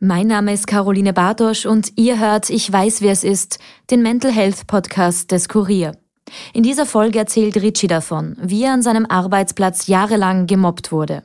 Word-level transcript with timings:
Mein 0.00 0.28
Name 0.28 0.52
ist 0.52 0.68
Caroline 0.68 1.12
Bartosch 1.12 1.66
und 1.66 1.90
ihr 1.96 2.20
hört 2.20 2.50
Ich 2.50 2.72
weiß, 2.72 3.02
wer 3.02 3.10
es 3.10 3.24
ist, 3.24 3.58
den 3.90 4.00
Mental 4.00 4.30
Health 4.30 4.68
Podcast 4.68 5.32
des 5.32 5.48
Kurier. 5.48 5.90
In 6.52 6.62
dieser 6.62 6.86
Folge 6.86 7.18
erzählt 7.18 7.56
Richie 7.56 7.88
davon, 7.88 8.36
wie 8.40 8.62
er 8.62 8.74
an 8.74 8.82
seinem 8.82 9.06
Arbeitsplatz 9.06 9.88
jahrelang 9.88 10.46
gemobbt 10.46 10.92
wurde, 10.92 11.24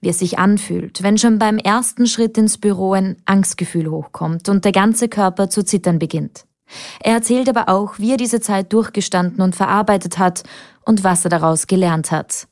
wie 0.00 0.08
es 0.10 0.20
sich 0.20 0.38
anfühlt, 0.38 1.02
wenn 1.02 1.18
schon 1.18 1.40
beim 1.40 1.58
ersten 1.58 2.06
Schritt 2.06 2.38
ins 2.38 2.58
Büro 2.58 2.92
ein 2.92 3.16
Angstgefühl 3.24 3.90
hochkommt 3.90 4.48
und 4.48 4.64
der 4.64 4.72
ganze 4.72 5.08
Körper 5.08 5.50
zu 5.50 5.64
zittern 5.64 5.98
beginnt. 5.98 6.44
Er 7.00 7.14
erzählt 7.14 7.48
aber 7.48 7.68
auch, 7.68 7.98
wie 7.98 8.12
er 8.12 8.18
diese 8.18 8.40
Zeit 8.40 8.72
durchgestanden 8.72 9.40
und 9.40 9.56
verarbeitet 9.56 10.20
hat 10.20 10.44
und 10.84 11.02
was 11.02 11.24
er 11.24 11.30
daraus 11.30 11.66
gelernt 11.66 12.12
hat. 12.12 12.46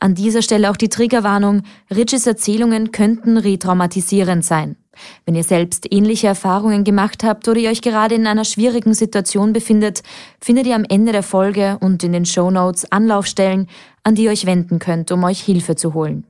An 0.00 0.14
dieser 0.14 0.40
Stelle 0.40 0.70
auch 0.70 0.76
die 0.78 0.88
Triggerwarnung, 0.88 1.64
Richies 1.94 2.26
Erzählungen 2.26 2.92
könnten 2.92 3.36
retraumatisierend 3.36 4.42
sein. 4.42 4.76
Wenn 5.24 5.34
ihr 5.34 5.44
selbst 5.44 5.86
ähnliche 5.90 6.26
Erfahrungen 6.26 6.84
gemacht 6.84 7.24
habt 7.24 7.48
oder 7.48 7.58
ihr 7.58 7.70
euch 7.70 7.82
gerade 7.82 8.14
in 8.14 8.26
einer 8.26 8.44
schwierigen 8.44 8.94
Situation 8.94 9.52
befindet, 9.52 10.02
findet 10.40 10.66
ihr 10.66 10.74
am 10.74 10.84
Ende 10.88 11.12
der 11.12 11.22
Folge 11.22 11.78
und 11.80 12.02
in 12.04 12.12
den 12.12 12.26
Show 12.26 12.50
Notes 12.50 12.90
Anlaufstellen, 12.90 13.68
an 14.02 14.14
die 14.14 14.24
ihr 14.24 14.30
euch 14.30 14.46
wenden 14.46 14.78
könnt, 14.78 15.12
um 15.12 15.24
euch 15.24 15.40
Hilfe 15.40 15.76
zu 15.76 15.94
holen. 15.94 16.26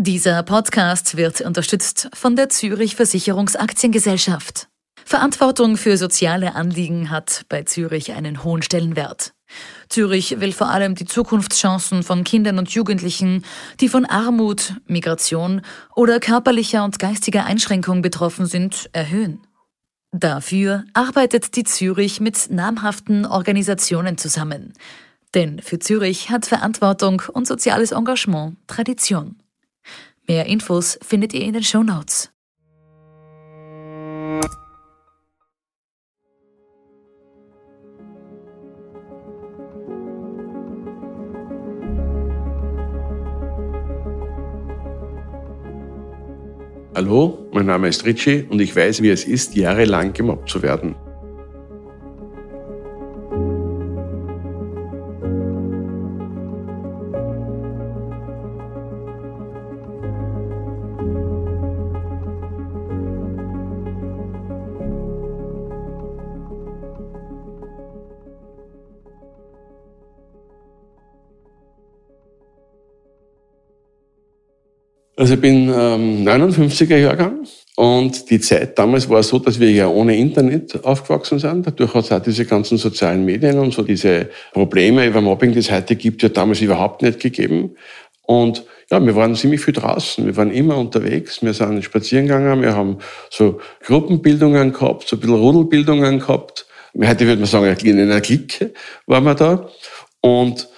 Dieser 0.00 0.44
Podcast 0.44 1.16
wird 1.16 1.40
unterstützt 1.40 2.08
von 2.14 2.36
der 2.36 2.48
Zürich 2.48 2.94
Versicherungsaktiengesellschaft. 2.94 4.68
Verantwortung 5.04 5.76
für 5.76 5.96
soziale 5.96 6.54
Anliegen 6.54 7.10
hat 7.10 7.46
bei 7.48 7.64
Zürich 7.64 8.12
einen 8.12 8.44
hohen 8.44 8.62
Stellenwert. 8.62 9.32
Zürich 9.88 10.40
will 10.40 10.52
vor 10.52 10.68
allem 10.68 10.94
die 10.94 11.06
Zukunftschancen 11.06 12.02
von 12.02 12.24
Kindern 12.24 12.58
und 12.58 12.70
Jugendlichen, 12.70 13.44
die 13.80 13.88
von 13.88 14.04
Armut, 14.04 14.74
Migration 14.86 15.62
oder 15.94 16.20
körperlicher 16.20 16.84
und 16.84 16.98
geistiger 16.98 17.44
Einschränkung 17.44 18.02
betroffen 18.02 18.46
sind, 18.46 18.90
erhöhen. 18.92 19.40
Dafür 20.12 20.84
arbeitet 20.94 21.56
die 21.56 21.64
Zürich 21.64 22.20
mit 22.20 22.50
namhaften 22.50 23.26
Organisationen 23.26 24.16
zusammen. 24.16 24.72
Denn 25.34 25.60
für 25.60 25.78
Zürich 25.78 26.30
hat 26.30 26.46
Verantwortung 26.46 27.22
und 27.32 27.46
soziales 27.46 27.92
Engagement 27.92 28.56
Tradition. 28.66 29.36
Mehr 30.26 30.46
Infos 30.46 30.98
findet 31.02 31.34
ihr 31.34 31.42
in 31.42 31.52
den 31.52 31.64
Show 31.64 31.82
Notes. 31.82 32.30
Hallo, 46.98 47.46
mein 47.52 47.66
Name 47.66 47.86
ist 47.86 48.04
Richie 48.06 48.44
und 48.50 48.60
ich 48.60 48.74
weiß, 48.74 49.02
wie 49.02 49.10
es 49.10 49.22
ist, 49.22 49.54
jahrelang 49.54 50.12
gemobbt 50.14 50.50
zu 50.50 50.62
werden. 50.62 50.96
Also 75.28 75.34
ich 75.34 75.42
bin 75.42 75.68
ähm, 75.68 76.26
59er 76.26 76.96
Jahrgang 76.96 77.46
und 77.76 78.30
die 78.30 78.40
Zeit 78.40 78.78
damals 78.78 79.10
war 79.10 79.22
so, 79.22 79.38
dass 79.38 79.60
wir 79.60 79.70
ja 79.70 79.86
ohne 79.86 80.16
Internet 80.16 80.82
aufgewachsen 80.86 81.38
sind. 81.38 81.66
Dadurch 81.66 81.92
hat 81.92 82.04
es 82.06 82.12
auch 82.12 82.22
diese 82.22 82.46
ganzen 82.46 82.78
sozialen 82.78 83.26
Medien 83.26 83.58
und 83.58 83.74
so 83.74 83.82
diese 83.82 84.30
Probleme 84.54 85.06
über 85.06 85.20
Mobbing, 85.20 85.52
die 85.52 85.58
es 85.58 85.70
heute 85.70 85.96
gibt, 85.96 86.22
ja 86.22 86.30
damals 86.30 86.62
überhaupt 86.62 87.02
nicht 87.02 87.20
gegeben. 87.20 87.74
Und 88.22 88.64
ja, 88.90 89.04
wir 89.04 89.14
waren 89.16 89.34
ziemlich 89.34 89.60
viel 89.60 89.74
draußen. 89.74 90.24
Wir 90.24 90.34
waren 90.34 90.50
immer 90.50 90.78
unterwegs. 90.78 91.42
Wir 91.42 91.52
sind 91.52 91.84
spazieren 91.84 92.26
gegangen. 92.26 92.62
Wir 92.62 92.74
haben 92.74 92.96
so 93.28 93.60
Gruppenbildungen 93.84 94.72
gehabt, 94.72 95.08
so 95.08 95.16
ein 95.16 95.20
bisschen 95.20 95.36
Rudelbildungen 95.36 96.20
gehabt. 96.20 96.66
Heute 96.98 97.26
würde 97.26 97.40
man 97.40 97.50
sagen, 97.50 97.76
in 97.86 98.00
einer 98.00 98.22
Clique 98.22 98.72
waren 99.04 99.24
wir 99.24 99.34
da. 99.34 99.68
Und 100.22 100.70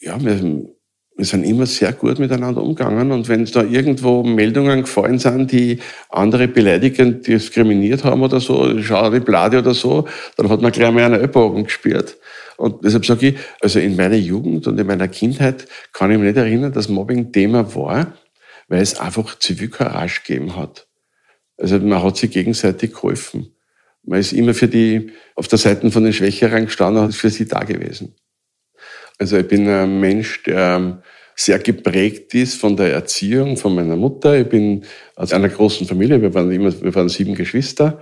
ja, 0.00 0.22
wir 0.22 0.75
wir 1.16 1.24
sind 1.24 1.44
immer 1.44 1.64
sehr 1.64 1.92
gut 1.94 2.18
miteinander 2.18 2.62
umgegangen 2.62 3.10
und 3.10 3.28
wenn 3.28 3.46
da 3.46 3.62
irgendwo 3.62 4.22
Meldungen 4.22 4.82
gefallen 4.82 5.18
sind, 5.18 5.50
die 5.50 5.78
andere 6.10 6.46
beleidigend 6.46 7.26
diskriminiert 7.26 8.04
haben 8.04 8.22
oder 8.22 8.38
so, 8.38 8.80
schau 8.82 9.10
die 9.10 9.20
Blade 9.20 9.58
oder 9.58 9.72
so, 9.72 10.06
dann 10.36 10.50
hat 10.50 10.60
man 10.60 10.72
gleich 10.72 10.92
mal 10.92 11.04
einen 11.04 11.20
Ellbogen 11.20 11.64
gespürt. 11.64 12.18
Und 12.58 12.84
deshalb 12.84 13.06
sage 13.06 13.28
ich, 13.28 13.36
also 13.60 13.78
in 13.78 13.96
meiner 13.96 14.16
Jugend 14.16 14.66
und 14.66 14.78
in 14.78 14.86
meiner 14.86 15.08
Kindheit 15.08 15.66
kann 15.92 16.10
ich 16.10 16.18
mich 16.18 16.26
nicht 16.26 16.36
erinnern, 16.36 16.72
dass 16.72 16.88
Mobbing 16.88 17.32
Thema 17.32 17.74
war, 17.74 18.12
weil 18.68 18.82
es 18.82 18.98
einfach 18.98 19.38
Zivilcourage 19.38 20.20
gegeben 20.26 20.56
hat. 20.56 20.86
Also 21.58 21.78
man 21.78 22.02
hat 22.02 22.18
sich 22.18 22.30
gegenseitig 22.30 22.92
geholfen. 22.92 23.54
Man 24.02 24.20
ist 24.20 24.32
immer 24.32 24.54
für 24.54 24.68
die, 24.68 25.12
auf 25.34 25.48
der 25.48 25.58
Seite 25.58 25.90
von 25.90 26.04
den 26.04 26.12
Schwächeren 26.12 26.66
gestanden 26.66 27.04
und 27.04 27.14
für 27.14 27.30
sie 27.30 27.46
da 27.46 27.60
gewesen. 27.60 28.14
Also 29.18 29.38
ich 29.38 29.48
bin 29.48 29.68
ein 29.68 30.00
Mensch, 30.00 30.42
der 30.44 31.02
sehr 31.34 31.58
geprägt 31.58 32.34
ist 32.34 32.60
von 32.60 32.76
der 32.76 32.92
Erziehung 32.92 33.56
von 33.56 33.74
meiner 33.74 33.96
Mutter. 33.96 34.38
Ich 34.38 34.48
bin 34.48 34.84
aus 35.16 35.32
einer 35.32 35.48
großen 35.48 35.86
Familie, 35.86 36.20
wir 36.20 36.32
waren 36.32 36.50
immer, 36.50 36.72
wir 36.82 36.94
waren 36.94 37.08
sieben 37.08 37.34
Geschwister 37.34 38.00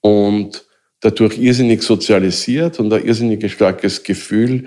und 0.00 0.64
dadurch 1.00 1.38
irrsinnig 1.38 1.82
sozialisiert 1.82 2.78
und 2.78 2.92
ein 2.92 3.04
irrsinnig 3.04 3.50
starkes 3.52 4.02
Gefühl, 4.02 4.66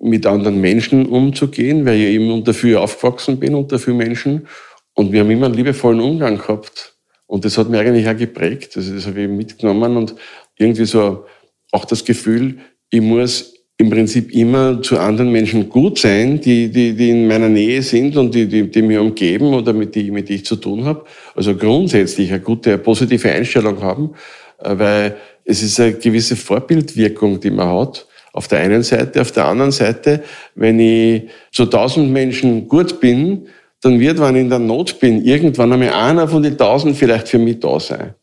mit 0.00 0.26
anderen 0.26 0.60
Menschen 0.60 1.06
umzugehen, 1.06 1.84
weil 1.84 1.96
ich 1.96 2.06
eben 2.14 2.30
unter 2.30 2.54
viel 2.54 2.76
aufgewachsen 2.76 3.38
bin, 3.38 3.54
unter 3.54 3.78
viel 3.78 3.94
Menschen. 3.94 4.46
Und 4.94 5.12
wir 5.12 5.20
haben 5.20 5.30
immer 5.30 5.46
einen 5.46 5.56
liebevollen 5.56 6.00
Umgang 6.00 6.38
gehabt. 6.38 6.96
Und 7.26 7.44
das 7.44 7.58
hat 7.58 7.68
mir 7.68 7.80
eigentlich 7.80 8.08
auch 8.08 8.16
geprägt. 8.16 8.76
Also 8.76 8.94
das 8.94 9.06
habe 9.06 9.22
ich 9.22 9.28
mitgenommen 9.28 9.96
und 9.96 10.14
irgendwie 10.56 10.84
so 10.84 11.26
auch 11.72 11.84
das 11.84 12.04
Gefühl, 12.04 12.58
ich 12.90 13.00
muss 13.00 13.54
im 13.80 13.90
Prinzip 13.90 14.34
immer 14.34 14.82
zu 14.82 14.98
anderen 14.98 15.30
Menschen 15.30 15.68
gut 15.68 15.98
sein, 15.98 16.40
die, 16.40 16.68
die, 16.68 16.94
die 16.94 17.10
in 17.10 17.28
meiner 17.28 17.48
Nähe 17.48 17.80
sind 17.80 18.16
und 18.16 18.34
die, 18.34 18.46
die, 18.46 18.68
die 18.68 18.82
mir 18.82 19.00
umgeben 19.00 19.54
oder 19.54 19.72
mit 19.72 19.94
die, 19.94 20.10
mit 20.10 20.28
die 20.28 20.34
ich 20.34 20.44
zu 20.44 20.56
tun 20.56 20.84
habe. 20.84 21.04
Also 21.36 21.54
grundsätzlich 21.54 22.30
eine 22.30 22.40
gute, 22.40 22.76
positive 22.76 23.30
Einstellung 23.30 23.80
haben, 23.80 24.14
äh, 24.58 24.76
weil 24.76 25.16
es 25.44 25.62
ist 25.62 25.78
eine 25.78 25.92
gewisse 25.92 26.34
Vorbildwirkung, 26.34 27.38
die 27.38 27.50
man 27.50 27.68
hat. 27.68 28.06
Auf 28.32 28.48
der 28.48 28.58
einen 28.58 28.82
Seite, 28.82 29.20
auf 29.20 29.30
der 29.30 29.46
anderen 29.46 29.70
Seite, 29.70 30.24
wenn 30.56 30.80
ich 30.80 31.22
zu 31.52 31.64
tausend 31.66 32.10
Menschen 32.10 32.66
gut 32.66 33.00
bin, 33.00 33.46
dann 33.80 34.00
wird, 34.00 34.20
wenn 34.20 34.34
ich 34.34 34.42
in 34.42 34.50
der 34.50 34.58
Not 34.58 34.98
bin, 34.98 35.24
irgendwann 35.24 35.72
einmal 35.72 35.90
einer 35.90 36.26
von 36.26 36.42
den 36.42 36.58
tausend 36.58 36.96
vielleicht 36.96 37.28
für 37.28 37.38
mich 37.38 37.60
da 37.60 37.78
sein. 37.78 38.14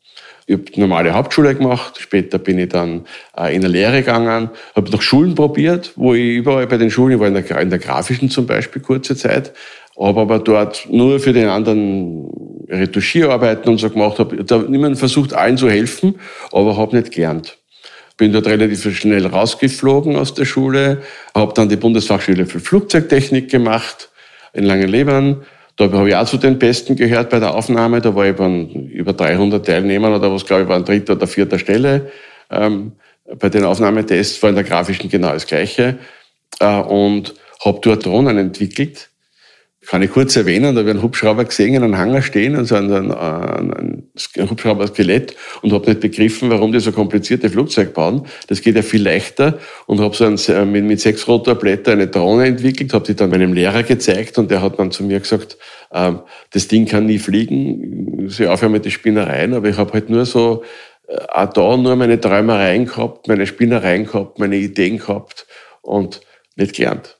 Ich 0.48 0.54
habe 0.54 0.66
normale 0.76 1.14
Hauptschule 1.14 1.56
gemacht, 1.56 2.00
später 2.00 2.38
bin 2.38 2.60
ich 2.60 2.70
dann 2.70 3.06
äh, 3.36 3.56
in 3.56 3.62
der 3.62 3.70
Lehre 3.70 3.98
gegangen, 4.02 4.52
habe 4.76 4.92
noch 4.92 5.02
Schulen 5.02 5.34
probiert, 5.34 5.94
wo 5.96 6.14
ich 6.14 6.36
überall 6.36 6.68
bei 6.68 6.78
den 6.78 6.92
Schulen, 6.92 7.14
ich 7.14 7.20
war 7.20 7.28
in 7.28 7.34
der, 7.34 7.60
in 7.62 7.72
der 7.72 7.80
grafischen 7.80 8.30
zum 8.30 8.46
Beispiel 8.46 8.80
kurze 8.82 9.16
Zeit, 9.16 9.54
habe 10.00 10.22
aber 10.22 10.38
dort 10.38 10.88
nur 10.92 11.20
für 11.20 11.34
den 11.34 11.48
anderen 11.50 12.30
Retuschierarbeiten 12.70 13.72
und 13.72 13.80
so 13.80 13.90
gemacht, 13.90 14.20
habe 14.20 14.44
da 14.44 14.60
niemand 14.60 15.00
versucht, 15.00 15.34
allen 15.34 15.58
zu 15.58 15.68
helfen, 15.68 16.20
aber 16.52 16.78
habe 16.78 16.96
nicht 16.96 17.12
gelernt. 17.12 17.58
Bin 18.18 18.32
dort 18.32 18.46
relativ 18.46 18.96
schnell 18.96 19.26
rausgeflogen 19.26 20.16
aus 20.16 20.36
der 20.36 20.46
Schule, 20.46 21.02
habe 21.34 21.54
dann 21.56 21.70
die 21.70 21.76
Bundesfachschule 21.76 22.46
für 22.46 22.60
Flugzeugtechnik 22.60 23.50
gemacht 23.50 24.10
in 24.54 24.64
Langenlebern, 24.64 25.44
da 25.78 25.92
habe 25.92 26.10
ich 26.10 26.16
auch 26.16 26.26
zu 26.26 26.38
den 26.38 26.58
Besten 26.58 26.96
gehört 26.96 27.30
bei 27.30 27.40
der 27.40 27.54
Aufnahme. 27.54 28.02
Da 28.02 28.16
war 28.16 28.26
ich 28.26 28.36
bei 28.36 28.48
über 28.48 29.14
300 29.14 29.66
Teilnehmern 29.66 30.14
oder 30.14 30.32
was, 30.32 30.46
glaube 30.46 30.64
ich, 30.64 30.70
war 30.70 30.78
an 30.78 30.86
dritter 30.86 31.14
oder 31.14 31.28
vierter 31.28 31.60
Stelle. 31.60 32.12
Ähm, 32.50 32.94
bei 33.40 33.50
den 33.50 33.66
Aufnahmetests 33.66 34.42
war 34.42 34.50
in 34.50 34.56
der 34.56 34.64
grafischen 34.64 35.10
genau 35.10 35.32
das 35.32 35.48
Gleiche. 35.48 35.98
Äh, 36.60 36.80
und 36.82 37.34
habe 37.64 37.80
dort 37.82 38.06
Drohnen 38.06 38.38
entwickelt, 38.38 39.10
kann 39.88 40.02
ich 40.02 40.12
kurz 40.12 40.36
erwähnen, 40.36 40.76
da 40.76 40.82
ich 40.82 40.90
einen 40.90 41.02
Hubschrauber 41.02 41.46
gesehen, 41.46 41.74
in 41.74 41.84
einem 41.84 41.98
Hangar 41.98 42.22
stehen, 42.22 42.56
also 42.56 42.76
ein, 42.76 42.92
ein, 42.92 43.12
ein, 43.12 44.04
ein 44.38 44.50
Hubschrauber-Skelett 44.50 45.36
und 45.62 45.74
habe 45.74 45.90
nicht 45.90 46.02
begriffen, 46.02 46.50
warum 46.50 46.72
die 46.72 46.80
so 46.80 46.92
komplizierte 46.92 47.50
Flugzeuge 47.50 47.92
bauen. 47.92 48.26
Das 48.48 48.62
geht 48.62 48.76
ja 48.76 48.82
viel 48.82 49.04
leichter 49.04 49.60
und 49.86 50.00
habe 50.00 50.16
so 50.16 50.26
ein, 50.26 50.72
mit, 50.72 50.86
mit 50.86 51.00
sechs 51.00 51.28
Rotorblätter 51.28 51.92
eine 51.92 52.08
Drohne 52.08 52.46
entwickelt, 52.46 52.94
habe 52.94 53.06
die 53.06 53.16
dann 53.16 53.30
meinem 53.30 53.54
Lehrer 53.54 53.84
gezeigt 53.84 54.38
und 54.38 54.52
der 54.52 54.62
hat 54.62 54.80
dann 54.80 54.92
zu 54.92 55.04
mir 55.04 55.20
gesagt, 55.20 55.58
ähm, 55.94 56.20
das 56.52 56.68
Ding 56.68 56.86
kann 56.86 57.06
nie 57.06 57.20
fliegen, 57.20 58.30
sie 58.30 58.48
aufhören 58.48 58.72
mit 58.72 58.86
den 58.86 58.92
Spinnereien, 58.92 59.54
aber 59.54 59.70
ich 59.70 59.78
habe 59.78 59.94
halt 59.94 60.10
nur 60.10 60.26
so 60.26 60.64
äh, 61.08 61.18
auch 61.30 61.52
da 61.54 61.78
nur 61.78 61.96
meine 61.96 62.20
Träumereien 62.20 62.86
gehabt, 62.86 63.28
meine 63.28 63.46
Spinnereien 63.46 64.06
gehabt, 64.06 64.40
meine 64.40 64.58
Ideen 64.58 64.98
gehabt 64.98 65.46
und 65.82 66.22
nicht 66.56 66.76
gelernt. 66.76 67.15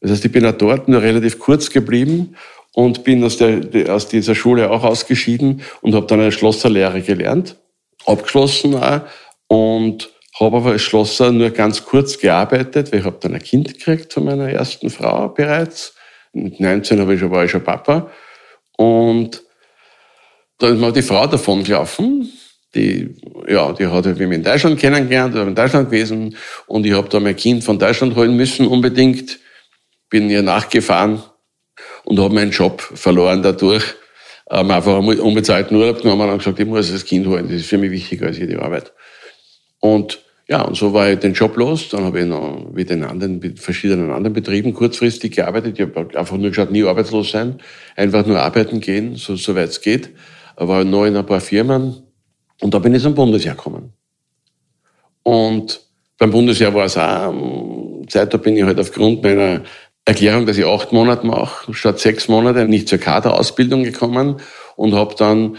Das 0.00 0.10
heißt, 0.10 0.24
ich 0.24 0.32
bin 0.32 0.46
auch 0.46 0.52
dort 0.52 0.88
nur 0.88 1.02
relativ 1.02 1.38
kurz 1.38 1.70
geblieben 1.70 2.36
und 2.72 3.04
bin 3.04 3.24
aus, 3.24 3.38
der, 3.38 3.94
aus 3.94 4.08
dieser 4.08 4.34
Schule 4.34 4.70
auch 4.70 4.84
ausgeschieden 4.84 5.62
und 5.80 5.94
habe 5.94 6.06
dann 6.06 6.20
eine 6.20 6.32
Schlosserlehre 6.32 7.00
gelernt, 7.00 7.56
abgeschlossen 8.04 8.74
auch 8.74 9.00
und 9.48 10.10
habe 10.38 10.58
aber 10.58 10.72
als 10.72 10.82
Schlosser 10.82 11.32
nur 11.32 11.50
ganz 11.50 11.84
kurz 11.84 12.18
gearbeitet, 12.18 12.92
weil 12.92 13.00
ich 13.00 13.06
habe 13.06 13.18
dann 13.20 13.34
ein 13.34 13.42
Kind 13.42 13.72
gekriegt 13.72 14.12
von 14.12 14.24
meiner 14.24 14.50
ersten 14.50 14.90
Frau 14.90 15.28
bereits. 15.28 15.94
Mit 16.32 16.60
19 16.60 17.00
habe 17.00 17.14
ich 17.14 17.20
schon, 17.20 17.30
war 17.30 17.44
ich 17.44 17.50
schon 17.50 17.64
Papa. 17.64 18.10
Und 18.76 19.42
da 20.58 20.68
ist 20.68 20.78
mir 20.78 20.92
die 20.92 21.02
Frau 21.02 21.26
davon 21.26 21.64
gelaufen. 21.64 22.30
Die, 22.74 23.16
ja, 23.48 23.72
die 23.72 23.86
hat 23.86 24.04
mich 24.04 24.20
in 24.20 24.42
Deutschland 24.42 24.78
kennengelernt, 24.78 25.34
ich 25.34 25.40
in 25.40 25.54
Deutschland 25.54 25.90
gewesen 25.90 26.36
und 26.66 26.84
ich 26.84 26.92
habe 26.92 27.08
da 27.08 27.18
mein 27.20 27.36
Kind 27.36 27.64
von 27.64 27.78
Deutschland 27.78 28.14
holen 28.16 28.36
müssen 28.36 28.66
unbedingt. 28.66 29.38
Bin 30.08 30.30
ihr 30.30 30.42
nachgefahren 30.42 31.22
und 32.04 32.18
habe 32.18 32.34
meinen 32.34 32.50
Job 32.50 32.80
verloren 32.80 33.42
dadurch. 33.42 33.84
Ähm, 34.50 34.70
einfach 34.70 34.98
unbezahlten 34.98 35.76
Urlaub 35.76 36.02
genommen 36.02 36.30
und 36.30 36.38
gesagt, 36.38 36.60
ich 36.60 36.66
muss 36.66 36.92
das 36.92 37.04
Kind 37.04 37.26
holen, 37.26 37.48
das 37.48 37.56
ist 37.56 37.66
für 37.66 37.78
mich 37.78 37.90
wichtiger 37.90 38.26
als 38.26 38.38
jede 38.38 38.62
Arbeit. 38.62 38.92
Und 39.80 40.20
ja, 40.48 40.62
und 40.62 40.76
so 40.76 40.92
war 40.92 41.10
ich 41.10 41.18
den 41.18 41.32
Job 41.32 41.56
los. 41.56 41.88
Dann 41.88 42.04
habe 42.04 42.20
ich 42.20 42.26
noch 42.26 42.70
mit 42.72 42.88
den 42.88 43.02
anderen, 43.02 43.40
mit 43.40 43.58
verschiedenen 43.58 44.12
anderen 44.12 44.32
Betrieben 44.32 44.72
kurzfristig 44.72 45.34
gearbeitet. 45.34 45.78
Ich 45.78 45.84
habe 45.84 46.16
einfach 46.16 46.36
nur 46.36 46.50
geschaut, 46.50 46.70
nie 46.70 46.84
arbeitslos 46.84 47.32
sein, 47.32 47.60
einfach 47.96 48.24
nur 48.24 48.40
arbeiten 48.40 48.80
gehen, 48.80 49.16
so, 49.16 49.34
so 49.34 49.56
weit 49.56 49.70
es 49.70 49.80
geht. 49.80 50.10
War 50.56 50.84
neu 50.84 51.08
in 51.08 51.16
ein 51.16 51.26
paar 51.26 51.40
Firmen 51.40 52.02
und 52.60 52.72
da 52.72 52.78
bin 52.78 52.94
ich 52.94 53.02
zum 53.02 53.14
Bundesjahr 53.14 53.56
gekommen. 53.56 53.92
Und 55.24 55.80
beim 56.18 56.30
Bundesjahr 56.30 56.72
war 56.72 56.84
es 56.84 56.96
auch, 56.96 57.32
ähm, 57.32 58.08
Zeit, 58.08 58.32
da 58.32 58.38
bin 58.38 58.56
ich 58.56 58.62
halt 58.62 58.78
aufgrund 58.78 59.22
meiner 59.22 59.62
Erklärung, 60.06 60.46
dass 60.46 60.56
ich 60.56 60.64
acht 60.64 60.92
Monate 60.92 61.26
mache, 61.26 61.74
statt 61.74 61.98
sechs 61.98 62.28
Monate 62.28 62.66
nicht 62.68 62.88
zur 62.88 62.98
Kaderausbildung 62.98 63.82
gekommen 63.82 64.36
und 64.76 64.94
habe 64.94 65.16
dann 65.16 65.56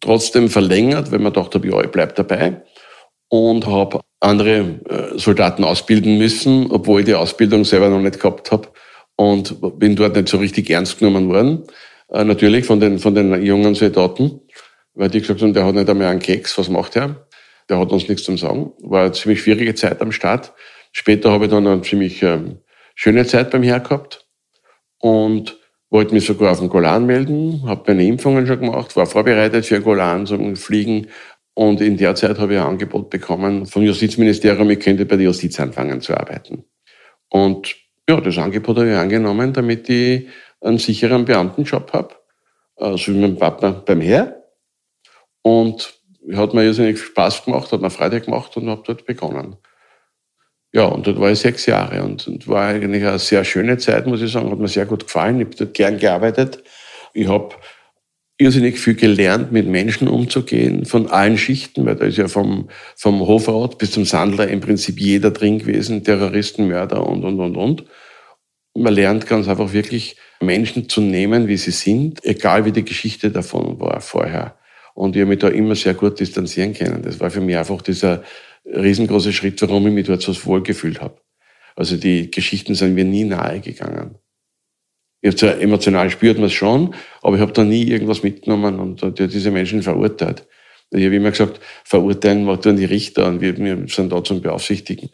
trotzdem 0.00 0.50
verlängert, 0.50 1.10
weil 1.10 1.18
man 1.18 1.32
dachte, 1.32 1.60
ja, 1.64 1.80
ich 1.80 1.90
bleib 1.90 2.14
dabei 2.14 2.62
und 3.28 3.66
habe 3.66 4.00
andere 4.20 4.80
äh, 4.88 5.18
Soldaten 5.18 5.64
ausbilden 5.64 6.18
müssen, 6.18 6.70
obwohl 6.70 7.00
ich 7.00 7.06
die 7.06 7.14
Ausbildung 7.14 7.64
selber 7.64 7.88
noch 7.88 8.00
nicht 8.00 8.20
gehabt 8.20 8.52
habe 8.52 8.68
und 9.16 9.78
bin 9.78 9.96
dort 9.96 10.14
nicht 10.14 10.28
so 10.28 10.36
richtig 10.36 10.68
ernst 10.68 10.98
genommen 10.98 11.30
worden. 11.30 11.64
Äh, 12.10 12.24
natürlich 12.24 12.66
von 12.66 12.80
den, 12.80 12.98
von 12.98 13.14
den 13.14 13.42
jungen 13.42 13.74
Soldaten, 13.74 14.42
weil 14.94 15.08
die 15.08 15.20
gesagt 15.20 15.40
haben, 15.40 15.54
der 15.54 15.64
hat 15.64 15.74
nicht 15.74 15.88
einmal 15.88 16.08
einen 16.08 16.20
Keks, 16.20 16.58
was 16.58 16.68
macht 16.68 16.96
er? 16.96 17.26
Der 17.70 17.78
hat 17.78 17.90
uns 17.92 18.08
nichts 18.08 18.24
zu 18.24 18.36
sagen. 18.36 18.72
War 18.82 19.04
eine 19.04 19.12
ziemlich 19.12 19.40
schwierige 19.40 19.74
Zeit 19.74 20.02
am 20.02 20.12
Start. 20.12 20.52
Später 20.92 21.32
habe 21.32 21.46
ich 21.46 21.50
dann 21.50 21.66
eine 21.66 21.82
ziemlich 21.82 22.22
ähm, 22.22 22.58
schöne 22.96 23.24
Zeit 23.26 23.52
beim 23.52 23.62
Herr 23.62 23.78
gehabt 23.78 24.26
und 24.98 25.56
wollte 25.90 26.14
mich 26.14 26.26
sogar 26.26 26.50
auf 26.50 26.58
den 26.58 26.68
Golan 26.68 27.06
melden, 27.06 27.62
habe 27.66 27.84
meine 27.86 28.04
Impfungen 28.04 28.46
schon 28.46 28.60
gemacht, 28.60 28.96
war 28.96 29.06
vorbereitet 29.06 29.66
für 29.66 29.80
Golan 29.80 30.26
zum 30.26 30.56
Fliegen 30.56 31.06
und 31.54 31.80
in 31.80 31.96
der 31.96 32.16
Zeit 32.16 32.38
habe 32.38 32.54
ich 32.54 32.60
ein 32.60 32.66
Angebot 32.66 33.10
bekommen 33.10 33.66
vom 33.66 33.82
Justizministerium, 33.82 34.68
ich 34.70 34.80
könnte 34.80 35.06
bei 35.06 35.16
der 35.16 35.26
Justiz 35.26 35.60
anfangen 35.60 36.00
zu 36.00 36.16
arbeiten. 36.16 36.64
Und 37.28 37.76
ja, 38.08 38.20
das 38.20 38.38
Angebot 38.38 38.78
habe 38.78 38.90
ich 38.90 38.96
angenommen, 38.96 39.52
damit 39.52 39.88
ich 39.88 40.28
einen 40.60 40.78
sicheren 40.78 41.24
Beamtenjob 41.24 41.92
habe, 41.92 42.14
so 42.78 43.12
wie 43.12 43.18
mein 43.18 43.36
Papa 43.36 43.82
beim 43.84 44.00
Heer. 44.00 44.42
Und 45.42 45.94
hat 46.34 46.54
mir 46.54 46.64
irrsinnig 46.64 46.98
Spaß 46.98 47.44
gemacht, 47.44 47.70
hat 47.70 47.80
mir 47.80 47.90
Freude 47.90 48.20
gemacht 48.20 48.56
und 48.56 48.68
habe 48.68 48.82
dort 48.84 49.06
begonnen. 49.06 49.56
Ja, 50.72 50.84
und 50.86 51.06
dort 51.06 51.20
war 51.20 51.30
ich 51.30 51.38
sechs 51.38 51.66
Jahre 51.66 52.02
und, 52.02 52.26
und 52.26 52.48
war 52.48 52.66
eigentlich 52.66 53.04
eine 53.04 53.18
sehr 53.18 53.44
schöne 53.44 53.78
Zeit, 53.78 54.06
muss 54.06 54.20
ich 54.20 54.32
sagen, 54.32 54.50
hat 54.50 54.58
mir 54.58 54.68
sehr 54.68 54.86
gut 54.86 55.04
gefallen. 55.04 55.40
Ich 55.40 55.46
habe 55.46 55.56
dort 55.56 55.74
gern 55.74 55.98
gearbeitet. 55.98 56.62
Ich 57.14 57.28
habe 57.28 57.54
irrsinnig 58.38 58.78
viel 58.78 58.94
gelernt, 58.94 59.52
mit 59.52 59.66
Menschen 59.66 60.08
umzugehen, 60.08 60.84
von 60.84 61.08
allen 61.08 61.38
Schichten, 61.38 61.86
weil 61.86 61.96
da 61.96 62.04
ist 62.04 62.18
ja 62.18 62.28
vom, 62.28 62.68
vom 62.94 63.20
Hofrat 63.20 63.78
bis 63.78 63.92
zum 63.92 64.04
Sandler 64.04 64.48
im 64.48 64.60
Prinzip 64.60 65.00
jeder 65.00 65.30
drin 65.30 65.58
gewesen, 65.58 66.04
Terroristen, 66.04 66.68
Mörder 66.68 67.06
und, 67.06 67.24
und, 67.24 67.40
und, 67.40 67.56
und. 67.56 67.84
Man 68.74 68.92
lernt 68.92 69.26
ganz 69.26 69.48
einfach 69.48 69.72
wirklich 69.72 70.16
Menschen 70.40 70.90
zu 70.90 71.00
nehmen, 71.00 71.48
wie 71.48 71.56
sie 71.56 71.70
sind, 71.70 72.22
egal 72.24 72.66
wie 72.66 72.72
die 72.72 72.84
Geschichte 72.84 73.30
davon 73.30 73.80
war 73.80 74.02
vorher. 74.02 74.58
Und 74.94 75.16
ich 75.16 75.22
habe 75.22 75.30
mich 75.30 75.38
da 75.38 75.48
immer 75.48 75.74
sehr 75.74 75.94
gut 75.94 76.20
distanzieren 76.20 76.74
können. 76.74 77.02
Das 77.02 77.18
war 77.20 77.30
für 77.30 77.40
mich 77.40 77.56
einfach 77.56 77.80
dieser 77.80 78.22
riesengroße 78.66 79.32
Schritt, 79.32 79.60
warum 79.62 79.86
ich 79.86 79.92
mich 79.92 80.06
dort 80.06 80.22
so 80.22 80.32
wohl 80.46 80.62
gefühlt 80.62 81.00
habe. 81.00 81.20
Also 81.74 81.96
die 81.96 82.30
Geschichten 82.30 82.74
sind 82.74 82.94
mir 82.94 83.04
nie 83.04 83.24
nahe 83.24 83.60
gegangen. 83.60 84.18
Ich 85.20 85.28
habe 85.28 85.36
zwar 85.36 85.60
emotional 85.60 86.10
spürt 86.10 86.36
man 86.38 86.46
es 86.46 86.52
schon, 86.52 86.94
aber 87.22 87.36
ich 87.36 87.42
habe 87.42 87.52
da 87.52 87.64
nie 87.64 87.84
irgendwas 87.84 88.22
mitgenommen 88.22 88.78
und 88.78 89.18
diese 89.18 89.50
Menschen 89.50 89.82
verurteilt. 89.82 90.46
Ich 90.90 91.04
habe 91.04 91.16
immer 91.16 91.30
gesagt, 91.30 91.60
verurteilen 91.84 92.46
was 92.46 92.60
tun 92.60 92.76
die 92.76 92.84
Richter 92.84 93.26
und 93.26 93.40
wir, 93.40 93.56
wir 93.56 93.88
sind 93.88 94.12
da 94.12 94.22
zum 94.22 94.40
Beaufsichtigen. 94.40 95.10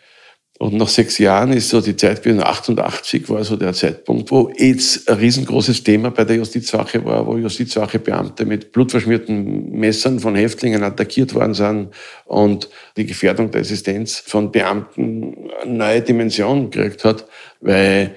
Und 0.63 0.75
nach 0.75 0.87
sechs 0.87 1.19
Jahren 1.19 1.53
ist 1.53 1.71
so 1.71 1.81
die 1.81 1.97
Zeit 1.97 2.23
gewesen, 2.23 2.41
88 2.41 3.29
war 3.29 3.43
so 3.43 3.57
der 3.57 3.73
Zeitpunkt, 3.73 4.31
wo 4.31 4.49
AIDS 4.57 5.09
ein 5.09 5.17
riesengroßes 5.17 5.83
Thema 5.83 6.13
bei 6.13 6.23
der 6.23 6.37
Justizwache 6.37 7.05
war, 7.05 7.27
wo 7.27 7.37
Justizwachebeamte 7.37 8.47
mit 8.47 8.71
blutverschmierten 8.71 9.73
Messern 9.73 10.21
von 10.21 10.37
Häftlingen 10.37 10.85
attackiert 10.85 11.35
worden 11.35 11.55
sind 11.55 11.89
und 12.27 12.69
die 12.97 13.07
Gefährdung 13.07 13.51
der 13.51 13.63
Existenz 13.63 14.23
von 14.25 14.53
Beamten 14.53 15.51
eine 15.63 15.73
neue 15.73 16.01
Dimension 16.01 16.71
gekriegt 16.71 17.05
hat, 17.05 17.27
weil 17.61 18.15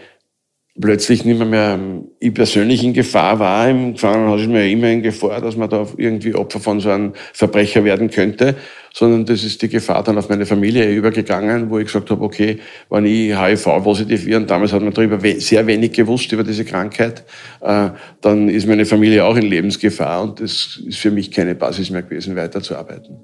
plötzlich 0.79 1.23
nicht 1.23 1.37
mehr, 1.37 1.47
mehr 1.47 1.79
ich 2.19 2.33
persönlich 2.33 2.83
in 2.83 2.93
Gefahr 2.93 3.39
war. 3.39 3.69
Im 3.69 3.93
Gefahrenhaus 3.93 4.41
ist 4.41 4.49
ja 4.49 4.61
immer 4.61 4.89
in 4.89 5.01
Gefahr, 5.01 5.39
dass 5.39 5.55
man 5.55 5.69
da 5.69 5.87
irgendwie 5.95 6.35
Opfer 6.35 6.59
von 6.59 6.81
so 6.81 6.89
einem 6.89 7.13
Verbrecher 7.33 7.85
werden 7.85 8.09
könnte, 8.09 8.55
sondern 8.93 9.25
das 9.25 9.43
ist 9.45 9.61
die 9.61 9.69
Gefahr 9.69 10.03
dann 10.03 10.17
auf 10.17 10.27
meine 10.27 10.45
Familie 10.45 10.93
übergegangen, 10.93 11.69
wo 11.69 11.79
ich 11.79 11.85
gesagt 11.85 12.11
habe, 12.11 12.21
okay, 12.23 12.59
wenn 12.89 13.05
ich 13.05 13.37
HIV-positiv 13.37 14.25
bin, 14.25 14.35
und 14.35 14.49
damals 14.49 14.73
hat 14.73 14.81
man 14.81 14.93
darüber 14.93 15.17
sehr 15.37 15.65
wenig 15.65 15.93
gewusst, 15.93 16.31
über 16.33 16.43
diese 16.43 16.65
Krankheit, 16.65 17.23
äh, 17.61 17.89
dann 18.19 18.49
ist 18.49 18.67
meine 18.67 18.85
Familie 18.85 19.23
auch 19.23 19.37
in 19.37 19.45
Lebensgefahr 19.45 20.23
und 20.23 20.41
das 20.41 20.81
ist 20.85 20.97
für 20.97 21.11
mich 21.11 21.31
keine 21.31 21.55
Basis 21.55 21.89
mehr 21.89 22.03
gewesen, 22.03 22.35
weiterzuarbeiten. 22.35 23.15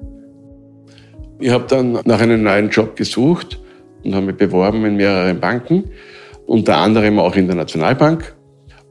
Ich 1.39 1.50
habe 1.50 1.65
dann 1.68 2.00
nach 2.06 2.21
einem 2.21 2.44
neuen 2.44 2.69
Job 2.69 2.95
gesucht 2.95 3.59
und 4.03 4.15
habe 4.15 4.27
mich 4.27 4.36
beworben 4.38 4.86
in 4.86 4.95
mehreren 4.95 5.39
Banken 5.39 5.86
unter 6.51 6.80
anderem 6.80 7.18
auch 7.18 7.38
in 7.38 7.48
der 7.48 7.56
Nationalbank 7.56 8.36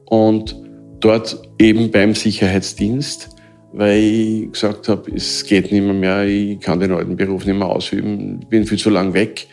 und 0.05 0.59
dort 0.99 1.39
eben 1.59 1.91
beim 1.91 2.15
Sicherheitsdienst, 2.15 3.29
weil 3.71 3.99
ich 3.99 4.51
gesagt 4.51 4.89
habe, 4.89 5.11
es 5.15 5.45
geht 5.45 5.71
nicht 5.71 5.83
mehr, 5.83 5.93
mehr, 5.93 6.25
ich 6.25 6.59
kann 6.59 6.79
den 6.79 6.91
alten 6.91 7.15
Beruf 7.15 7.45
nicht 7.45 7.55
mehr 7.55 7.67
ausüben, 7.67 8.39
bin 8.49 8.65
viel 8.65 8.79
zu 8.79 8.89
lang 8.89 9.13
weg. 9.13 9.45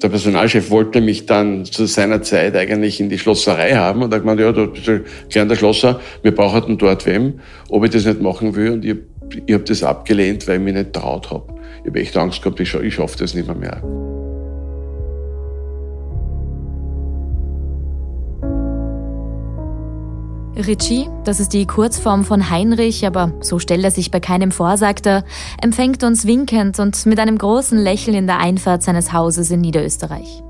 Der 0.00 0.08
Personalchef 0.08 0.70
wollte 0.70 1.00
mich 1.00 1.26
dann 1.26 1.64
zu 1.64 1.86
seiner 1.86 2.22
Zeit 2.22 2.54
eigentlich 2.54 3.00
in 3.00 3.08
die 3.08 3.18
Schlosserei 3.18 3.72
haben 3.72 4.00
und 4.00 4.14
hat 4.14 4.20
gemeint, 4.20 4.38
ja, 4.38 4.52
du 4.52 4.68
bist 4.68 4.88
ein 4.88 5.02
kleiner 5.28 5.56
Schlosser, 5.56 6.00
wir 6.22 6.32
brauchen 6.32 6.78
dort 6.78 7.04
wem, 7.04 7.40
ob 7.68 7.84
ich 7.84 7.90
das 7.90 8.06
nicht 8.06 8.22
machen 8.22 8.54
will 8.54 8.74
und 8.74 8.84
ich, 8.84 8.96
ich 9.44 9.54
habe 9.54 9.64
das 9.64 9.82
abgelehnt, 9.82 10.46
weil 10.46 10.58
ich 10.58 10.62
mich 10.62 10.74
nicht 10.74 10.92
traut 10.92 11.32
habe. 11.32 11.52
Ich 11.80 11.88
habe 11.88 11.98
echt 11.98 12.16
Angst 12.16 12.42
gehabt, 12.42 12.60
ich, 12.60 12.72
ich 12.72 12.94
schaffe 12.94 13.18
das 13.18 13.34
nicht 13.34 13.48
mehr. 13.48 13.56
mehr. 13.56 14.15
Richie, 20.56 21.10
das 21.24 21.38
ist 21.38 21.52
die 21.52 21.66
Kurzform 21.66 22.24
von 22.24 22.48
Heinrich, 22.48 23.06
aber 23.06 23.32
so 23.40 23.58
stellt 23.58 23.84
er 23.84 23.90
sich 23.90 24.10
bei 24.10 24.20
keinem 24.20 24.50
vor, 24.50 24.78
sagt 24.78 25.06
er, 25.06 25.22
empfängt 25.60 26.02
uns 26.02 26.26
winkend 26.26 26.78
und 26.78 27.04
mit 27.04 27.20
einem 27.20 27.36
großen 27.36 27.78
Lächeln 27.78 28.16
in 28.16 28.26
der 28.26 28.38
Einfahrt 28.38 28.82
seines 28.82 29.12
Hauses 29.12 29.50
in 29.50 29.60
Niederösterreich. 29.60 30.42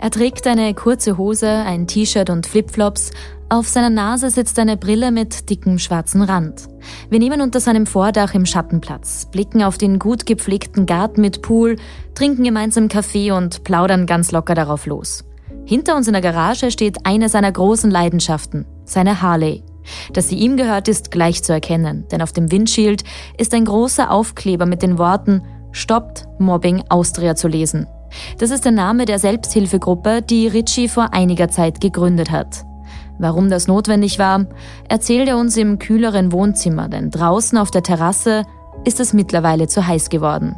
Er 0.00 0.10
trägt 0.10 0.46
eine 0.46 0.72
kurze 0.72 1.18
Hose, 1.18 1.48
ein 1.48 1.86
T-Shirt 1.86 2.30
und 2.30 2.46
Flipflops. 2.46 3.10
Auf 3.50 3.68
seiner 3.68 3.90
Nase 3.90 4.30
sitzt 4.30 4.58
eine 4.58 4.78
Brille 4.78 5.10
mit 5.10 5.50
dickem 5.50 5.78
schwarzen 5.78 6.22
Rand. 6.22 6.68
Wir 7.10 7.18
nehmen 7.18 7.42
unter 7.42 7.60
seinem 7.60 7.86
Vordach 7.86 8.34
im 8.34 8.46
Schattenplatz, 8.46 9.26
blicken 9.30 9.62
auf 9.62 9.76
den 9.76 9.98
gut 9.98 10.24
gepflegten 10.24 10.86
Garten 10.86 11.20
mit 11.20 11.42
Pool, 11.42 11.76
trinken 12.14 12.44
gemeinsam 12.44 12.88
Kaffee 12.88 13.30
und 13.30 13.62
plaudern 13.64 14.06
ganz 14.06 14.32
locker 14.32 14.54
darauf 14.54 14.86
los. 14.86 15.24
Hinter 15.66 15.96
uns 15.96 16.06
in 16.06 16.14
der 16.14 16.22
Garage 16.22 16.70
steht 16.70 17.04
eine 17.04 17.28
seiner 17.28 17.52
großen 17.52 17.90
Leidenschaften, 17.90 18.64
seine 18.90 19.22
Harley. 19.22 19.62
Dass 20.12 20.28
sie 20.28 20.36
ihm 20.36 20.56
gehört, 20.56 20.88
ist 20.88 21.10
gleich 21.10 21.42
zu 21.42 21.52
erkennen, 21.52 22.06
denn 22.10 22.22
auf 22.22 22.32
dem 22.32 22.50
Windschild 22.50 23.04
ist 23.38 23.54
ein 23.54 23.64
großer 23.64 24.10
Aufkleber 24.10 24.66
mit 24.66 24.82
den 24.82 24.98
Worten 24.98 25.42
Stoppt 25.72 26.26
Mobbing 26.38 26.82
Austria 26.88 27.34
zu 27.34 27.48
lesen. 27.48 27.86
Das 28.38 28.50
ist 28.50 28.64
der 28.64 28.72
Name 28.72 29.04
der 29.04 29.18
Selbsthilfegruppe, 29.18 30.22
die 30.22 30.48
Ritchie 30.48 30.88
vor 30.88 31.14
einiger 31.14 31.48
Zeit 31.48 31.80
gegründet 31.80 32.30
hat. 32.30 32.64
Warum 33.18 33.50
das 33.50 33.68
notwendig 33.68 34.18
war, 34.18 34.46
erzählt 34.88 35.28
er 35.28 35.36
uns 35.36 35.56
im 35.56 35.78
kühleren 35.78 36.32
Wohnzimmer, 36.32 36.88
denn 36.88 37.10
draußen 37.10 37.58
auf 37.58 37.70
der 37.70 37.82
Terrasse 37.82 38.44
ist 38.84 38.98
es 38.98 39.12
mittlerweile 39.12 39.68
zu 39.68 39.86
heiß 39.86 40.08
geworden. 40.08 40.56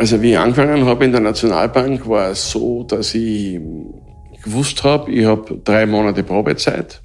Also 0.00 0.22
wie 0.22 0.30
ich 0.30 0.38
angefangen 0.38 0.86
habe 0.86 1.04
in 1.04 1.12
der 1.12 1.20
Nationalbank, 1.20 2.08
war 2.08 2.30
es 2.30 2.50
so, 2.50 2.84
dass 2.84 3.14
ich 3.14 3.60
gewusst 4.42 4.82
habe, 4.82 5.12
ich 5.12 5.26
habe 5.26 5.60
drei 5.62 5.84
Monate 5.84 6.22
Probezeit 6.22 7.02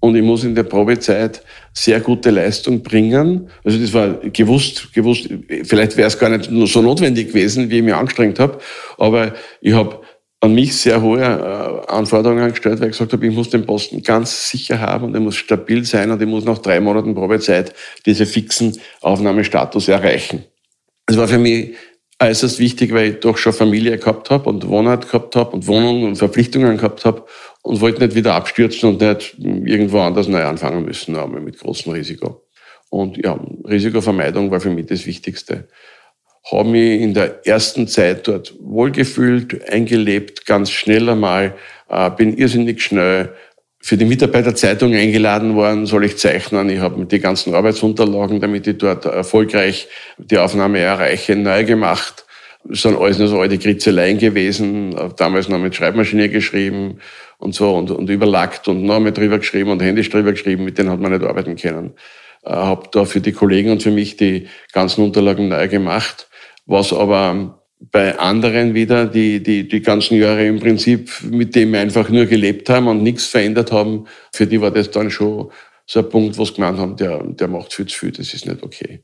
und 0.00 0.16
ich 0.16 0.22
muss 0.24 0.42
in 0.42 0.56
der 0.56 0.64
Probezeit 0.64 1.44
sehr 1.72 2.00
gute 2.00 2.30
Leistung 2.30 2.82
bringen. 2.82 3.48
Also 3.62 3.78
das 3.78 3.94
war 3.94 4.14
gewusst, 4.14 4.92
gewusst. 4.92 5.28
Vielleicht 5.62 5.96
wäre 5.96 6.08
es 6.08 6.18
gar 6.18 6.30
nicht 6.30 6.50
so 6.50 6.82
notwendig 6.82 7.28
gewesen, 7.28 7.70
wie 7.70 7.78
ich 7.78 7.84
mich 7.84 7.94
angestrengt 7.94 8.40
habe, 8.40 8.58
aber 8.96 9.34
ich 9.60 9.74
habe 9.74 10.00
an 10.40 10.56
mich 10.56 10.74
sehr 10.74 11.00
hohe 11.00 11.22
äh, 11.22 11.88
Anforderungen 11.88 12.50
gestellt, 12.50 12.80
weil 12.80 12.88
ich 12.88 12.98
gesagt 12.98 13.12
habe, 13.12 13.28
ich 13.28 13.32
muss 13.32 13.50
den 13.50 13.64
Posten 13.64 14.02
ganz 14.02 14.50
sicher 14.50 14.80
haben 14.80 15.04
und 15.04 15.14
er 15.14 15.20
muss 15.20 15.36
stabil 15.36 15.84
sein 15.84 16.10
und 16.10 16.20
ich 16.20 16.26
muss 16.26 16.44
nach 16.44 16.58
drei 16.58 16.80
Monaten 16.80 17.14
Probezeit 17.14 17.72
diese 18.06 18.26
fixen 18.26 18.76
Aufnahmestatus 19.02 19.86
erreichen. 19.86 20.42
Das 21.08 21.16
war 21.16 21.26
für 21.26 21.38
mich 21.38 21.74
äußerst 22.20 22.58
wichtig, 22.58 22.92
weil 22.92 23.12
ich 23.12 23.20
doch 23.20 23.36
schon 23.36 23.52
Familie 23.52 23.96
gehabt 23.98 24.30
habe 24.30 24.48
und 24.48 24.66
Wohnort 24.68 25.06
gehabt 25.06 25.36
habe 25.36 25.52
und 25.52 25.66
Wohnung 25.66 26.04
und 26.04 26.16
Verpflichtungen 26.16 26.76
gehabt 26.76 27.04
habe 27.04 27.24
und 27.62 27.80
wollte 27.80 28.04
nicht 28.04 28.16
wieder 28.16 28.34
abstürzen 28.34 28.88
und 28.88 29.00
nicht 29.00 29.36
irgendwo 29.38 30.00
anders 30.00 30.28
neu 30.28 30.42
anfangen 30.42 30.84
müssen, 30.84 31.16
aber 31.16 31.40
mit 31.40 31.58
großem 31.58 31.92
Risiko. 31.92 32.44
Und 32.90 33.18
ja, 33.18 33.38
Risikovermeidung 33.64 34.50
war 34.50 34.60
für 34.60 34.70
mich 34.70 34.86
das 34.86 35.06
Wichtigste 35.06 35.68
habe 36.50 36.68
mich 36.68 37.00
in 37.00 37.14
der 37.14 37.46
ersten 37.46 37.88
Zeit 37.88 38.26
dort 38.26 38.54
wohlgefühlt, 38.60 39.68
eingelebt, 39.68 40.46
ganz 40.46 40.70
schnell 40.70 41.08
einmal, 41.08 41.54
äh, 41.88 42.10
bin 42.10 42.36
irrsinnig 42.36 42.82
schnell 42.82 43.34
für 43.80 43.96
die 43.96 44.04
Mitarbeiterzeitung 44.04 44.94
eingeladen 44.94 45.54
worden, 45.54 45.86
soll 45.86 46.04
ich 46.04 46.18
zeichnen. 46.18 46.68
Ich 46.68 46.80
habe 46.80 47.04
die 47.06 47.20
ganzen 47.20 47.54
Arbeitsunterlagen, 47.54 48.40
damit 48.40 48.66
ich 48.66 48.78
dort 48.78 49.04
erfolgreich 49.04 49.88
die 50.18 50.38
Aufnahme 50.38 50.80
erreiche, 50.80 51.36
neu 51.36 51.64
gemacht. 51.64 52.26
Das 52.64 52.82
sind 52.82 52.98
alles 52.98 53.18
nur 53.18 53.28
so 53.28 53.40
alte 53.40 53.58
Kritzeleien 53.58 54.18
gewesen, 54.18 54.94
damals 55.16 55.48
noch 55.48 55.58
mit 55.58 55.74
Schreibmaschine 55.74 56.28
geschrieben 56.28 56.98
und 57.38 57.54
so 57.54 57.74
und, 57.74 57.90
und 57.90 58.10
überlackt 58.10 58.66
und 58.68 58.82
noch 58.82 59.00
mit 59.00 59.16
drüber 59.16 59.38
geschrieben 59.38 59.70
und 59.70 59.80
händisch 59.80 60.10
drüber 60.10 60.32
geschrieben, 60.32 60.64
mit 60.64 60.76
denen 60.76 60.90
hat 60.90 61.00
man 61.00 61.12
nicht 61.12 61.24
arbeiten 61.24 61.56
können. 61.56 61.92
Äh, 62.44 62.50
habe 62.50 62.88
da 62.92 63.04
für 63.04 63.20
die 63.20 63.32
Kollegen 63.32 63.70
und 63.70 63.82
für 63.82 63.92
mich 63.92 64.16
die 64.16 64.48
ganzen 64.72 65.04
Unterlagen 65.04 65.48
neu 65.48 65.68
gemacht 65.68 66.28
was 66.68 66.92
aber 66.92 67.57
bei 67.80 68.18
anderen 68.18 68.74
wieder, 68.74 69.06
die, 69.06 69.42
die 69.42 69.68
die 69.68 69.80
ganzen 69.80 70.18
Jahre 70.18 70.46
im 70.46 70.58
Prinzip 70.58 71.10
mit 71.30 71.54
dem 71.54 71.74
einfach 71.74 72.08
nur 72.08 72.26
gelebt 72.26 72.68
haben 72.68 72.88
und 72.88 73.02
nichts 73.02 73.26
verändert 73.26 73.70
haben, 73.70 74.06
für 74.32 74.46
die 74.46 74.60
war 74.60 74.70
das 74.70 74.90
dann 74.90 75.10
schon 75.10 75.50
so 75.86 76.00
ein 76.00 76.08
Punkt, 76.08 76.36
wo 76.36 76.44
sie 76.44 76.54
gemeint 76.54 76.78
haben, 76.78 76.96
der, 76.96 77.22
der 77.22 77.48
macht 77.48 77.72
viel 77.72 77.86
zu 77.86 77.98
viel, 77.98 78.12
das 78.12 78.34
ist 78.34 78.46
nicht 78.46 78.62
okay. 78.62 79.00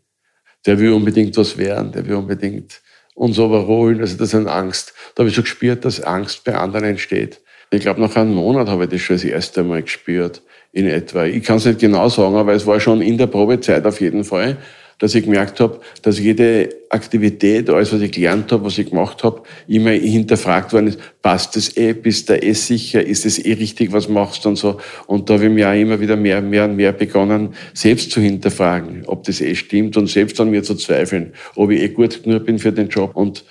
Der 0.66 0.78
will 0.78 0.92
unbedingt 0.92 1.36
was 1.36 1.56
werden, 1.56 1.92
der 1.92 2.06
will 2.06 2.16
unbedingt 2.16 2.82
uns 3.14 3.38
überholen, 3.38 4.00
also 4.00 4.16
das 4.16 4.28
ist 4.28 4.34
eine 4.34 4.50
Angst. 4.50 4.92
Da 5.14 5.20
habe 5.20 5.28
ich 5.28 5.34
schon 5.34 5.44
gespürt, 5.44 5.84
dass 5.84 6.00
Angst 6.00 6.44
bei 6.44 6.54
anderen 6.54 6.84
entsteht. 6.84 7.40
Ich 7.70 7.80
glaube, 7.80 8.00
nach 8.00 8.14
einem 8.16 8.34
Monat 8.34 8.68
habe 8.68 8.84
ich 8.84 8.90
das 8.90 9.00
schon 9.00 9.16
das 9.16 9.24
erste 9.24 9.62
Mal 9.62 9.82
gespürt, 9.82 10.42
in 10.74 10.88
etwa. 10.88 11.24
Ich 11.24 11.44
kann 11.44 11.56
es 11.56 11.64
nicht 11.64 11.78
genau 11.78 12.08
sagen, 12.08 12.34
aber 12.34 12.52
es 12.52 12.66
war 12.66 12.80
schon 12.80 13.00
in 13.00 13.16
der 13.16 13.28
Probezeit 13.28 13.86
auf 13.86 14.00
jeden 14.00 14.24
Fall 14.24 14.58
dass 14.98 15.14
ich 15.14 15.24
gemerkt 15.24 15.60
habe, 15.60 15.80
dass 16.02 16.18
jede 16.18 16.68
Aktivität, 16.88 17.68
alles, 17.68 17.92
was 17.92 18.00
ich 18.00 18.12
gelernt 18.12 18.52
habe, 18.52 18.64
was 18.64 18.78
ich 18.78 18.90
gemacht 18.90 19.24
habe, 19.24 19.42
immer 19.66 19.90
hinterfragt 19.90 20.72
worden 20.72 20.88
ist, 20.88 21.00
passt 21.22 21.56
das 21.56 21.76
eh, 21.76 21.92
bist 21.92 22.28
du 22.28 22.40
eh 22.40 22.52
sicher, 22.52 23.04
ist 23.04 23.26
es 23.26 23.44
eh 23.44 23.54
richtig, 23.54 23.92
was 23.92 24.08
machst 24.08 24.46
und 24.46 24.56
so. 24.56 24.78
Und 25.06 25.28
da 25.28 25.34
habe 25.34 25.44
ich 25.44 25.50
mir 25.50 25.68
auch 25.68 25.74
immer 25.74 26.00
wieder 26.00 26.16
mehr, 26.16 26.40
mehr 26.40 26.64
und 26.64 26.76
mehr 26.76 26.92
begonnen, 26.92 27.54
selbst 27.72 28.10
zu 28.10 28.20
hinterfragen, 28.20 29.04
ob 29.06 29.24
das 29.24 29.40
eh 29.40 29.54
stimmt 29.54 29.96
und 29.96 30.08
selbst 30.08 30.40
an 30.40 30.50
mir 30.50 30.62
zu 30.62 30.74
zweifeln, 30.74 31.32
ob 31.54 31.70
ich 31.70 31.80
eh 31.80 31.88
gut 31.88 32.22
genug 32.22 32.46
bin 32.46 32.58
für 32.58 32.72
den 32.72 32.88
Job. 32.88 33.16
Und 33.16 33.44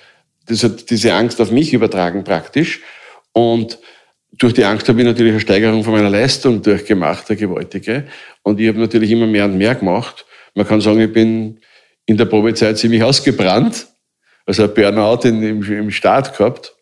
das 0.46 0.64
hat 0.64 0.90
diese 0.90 1.14
Angst 1.14 1.40
auf 1.42 1.52
mich 1.52 1.74
übertragen 1.74 2.24
praktisch. 2.24 2.82
Und 3.32 3.80
durch 4.38 4.54
die 4.54 4.64
Angst 4.64 4.90
habe 4.90 5.00
ich 5.00 5.06
natürlich 5.06 5.34
eine 5.34 5.42
Steigerung 5.42 5.84
von 5.84 5.94
meiner 5.94 6.10
Leistung 6.10 6.62
durchgemacht, 6.62 7.30
eine 7.30 7.40
gewaltige. 7.40 8.06
Und 8.42 8.60
ich 8.60 8.68
habe 8.68 8.80
natürlich 8.80 9.12
immer 9.12 9.28
mehr 9.28 9.46
und 9.46 9.58
mehr 9.58 9.76
gemacht. 9.76 10.26
Man 10.56 10.68
kann 10.68 10.82
sagen, 10.82 11.00
ich 11.00 11.12
bin 11.12 11.60
in 12.06 12.18
der 12.18 12.26
Probezeit 12.26 12.78
ziemlich 12.78 13.04
ausgebrannt, 13.04 13.88
also 14.46 14.64
ein 14.64 14.74
Burnout 14.74 15.28
in, 15.28 15.42
im, 15.42 15.64
im 15.64 15.92
Start 15.92 16.38
gehabt. 16.38 16.76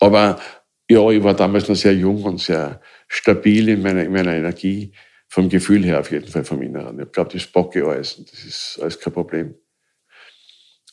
Aber 0.00 0.40
ja, 0.88 1.10
ich 1.10 1.22
war 1.22 1.34
damals 1.34 1.68
noch 1.68 1.76
sehr 1.76 1.94
jung 1.94 2.22
und 2.22 2.40
sehr 2.40 2.80
stabil 3.08 3.68
in 3.68 3.82
meiner, 3.82 4.04
in 4.04 4.12
meiner 4.12 4.34
Energie, 4.34 4.92
vom 5.28 5.48
Gefühl 5.48 5.84
her 5.84 6.00
auf 6.00 6.12
jeden 6.12 6.28
Fall 6.28 6.44
vom 6.44 6.62
Inneren. 6.62 7.00
Ich 7.00 7.10
glaube, 7.10 7.32
das 7.32 7.46
bocke 7.46 7.84
alles 7.84 8.14
und 8.14 8.30
das 8.30 8.44
ist 8.44 8.78
alles 8.80 9.00
kein 9.00 9.12
Problem. 9.12 9.54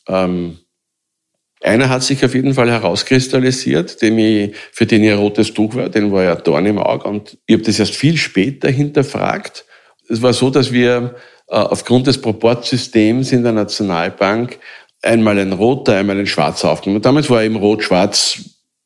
Ähm, 0.08 0.58
einer 1.62 1.88
hat 1.88 2.02
sich 2.02 2.24
auf 2.24 2.34
jeden 2.34 2.54
Fall 2.54 2.68
herauskristallisiert, 2.70 4.02
dem 4.02 4.18
ich, 4.18 4.56
für 4.72 4.84
den 4.84 5.04
ich 5.04 5.12
ein 5.12 5.18
rotes 5.18 5.54
Tuch 5.54 5.76
war, 5.76 5.88
den 5.88 6.10
war 6.10 6.24
ja 6.24 6.34
Dorn 6.34 6.66
im 6.66 6.78
Auge. 6.78 7.08
Und 7.08 7.38
ich 7.46 7.54
habe 7.54 7.62
das 7.62 7.78
erst 7.78 7.94
viel 7.94 8.16
später 8.16 8.68
hinterfragt. 8.68 9.64
Es 10.08 10.22
war 10.22 10.32
so, 10.32 10.50
dass 10.50 10.72
wir 10.72 11.14
aufgrund 11.46 12.06
des 12.06 12.20
Proportsystems 12.20 13.32
in 13.32 13.42
der 13.42 13.52
Nationalbank 13.52 14.58
einmal 15.02 15.38
ein 15.38 15.52
roter, 15.52 15.96
einmal 15.96 16.18
ein 16.18 16.26
schwarzer 16.26 16.70
aufgenommen. 16.70 17.02
Damals 17.02 17.28
war 17.28 17.42
eben 17.42 17.56
rot-schwarz 17.56 18.44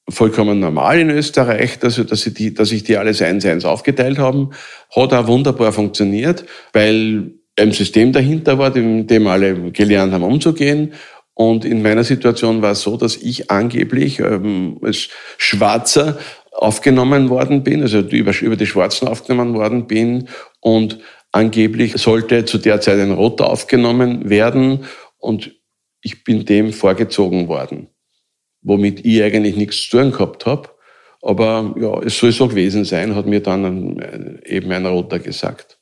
vollkommen 0.08 0.60
normal 0.60 1.00
in 1.00 1.10
Österreich, 1.10 1.78
dass, 1.78 1.96
dass, 1.96 2.20
sie 2.20 2.32
die, 2.32 2.54
dass 2.54 2.68
sich 2.68 2.84
die 2.84 2.96
alles 2.96 3.22
eins 3.22 3.44
eins 3.44 3.64
aufgeteilt 3.64 4.18
haben. 4.18 4.50
Hat 4.94 5.12
auch 5.12 5.26
wunderbar 5.26 5.72
funktioniert, 5.72 6.44
weil 6.72 7.32
ein 7.58 7.72
System 7.72 8.12
dahinter 8.12 8.58
war, 8.58 8.70
dem, 8.70 9.06
dem 9.06 9.26
alle 9.26 9.72
gelernt 9.72 10.12
haben 10.12 10.22
umzugehen. 10.22 10.92
Und 11.34 11.64
in 11.64 11.82
meiner 11.82 12.04
Situation 12.04 12.62
war 12.62 12.72
es 12.72 12.82
so, 12.82 12.96
dass 12.96 13.16
ich 13.16 13.50
angeblich 13.50 14.20
ähm, 14.20 14.78
als 14.82 15.08
Schwarzer 15.38 16.18
aufgenommen 16.52 17.28
worden 17.28 17.62
bin, 17.62 17.82
also 17.82 17.98
über, 17.98 18.32
über 18.40 18.56
die 18.56 18.66
Schwarzen 18.66 19.08
aufgenommen 19.08 19.54
worden 19.54 19.86
bin 19.86 20.28
und 20.60 20.98
Angeblich 21.36 21.98
sollte 21.98 22.46
zu 22.46 22.56
der 22.56 22.80
Zeit 22.80 22.98
ein 22.98 23.12
Roter 23.12 23.50
aufgenommen 23.50 24.30
werden 24.30 24.86
und 25.18 25.52
ich 26.00 26.24
bin 26.24 26.46
dem 26.46 26.72
vorgezogen 26.72 27.46
worden, 27.46 27.88
womit 28.62 29.04
ich 29.04 29.22
eigentlich 29.22 29.54
nichts 29.54 29.82
zu 29.82 29.98
tun 29.98 30.12
gehabt 30.12 30.46
habe. 30.46 30.70
Aber 31.20 31.74
ja, 31.78 32.00
es 32.02 32.18
soll 32.18 32.32
so 32.32 32.48
gewesen 32.48 32.86
sein, 32.86 33.14
hat 33.14 33.26
mir 33.26 33.40
dann 33.40 34.40
eben 34.46 34.72
ein 34.72 34.86
Roter 34.86 35.18
gesagt. 35.18 35.78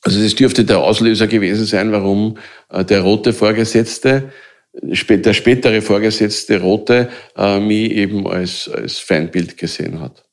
Also 0.00 0.22
das 0.22 0.34
dürfte 0.34 0.64
der 0.64 0.78
Auslöser 0.78 1.26
gewesen 1.26 1.66
sein, 1.66 1.92
warum 1.92 2.38
äh, 2.70 2.86
der 2.86 3.02
rote 3.02 3.34
Vorgesetzte, 3.34 4.32
der 4.72 5.34
spätere 5.34 5.82
Vorgesetzte 5.82 6.62
Rote, 6.62 7.10
äh, 7.36 7.60
mich 7.60 7.90
eben 7.90 8.26
als, 8.26 8.70
als 8.70 8.98
Feindbild 8.98 9.58
gesehen 9.58 10.00
hat. 10.00 10.23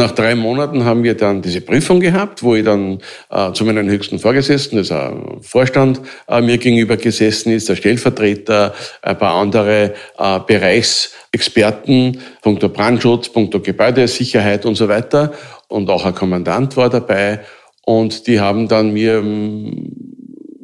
Nach 0.00 0.12
drei 0.12 0.34
Monaten 0.34 0.86
haben 0.86 1.02
wir 1.02 1.14
dann 1.14 1.42
diese 1.42 1.60
Prüfung 1.60 2.00
gehabt, 2.00 2.42
wo 2.42 2.54
ich 2.54 2.64
dann 2.64 3.00
äh, 3.28 3.52
zu 3.52 3.66
meinem 3.66 3.86
höchsten 3.86 4.18
Vorgesetzten, 4.18 4.78
ein 4.78 5.42
Vorstand, 5.42 6.00
äh, 6.26 6.40
mir 6.40 6.56
gegenüber 6.56 6.96
gesessen 6.96 7.52
ist, 7.52 7.68
der 7.68 7.76
Stellvertreter, 7.76 8.72
ein 9.02 9.18
paar 9.18 9.34
andere 9.34 9.92
äh, 10.16 10.40
Bereichsexperten, 10.46 12.18
punkto 12.40 12.70
Brandschutz, 12.70 13.28
punkto 13.28 13.60
Gebäudesicherheit 13.60 14.64
und 14.64 14.76
so 14.76 14.88
weiter. 14.88 15.32
Und 15.68 15.90
auch 15.90 16.06
ein 16.06 16.14
Kommandant 16.14 16.78
war 16.78 16.88
dabei. 16.88 17.40
Und 17.84 18.26
die 18.26 18.40
haben 18.40 18.68
dann 18.68 18.94
mir 18.94 19.18
ähm, 19.18 19.92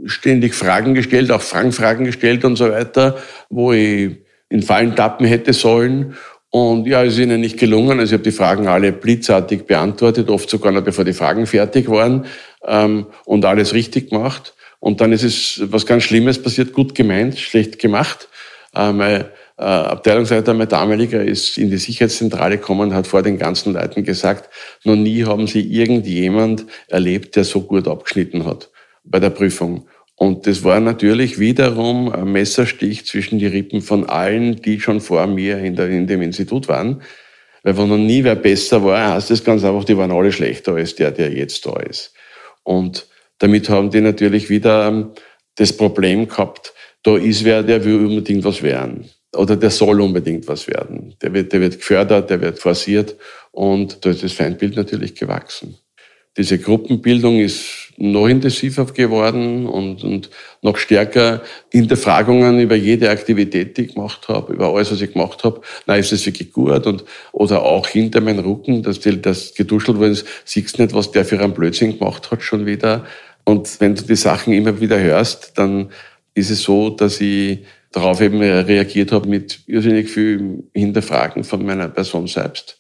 ständig 0.06 0.54
Fragen 0.54 0.94
gestellt, 0.94 1.30
auch 1.30 1.42
Fangfragen 1.42 2.06
gestellt 2.06 2.42
und 2.46 2.56
so 2.56 2.70
weiter, 2.70 3.18
wo 3.50 3.74
ich 3.74 4.12
in 4.48 4.62
Fallen 4.62 4.96
tappen 4.96 5.26
hätte 5.26 5.52
sollen. 5.52 6.14
Und 6.56 6.86
ja, 6.86 7.04
es 7.04 7.12
ist 7.12 7.18
ihnen 7.18 7.42
nicht 7.42 7.58
gelungen. 7.58 8.00
Also 8.00 8.14
ich 8.14 8.18
habe 8.18 8.30
die 8.30 8.34
Fragen 8.34 8.66
alle 8.66 8.90
blitzartig 8.90 9.66
beantwortet, 9.66 10.30
oft 10.30 10.48
sogar 10.48 10.72
noch 10.72 10.80
bevor 10.80 11.04
die 11.04 11.12
Fragen 11.12 11.46
fertig 11.46 11.90
waren 11.90 12.24
ähm, 12.66 13.08
und 13.26 13.44
alles 13.44 13.74
richtig 13.74 14.08
gemacht. 14.08 14.54
Und 14.80 15.02
dann 15.02 15.12
ist 15.12 15.22
es 15.22 15.60
was 15.70 15.84
ganz 15.84 16.04
Schlimmes 16.04 16.42
passiert, 16.42 16.72
gut 16.72 16.94
gemeint, 16.94 17.38
schlecht 17.38 17.78
gemacht. 17.78 18.30
Äh, 18.74 18.90
mein 18.92 19.24
äh, 19.58 19.64
Abteilungsleiter, 19.64 20.54
mein 20.54 20.66
damaliger, 20.66 21.22
ist 21.22 21.58
in 21.58 21.68
die 21.68 21.76
Sicherheitszentrale 21.76 22.56
gekommen 22.56 22.88
und 22.88 22.94
hat 22.94 23.06
vor 23.06 23.20
den 23.20 23.36
ganzen 23.36 23.74
Leuten 23.74 24.02
gesagt, 24.02 24.48
noch 24.82 24.96
nie 24.96 25.26
haben 25.26 25.46
sie 25.46 25.60
irgendjemand 25.60 26.64
erlebt, 26.88 27.36
der 27.36 27.44
so 27.44 27.60
gut 27.60 27.86
abgeschnitten 27.86 28.46
hat 28.46 28.70
bei 29.04 29.20
der 29.20 29.28
Prüfung. 29.28 29.88
Und 30.16 30.46
das 30.46 30.64
war 30.64 30.80
natürlich 30.80 31.38
wiederum 31.38 32.10
ein 32.10 32.32
Messerstich 32.32 33.04
zwischen 33.04 33.38
die 33.38 33.46
Rippen 33.46 33.82
von 33.82 34.08
allen, 34.08 34.56
die 34.56 34.80
schon 34.80 35.00
vor 35.00 35.26
mir 35.26 35.58
in, 35.58 35.76
der, 35.76 35.88
in 35.90 36.06
dem 36.06 36.22
Institut 36.22 36.68
waren. 36.68 37.02
Weil 37.62 37.76
wenn 37.76 37.88
noch 37.88 37.98
nie 37.98 38.24
wer 38.24 38.34
besser 38.34 38.82
war, 38.82 39.14
heißt 39.14 39.30
das 39.30 39.44
ganz 39.44 39.62
einfach, 39.62 39.84
die 39.84 39.96
waren 39.96 40.12
alle 40.12 40.32
schlechter 40.32 40.74
als 40.74 40.94
der, 40.94 41.10
der 41.10 41.32
jetzt 41.32 41.66
da 41.66 41.78
ist. 41.80 42.14
Und 42.62 43.06
damit 43.38 43.68
haben 43.68 43.90
die 43.90 44.00
natürlich 44.00 44.48
wieder 44.48 44.88
ähm, 44.88 45.10
das 45.56 45.76
Problem 45.76 46.28
gehabt, 46.28 46.72
da 47.02 47.16
ist 47.16 47.44
wer, 47.44 47.62
der 47.62 47.84
will 47.84 48.06
unbedingt 48.06 48.44
was 48.44 48.62
werden. 48.62 49.10
Oder 49.34 49.56
der 49.56 49.70
soll 49.70 50.00
unbedingt 50.00 50.48
was 50.48 50.66
werden. 50.66 51.14
Der 51.20 51.34
wird, 51.34 51.52
der 51.52 51.60
wird 51.60 51.76
gefördert, 51.76 52.30
der 52.30 52.40
wird 52.40 52.58
forciert 52.58 53.16
und 53.52 54.04
da 54.04 54.10
ist 54.10 54.22
das 54.22 54.32
Feindbild 54.32 54.76
natürlich 54.76 55.14
gewachsen. 55.14 55.76
Diese 56.36 56.58
Gruppenbildung 56.58 57.38
ist 57.38 57.85
noch 57.98 58.26
intensiver 58.26 58.84
geworden 58.86 59.66
und, 59.66 60.04
und 60.04 60.30
noch 60.62 60.76
stärker 60.76 61.42
Hinterfragungen 61.70 62.60
über 62.60 62.74
jede 62.74 63.10
Aktivität, 63.10 63.76
die 63.76 63.82
ich 63.82 63.94
gemacht 63.94 64.28
habe, 64.28 64.52
über 64.52 64.74
alles, 64.74 64.92
was 64.92 65.00
ich 65.00 65.12
gemacht 65.12 65.44
habe. 65.44 65.60
Na, 65.86 65.96
ist 65.96 66.12
das 66.12 66.26
wirklich 66.26 66.52
gut? 66.52 66.86
Und, 66.86 67.04
oder 67.32 67.62
auch 67.62 67.86
hinter 67.86 68.20
meinem 68.20 68.44
Rücken, 68.44 68.82
dass 68.82 69.00
das 69.00 69.54
geduschelt 69.54 69.98
worden 69.98 70.12
ist, 70.12 70.26
siehst 70.44 70.78
du 70.78 70.82
nicht, 70.82 70.94
was 70.94 71.12
der 71.12 71.24
für 71.24 71.40
einen 71.40 71.54
Blödsinn 71.54 71.98
gemacht 71.98 72.30
hat 72.30 72.42
schon 72.42 72.66
wieder. 72.66 73.04
Und 73.44 73.80
wenn 73.80 73.94
du 73.94 74.02
die 74.02 74.16
Sachen 74.16 74.52
immer 74.52 74.80
wieder 74.80 75.00
hörst, 75.00 75.52
dann 75.56 75.90
ist 76.34 76.50
es 76.50 76.62
so, 76.62 76.90
dass 76.90 77.20
ich 77.20 77.60
darauf 77.92 78.20
eben 78.20 78.40
reagiert 78.40 79.12
habe 79.12 79.28
mit 79.28 79.60
irrsinnig 79.66 80.10
viel 80.10 80.64
Hinterfragen 80.74 81.44
von 81.44 81.64
meiner 81.64 81.88
Person 81.88 82.26
selbst, 82.26 82.78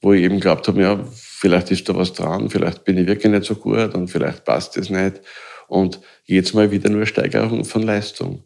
wo 0.00 0.14
ich 0.14 0.22
eben 0.22 0.40
glaubt 0.40 0.66
habe, 0.68 0.80
ja, 0.80 1.04
vielleicht 1.38 1.70
ist 1.70 1.88
da 1.88 1.94
was 1.94 2.14
dran, 2.14 2.48
vielleicht 2.48 2.84
bin 2.84 2.96
ich 2.96 3.06
wirklich 3.06 3.30
nicht 3.30 3.44
so 3.44 3.54
gut 3.54 3.94
und 3.94 4.08
vielleicht 4.08 4.44
passt 4.44 4.76
es 4.78 4.88
nicht. 4.88 5.20
Und 5.68 6.00
jedes 6.24 6.54
Mal 6.54 6.70
wieder 6.70 6.88
nur 6.88 7.04
Steigerung 7.04 7.64
von 7.64 7.82
Leistung. 7.82 8.44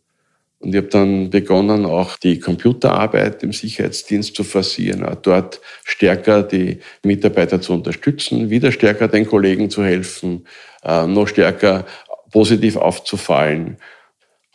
Und 0.58 0.74
ich 0.74 0.76
habe 0.76 0.88
dann 0.88 1.30
begonnen, 1.30 1.86
auch 1.86 2.16
die 2.18 2.38
Computerarbeit 2.38 3.42
im 3.42 3.52
Sicherheitsdienst 3.52 4.34
zu 4.34 4.44
forcieren, 4.44 5.04
auch 5.04 5.14
dort 5.14 5.60
stärker 5.84 6.42
die 6.42 6.80
Mitarbeiter 7.02 7.60
zu 7.60 7.74
unterstützen, 7.74 8.50
wieder 8.50 8.72
stärker 8.72 9.08
den 9.08 9.26
Kollegen 9.26 9.70
zu 9.70 9.84
helfen, 9.84 10.46
äh, 10.82 11.06
noch 11.06 11.28
stärker 11.28 11.86
positiv 12.32 12.76
aufzufallen 12.76 13.78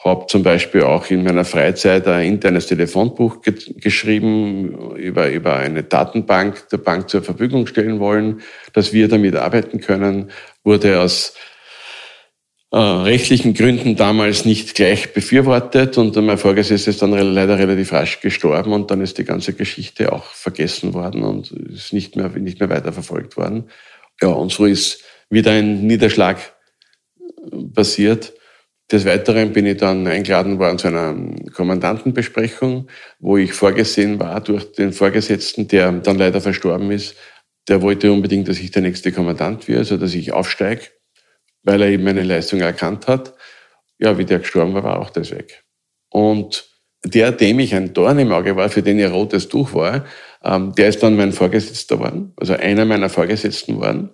habe 0.06 0.28
zum 0.28 0.44
Beispiel 0.44 0.84
auch 0.84 1.10
in 1.10 1.24
meiner 1.24 1.46
Freizeit 1.46 2.08
ein 2.08 2.28
internes 2.28 2.68
Telefonbuch 2.68 3.42
ge 3.42 3.56
geschrieben, 3.78 4.96
über, 4.96 5.30
über 5.32 5.56
eine 5.56 5.84
Datenbank 5.84 6.70
der 6.70 6.78
Bank 6.78 7.10
zur 7.10 7.24
Verfügung 7.24 7.66
stellen 7.66 8.00
wollen, 8.00 8.42
dass 8.74 8.94
wir 8.94 9.08
damit 9.08 9.36
arbeiten 9.36 9.80
können, 9.82 10.30
wurde 10.64 11.02
aus 11.02 11.34
äh, 12.72 12.78
rechtlichen 12.78 13.56
Gründen 13.56 13.96
damals 13.96 14.46
nicht 14.46 14.76
gleich 14.76 15.14
befürwortet 15.14 15.98
und 15.98 16.16
mein 16.18 16.38
Vorgesetzter 16.38 16.92
ist 16.92 17.02
dann 17.02 17.12
leider 17.12 17.58
relativ 17.58 17.92
rasch 17.92 18.20
gestorben 18.22 18.74
und 18.74 18.92
dann 18.92 19.02
ist 19.02 19.18
die 19.18 19.26
ganze 19.26 19.54
Geschichte 19.54 20.14
auch 20.14 20.26
vergessen 20.26 20.94
worden 20.94 21.24
und 21.24 21.52
ist 21.52 21.94
nicht 21.94 22.16
mehr, 22.16 22.30
nicht 22.30 22.60
mehr 22.60 22.70
weiterverfolgt 22.70 23.38
worden. 23.38 23.70
Ja, 24.22 24.28
und 24.30 24.52
so 24.52 24.66
ist 24.66 25.04
wieder 25.30 25.52
ein 25.52 25.88
Niederschlag 25.88 26.38
passiert. 27.74 28.34
Des 28.92 29.06
Weiteren 29.06 29.52
bin 29.52 29.66
ich 29.66 29.78
dann 29.78 30.06
eingeladen 30.06 30.60
worden 30.60 30.78
zu 30.78 30.88
einer 30.88 31.16
Kommandantenbesprechung, 31.54 32.88
wo 33.20 33.38
ich 33.38 33.54
vorgesehen 33.54 34.20
war 34.20 34.42
durch 34.42 34.74
den 34.74 34.94
Vorgesetzten, 34.94 35.68
der 35.68 35.92
dann 35.92 36.20
leider 36.20 36.40
verstorben 36.40 36.92
ist. 36.92 37.16
Der 37.68 37.82
wollte 37.82 38.12
unbedingt, 38.12 38.48
dass 38.48 38.60
ich 38.60 38.70
der 38.70 38.84
nächste 38.84 39.12
Kommandant 39.12 39.68
werde, 39.68 39.80
also 39.80 39.98
dass 39.98 40.14
ich 40.14 40.34
aufsteige, 40.34 40.84
weil 41.64 41.82
er 41.82 41.90
eben 41.90 42.04
meine 42.04 42.22
Leistung 42.22 42.62
erkannt 42.62 43.08
hat. 43.08 43.34
Ja, 43.98 44.20
wie 44.20 44.26
der 44.26 44.40
gestorben 44.40 44.76
war, 44.76 44.84
war 44.84 45.00
auch 45.00 45.10
das 45.10 45.32
weg. 45.32 45.64
Und 46.10 46.70
der, 47.04 47.32
dem 47.32 47.60
ich 47.60 47.74
ein 47.74 47.94
Dorn 47.94 48.20
im 48.20 48.32
Auge 48.32 48.56
war, 48.56 48.70
für 48.70 48.84
den 48.84 49.00
ich 49.00 49.12
rotes 49.12 49.48
Tuch 49.48 49.74
war, 49.74 50.06
ähm, 50.44 50.74
der 50.76 50.90
ist 50.90 51.02
dann 51.02 51.16
mein 51.16 51.32
Vorgesetzter 51.32 51.98
geworden, 51.98 52.34
also 52.38 52.54
einer 52.54 52.86
meiner 52.86 53.10
Vorgesetzten 53.10 53.76
geworden 53.76 54.12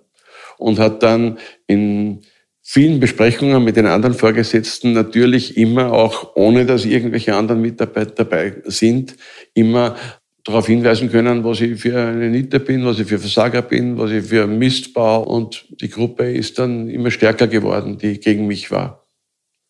und 0.56 0.78
hat 0.78 1.02
dann 1.02 1.38
in 1.66 2.22
vielen 2.62 3.00
Besprechungen 3.00 3.62
mit 3.62 3.76
den 3.76 3.86
anderen 3.86 4.14
Vorgesetzten 4.14 4.92
natürlich 4.92 5.56
immer 5.56 5.92
auch, 5.92 6.36
ohne 6.36 6.64
dass 6.64 6.84
irgendwelche 6.84 7.34
anderen 7.34 7.60
Mitarbeiter 7.60 8.24
dabei 8.24 8.54
sind, 8.64 9.16
immer 9.52 9.96
darauf 10.44 10.66
hinweisen 10.66 11.10
können, 11.10 11.44
was 11.44 11.60
ich 11.60 11.80
für 11.80 12.00
eine 12.00 12.28
Niete 12.28 12.60
bin, 12.60 12.84
was 12.84 12.98
ich 12.98 13.06
für 13.06 13.18
Versager 13.18 13.62
bin, 13.62 13.98
was 13.98 14.10
ich 14.10 14.24
für 14.24 14.46
Mist 14.46 14.94
baue. 14.94 15.26
Und 15.26 15.66
die 15.80 15.88
Gruppe 15.88 16.30
ist 16.30 16.58
dann 16.58 16.88
immer 16.88 17.10
stärker 17.10 17.46
geworden, 17.46 17.98
die 17.98 18.18
gegen 18.18 18.46
mich 18.46 18.70
war. 18.70 19.06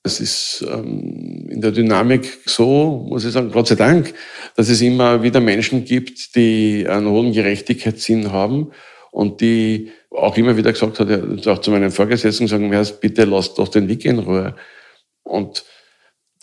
Es 0.04 0.18
ist 0.18 0.66
ähm, 0.68 1.48
in 1.48 1.60
der 1.60 1.70
Dynamik 1.70 2.40
so, 2.46 3.06
muss 3.08 3.24
ich 3.24 3.32
sagen, 3.32 3.52
Gott 3.52 3.68
sei 3.68 3.76
Dank, 3.76 4.12
dass 4.56 4.68
es 4.68 4.80
immer 4.80 5.22
wieder 5.22 5.40
Menschen 5.40 5.84
gibt, 5.84 6.34
die 6.34 6.86
einen 6.88 7.08
hohen 7.08 7.32
Gerechtigkeitssinn 7.32 8.32
haben 8.32 8.72
und 9.12 9.40
die 9.40 9.90
auch 10.14 10.36
immer 10.36 10.56
wieder 10.56 10.72
gesagt 10.72 11.00
hat, 11.00 11.46
auch 11.46 11.58
zu 11.60 11.70
meinen 11.70 11.90
Vorgesetzten 11.90 12.46
gesagt, 12.46 13.00
bitte 13.00 13.24
lasst 13.24 13.58
doch 13.58 13.68
den 13.68 13.88
Wiki 13.88 14.08
in 14.08 14.18
Ruhe. 14.18 14.54
Und 15.22 15.64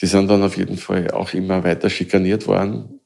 die 0.01 0.05
sind 0.05 0.29
dann 0.29 0.43
auf 0.43 0.57
jeden 0.57 0.77
Fall 0.77 1.11
auch 1.11 1.33
immer 1.33 1.63
weiter 1.63 1.89
schikaniert 1.89 2.47
worden. 2.47 3.01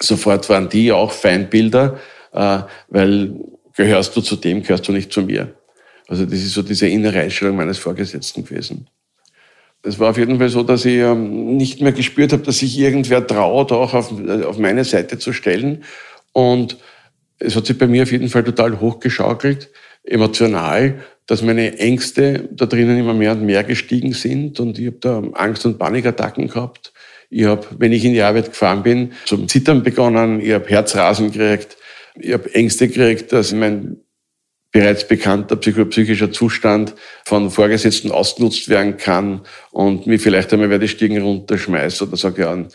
Sofort 0.00 0.48
waren 0.48 0.68
die 0.68 0.92
auch 0.92 1.12
Feindbilder, 1.12 1.98
äh, 2.32 2.60
weil 2.88 3.34
gehörst 3.76 4.16
du 4.16 4.20
zu 4.20 4.36
dem, 4.36 4.62
gehörst 4.62 4.88
du 4.88 4.92
nicht 4.92 5.12
zu 5.12 5.22
mir. 5.22 5.54
Also 6.08 6.24
das 6.24 6.38
ist 6.38 6.54
so 6.54 6.62
diese 6.62 6.88
innere 6.88 7.20
Einstellung 7.20 7.56
meines 7.56 7.78
Vorgesetzten 7.78 8.44
gewesen. 8.44 8.88
Es 9.82 9.98
war 9.98 10.10
auf 10.10 10.18
jeden 10.18 10.38
Fall 10.38 10.48
so, 10.48 10.62
dass 10.62 10.84
ich 10.84 10.96
ähm, 10.96 11.56
nicht 11.56 11.80
mehr 11.80 11.92
gespürt 11.92 12.32
habe, 12.32 12.42
dass 12.42 12.58
sich 12.58 12.78
irgendwer 12.78 13.24
traut, 13.26 13.70
auch 13.70 13.94
auf, 13.94 14.12
auf 14.44 14.58
meine 14.58 14.84
Seite 14.84 15.18
zu 15.18 15.32
stellen. 15.32 15.84
Und 16.32 16.78
es 17.38 17.54
hat 17.54 17.66
sich 17.66 17.78
bei 17.78 17.86
mir 17.86 18.02
auf 18.02 18.10
jeden 18.10 18.28
Fall 18.28 18.42
total 18.42 18.80
hochgeschaukelt 18.80 19.70
emotional, 20.08 21.02
dass 21.26 21.42
meine 21.42 21.78
Ängste 21.78 22.48
da 22.52 22.66
drinnen 22.66 22.98
immer 22.98 23.14
mehr 23.14 23.32
und 23.32 23.44
mehr 23.44 23.62
gestiegen 23.64 24.12
sind 24.12 24.60
und 24.60 24.78
ich 24.78 24.86
habe 24.86 24.98
da 25.00 25.18
Angst- 25.34 25.66
und 25.66 25.78
Panikattacken 25.78 26.48
gehabt. 26.48 26.92
Ich 27.30 27.44
habe, 27.44 27.66
wenn 27.78 27.92
ich 27.92 28.04
in 28.04 28.14
die 28.14 28.22
Arbeit 28.22 28.46
gefahren 28.46 28.82
bin, 28.82 29.12
zum 29.26 29.46
Zittern 29.48 29.82
begonnen, 29.82 30.40
ich 30.40 30.52
habe 30.52 30.68
Herzrasen 30.68 31.30
gekriegt, 31.30 31.76
ich 32.18 32.32
habe 32.32 32.52
Ängste 32.54 32.88
gekriegt, 32.88 33.32
dass 33.32 33.52
mein 33.52 33.98
bereits 34.72 35.06
bekannter 35.06 35.56
psychischer 35.56 36.32
Zustand 36.32 36.94
von 37.24 37.50
Vorgesetzten 37.50 38.10
ausgenutzt 38.10 38.68
werden 38.68 38.96
kann 38.96 39.42
und 39.70 40.06
mir 40.06 40.18
vielleicht 40.18 40.52
einmal 40.52 40.70
wer 40.70 40.78
die 40.78 40.88
Stiegen 40.88 41.20
runterschmeißt 41.22 42.02
oder 42.02 42.16
sagt, 42.16 42.38
ja, 42.38 42.66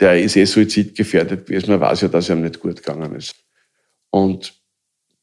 der 0.00 0.20
ist 0.20 0.36
eh 0.36 0.44
suizidgefährdet 0.44 1.46
gewesen, 1.46 1.70
man 1.70 1.80
weiß 1.80 2.02
ja, 2.02 2.08
dass 2.08 2.28
er 2.28 2.36
ihm 2.36 2.42
nicht 2.42 2.60
gut 2.60 2.82
gegangen 2.82 3.14
ist. 3.14 3.36
Und 4.10 4.54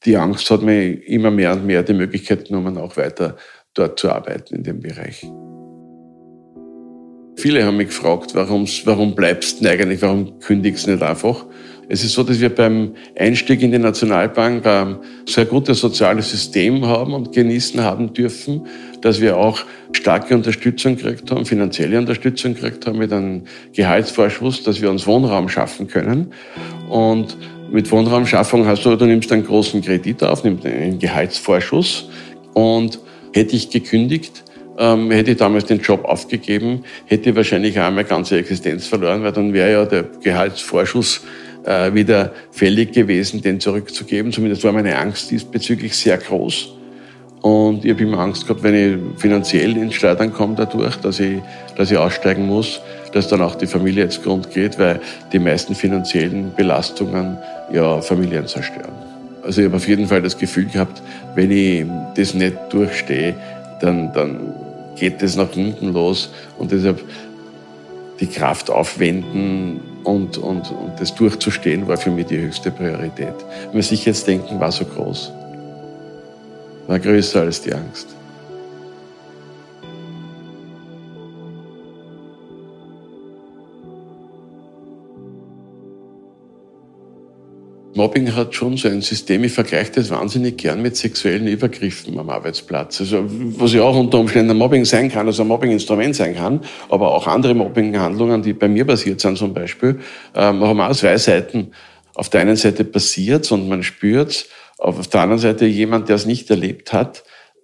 die 0.06 0.18
Angst 0.18 0.50
hat 0.50 0.62
mir 0.62 1.08
immer 1.08 1.32
mehr 1.32 1.54
und 1.54 1.66
mehr 1.66 1.84
die 1.84 1.94
Möglichkeit 1.94 2.48
genommen, 2.48 2.78
auch 2.78 2.98
weiter 2.98 3.38
dort 3.74 4.00
zu 4.00 4.12
arbeiten 4.12 4.56
in 4.56 4.64
dem 4.64 4.80
Bereich. 4.80 5.26
Viele 7.38 7.66
haben 7.66 7.78
mich 7.78 7.88
gefragt, 7.88 8.36
warum, 8.36 9.16
bleibst 9.16 9.64
du 9.64 9.70
eigentlich, 9.70 10.02
warum 10.02 10.40
kündigst 10.40 10.86
du 10.86 10.92
nicht 10.92 11.02
einfach? 11.02 11.46
Es 11.88 12.04
ist 12.04 12.14
so, 12.14 12.24
dass 12.24 12.40
wir 12.40 12.54
beim 12.54 12.94
Einstieg 13.18 13.62
in 13.62 13.72
die 13.72 13.80
Nationalbank 13.80 14.66
ein 14.66 14.98
sehr 15.26 15.46
gutes 15.46 15.80
soziales 15.80 16.30
System 16.30 16.86
haben 16.86 17.14
und 17.14 17.34
genießen 17.34 17.82
haben 17.82 18.14
dürfen, 18.14 18.68
dass 19.02 19.20
wir 19.20 19.38
auch 19.38 19.60
starke 19.92 20.36
Unterstützung 20.36 20.96
gekriegt 20.96 21.32
haben, 21.32 21.46
finanzielle 21.46 21.98
Unterstützung 21.98 22.54
gekriegt 22.54 22.86
haben 22.86 23.00
mit 23.00 23.12
einem 23.12 23.44
Gehaltsvorschuss, 23.74 24.64
dass 24.64 24.82
wir 24.82 24.90
uns 24.90 25.08
Wohnraum 25.08 25.50
schaffen 25.50 25.88
können. 25.88 26.34
Und 26.90 27.38
mit 27.72 27.92
Wohnraumschaffung 27.92 28.66
hast 28.66 28.86
du, 28.86 28.96
du 28.96 29.06
nimmst 29.06 29.32
einen 29.32 29.46
großen 29.46 29.82
Kredit 29.82 30.24
auf, 30.24 30.44
nimmst 30.44 30.66
einen 30.66 31.00
Gehaltsvorschuss 31.00 32.10
und 32.54 33.00
hätte 33.34 33.56
ich 33.56 33.70
gekündigt, 33.70 34.44
ähm, 34.78 35.12
hätte 35.12 35.32
ich 35.32 35.38
damals 35.38 35.66
den 35.66 35.80
Job 35.80 36.06
aufgegeben, 36.06 36.84
hätte 37.06 37.30
ich 37.30 37.36
wahrscheinlich 37.36 37.80
auch 37.80 37.90
meine 37.90 38.06
ganze 38.06 38.38
Existenz 38.38 38.88
verloren, 38.88 39.24
weil 39.24 39.32
dann 39.32 39.54
wäre 39.54 39.72
ja 39.72 39.86
der 39.86 40.04
Gehaltsvorschuss 40.22 41.22
äh, 41.64 41.94
wieder 41.94 42.34
fällig 42.52 42.92
gewesen, 42.92 43.42
den 43.42 43.60
zurückzugeben. 43.60 44.32
Zumindest 44.32 44.64
war 44.64 44.72
meine 44.74 44.98
Angst 44.98 45.32
diesbezüglich 45.32 45.96
sehr 45.96 46.18
groß. 46.18 46.74
Und 47.42 47.86
ich 47.86 47.92
habe 47.92 48.04
immer 48.04 48.20
Angst 48.20 48.46
gehabt, 48.48 48.64
wenn 48.64 48.76
ich 48.76 49.20
finanziell 49.20 49.76
ins 49.78 49.96
Schleudern 49.96 50.32
komme 50.32 50.56
dadurch, 50.56 50.96
dass 50.98 51.20
ich, 51.20 51.40
dass 51.76 51.90
ich 51.90 51.98
aussteigen 51.98 52.46
muss, 52.46 52.82
dass 53.12 53.28
dann 53.28 53.41
auch 53.41 53.56
die 53.56 53.67
Familie 53.67 54.04
ins 54.04 54.21
Grund 54.21 54.52
geht, 54.52 54.80
weil 54.80 55.00
die 55.32 55.39
meisten 55.39 55.76
finanziellen 55.76 56.54
Belastungen 56.56 57.38
ja 57.71 58.02
Familien 58.02 58.47
zerstören. 58.47 58.93
Also 59.43 59.62
ich 59.62 59.67
habe 59.67 59.78
auf 59.78 59.88
jeden 59.88 60.08
Fall 60.08 60.21
das 60.21 60.38
Gefühl 60.38 60.65
gehabt, 60.65 61.02
wenn 61.36 61.52
ich 61.52 61.86
das 62.15 62.34
nicht 62.34 62.56
durchstehe, 62.69 63.36
dann, 63.82 64.13
dann 64.13 64.54
geht 64.95 65.21
das 65.21 65.36
nach 65.36 65.52
hinten 65.52 65.93
los 65.93 66.30
und 66.60 66.71
deshalb 66.71 67.02
die 68.19 68.28
Kraft 68.28 68.69
aufwenden 68.69 69.80
und, 70.04 70.38
und, 70.38 70.71
und 70.71 71.00
das 71.00 71.15
durchzustehen 71.15 71.88
war 71.88 71.97
für 71.97 72.12
mich 72.12 72.28
die 72.28 72.39
höchste 72.39 72.69
Priorität. 72.69 73.34
Wenn 73.65 73.74
man 73.74 73.82
sich 73.82 74.06
jetzt 74.06 74.28
denken, 74.28 74.60
war 74.60 74.71
so 74.71 74.86
groß 74.86 75.32
war 76.91 77.00
größer 77.00 77.41
als 77.41 77.62
die 77.62 77.74
Angst. 77.74 78.08
Mobbing 87.94 88.36
hat 88.36 88.56
schon 88.56 88.78
so 88.78 88.88
ein 88.88 89.02
System, 89.02 89.44
ich 89.44 89.52
vergleiche 89.52 89.92
das 89.92 90.10
wahnsinnig 90.10 90.58
gern 90.58 90.82
mit 90.82 90.96
sexuellen 90.96 91.48
Übergriffen 91.48 92.18
am 92.18 92.30
Arbeitsplatz. 92.30 93.02
Also, 93.02 93.26
was 93.28 93.74
ja 93.74 93.84
auch 93.84 93.98
unter 93.98 94.20
Umständen 94.20 94.52
ein 94.52 94.58
Mobbing 94.58 94.86
sein 94.86 95.10
kann, 95.10 95.28
also 95.28 95.42
ein 95.42 95.50
Mobbinginstrument 95.50 96.16
sein 96.16 96.36
kann, 96.36 96.62
aber 96.90 97.14
auch 97.14 97.28
andere 97.28 97.54
Mobbinghandlungen, 97.54 98.42
die 98.44 98.54
bei 98.54 98.70
mir 98.70 98.86
passiert 98.86 99.20
sind 99.20 99.38
zum 99.38 99.54
Beispiel, 99.54 100.00
ähm, 100.36 100.64
haben 100.64 100.80
auch 100.80 100.96
zwei 100.96 101.18
Seiten. 101.18 101.72
Auf 102.14 102.30
der 102.30 102.42
einen 102.42 102.56
Seite 102.56 102.84
passiert 102.84 103.52
und 103.52 103.68
man 103.68 103.84
spürt 103.84 104.48
auf 104.78 105.08
der 105.08 105.22
anderen 105.22 105.40
Seite 105.40 105.66
jemand, 105.66 106.10
der 106.10 106.16
es 106.16 106.26
nicht 106.26 106.50
erlebt 106.50 106.92
hat, 106.92 107.24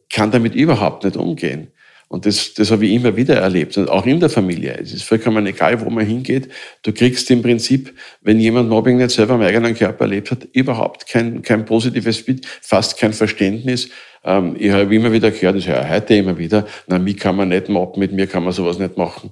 kann 0.10 0.32
damit 0.32 0.56
überhaupt 0.56 1.04
nicht 1.04 1.18
umgehen. 1.18 1.72
Und 2.10 2.26
das, 2.26 2.54
das 2.54 2.72
habe 2.72 2.86
ich 2.86 2.94
immer 2.94 3.16
wieder 3.18 3.36
erlebt, 3.36 3.78
und 3.78 3.90
auch 3.90 4.06
in 4.06 4.20
der 4.20 4.30
Familie. 4.30 4.78
Es 4.82 4.94
ist 4.94 5.04
vollkommen 5.04 5.46
egal, 5.46 5.82
wo 5.82 5.90
man 5.90 6.06
hingeht. 6.06 6.48
Du 6.84 6.94
kriegst 6.94 7.30
im 7.32 7.42
Prinzip, 7.42 7.94
wenn 8.22 8.40
jemand 8.40 8.70
Mobbing 8.70 8.98
nicht 8.98 9.12
selber 9.12 9.34
am 9.34 9.42
eigenen 9.42 9.76
Körper 9.76 10.06
erlebt 10.06 10.32
hat, 10.32 10.46
überhaupt 10.54 11.08
kein, 11.08 11.42
kein 11.42 11.66
positives 11.66 12.24
Bild, 12.24 12.46
fast 12.62 12.98
kein 12.98 13.12
Verständnis. 13.12 13.90
Ähm, 14.24 14.56
ich 14.58 14.72
habe 14.72 14.94
immer 14.96 15.12
wieder 15.12 15.32
gehört, 15.32 15.58
ich 15.58 15.68
höre 15.68 15.90
heute 15.90 16.16
immer 16.16 16.38
wieder, 16.38 16.66
na, 16.88 16.98
mich 16.98 17.18
kann 17.18 17.36
man 17.36 17.50
nicht 17.50 17.68
mobben, 17.68 18.00
mit 18.00 18.14
mir 18.14 18.28
kann 18.28 18.44
man 18.44 18.54
sowas 18.54 18.80
nicht 18.80 18.98
machen. 18.98 19.32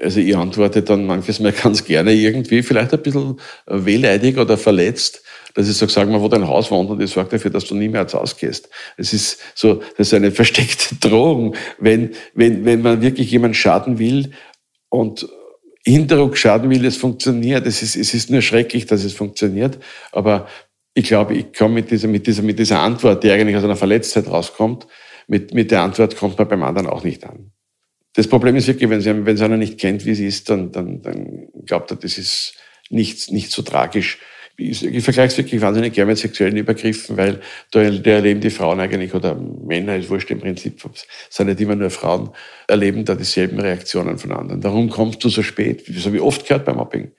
Also 0.00 0.20
ich 0.20 0.36
antworte 0.36 0.82
dann 0.82 1.06
manches 1.06 1.38
Mal 1.40 1.52
ganz 1.52 1.84
gerne 1.84 2.12
irgendwie, 2.12 2.62
vielleicht 2.62 2.94
ein 2.94 3.02
bisschen 3.02 3.40
wehleidig 3.66 4.38
oder 4.38 4.56
verletzt 4.56 5.22
dass 5.56 5.70
ich 5.70 5.76
sage, 5.76 5.90
sag 5.90 6.08
mal, 6.10 6.20
wo 6.20 6.28
dein 6.28 6.46
Haus 6.46 6.70
wohnt 6.70 6.90
und 6.90 7.00
ich 7.00 7.10
sorge 7.10 7.30
dafür, 7.30 7.50
dass 7.50 7.64
du 7.64 7.74
nie 7.74 7.88
mehr 7.88 8.02
ins 8.02 8.12
Haus 8.12 8.36
gehst. 8.36 8.68
Es 8.98 9.14
ist 9.14 9.40
so, 9.54 9.76
das 9.96 10.08
ist 10.08 10.14
eine 10.14 10.30
versteckte 10.32 10.96
Drohung. 10.96 11.56
Wenn, 11.78 12.10
wenn, 12.34 12.66
wenn 12.66 12.82
man 12.82 13.00
wirklich 13.00 13.30
jemand 13.30 13.56
schaden 13.56 13.98
will 13.98 14.32
und 14.90 15.26
Hinderdruck 15.82 16.36
schaden 16.36 16.68
will, 16.68 16.84
es 16.84 16.98
funktioniert. 16.98 17.66
Es 17.66 17.80
ist, 17.80 17.96
es 17.96 18.12
ist 18.12 18.28
nur 18.28 18.42
schrecklich, 18.42 18.84
dass 18.84 19.02
es 19.02 19.14
funktioniert. 19.14 19.78
Aber 20.12 20.46
ich 20.92 21.04
glaube, 21.04 21.34
ich 21.34 21.54
komme 21.54 21.76
mit 21.76 21.90
dieser, 21.90 22.08
mit 22.08 22.26
dieser, 22.26 22.42
mit 22.42 22.58
dieser 22.58 22.80
Antwort, 22.80 23.24
die 23.24 23.30
eigentlich 23.30 23.56
aus 23.56 23.64
einer 23.64 23.76
Verletztheit 23.76 24.28
rauskommt, 24.28 24.86
mit, 25.26 25.54
mit 25.54 25.70
der 25.70 25.80
Antwort 25.80 26.16
kommt 26.18 26.36
man 26.38 26.48
beim 26.48 26.64
anderen 26.64 26.86
auch 26.86 27.02
nicht 27.02 27.24
an. 27.24 27.52
Das 28.16 28.26
Problem 28.26 28.56
ist 28.56 28.66
wirklich, 28.66 28.90
wenn 28.90 29.00
sie, 29.00 29.26
wenn 29.26 29.40
einer 29.40 29.56
nicht 29.56 29.78
kennt, 29.78 30.04
wie 30.04 30.14
sie 30.14 30.26
ist, 30.26 30.50
dann, 30.50 30.72
dann, 30.72 31.02
dann 31.02 31.48
glaubt 31.64 31.90
er, 31.90 31.96
das 31.96 32.18
ist 32.18 32.54
nicht, 32.90 33.30
nicht 33.30 33.52
so 33.52 33.62
tragisch 33.62 34.18
ich, 34.56 34.84
ich 34.84 35.04
vergleiche 35.04 35.28
es 35.28 35.38
wirklich 35.38 35.60
wahnsinnig 35.60 35.92
gerne 35.92 36.10
mit 36.10 36.18
sexuellen 36.18 36.56
Übergriffen, 36.56 37.16
weil 37.16 37.40
da, 37.70 37.82
erleben 37.82 38.40
die 38.40 38.50
Frauen 38.50 38.80
eigentlich, 38.80 39.14
oder 39.14 39.34
Männer, 39.34 39.96
ist 39.96 40.08
wurscht 40.08 40.30
im 40.30 40.40
Prinzip, 40.40 40.82
sind 41.28 41.46
nicht 41.46 41.60
immer 41.60 41.76
nur 41.76 41.90
Frauen, 41.90 42.30
erleben 42.66 43.04
da 43.04 43.14
dieselben 43.14 43.60
Reaktionen 43.60 44.18
von 44.18 44.32
anderen. 44.32 44.62
Warum 44.64 44.88
kommst 44.88 45.22
du 45.24 45.28
so 45.28 45.42
spät? 45.42 45.84
Das 45.94 46.06
habe 46.06 46.16
ich 46.16 46.22
oft 46.22 46.46
gehört 46.46 46.64
beim 46.64 46.76
Mobbing. 46.76 47.12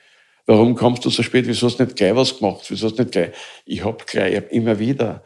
Warum 0.47 0.75
kommst 0.75 1.05
du 1.05 1.09
so 1.09 1.21
spät? 1.23 1.45
Wieso 1.47 1.67
hast 1.67 1.77
du 1.77 1.83
nicht 1.83 1.95
gleich 1.95 2.15
was 2.15 2.39
gemacht? 2.39 2.65
Wieso 2.69 2.87
hast 2.87 2.95
du 2.95 3.03
nicht 3.03 3.11
gleich? 3.11 3.31
Ich 3.65 3.83
hab 3.83 4.07
gleich, 4.07 4.31
ich 4.31 4.37
hab 4.37 4.51
immer 4.51 4.79
wieder. 4.79 5.23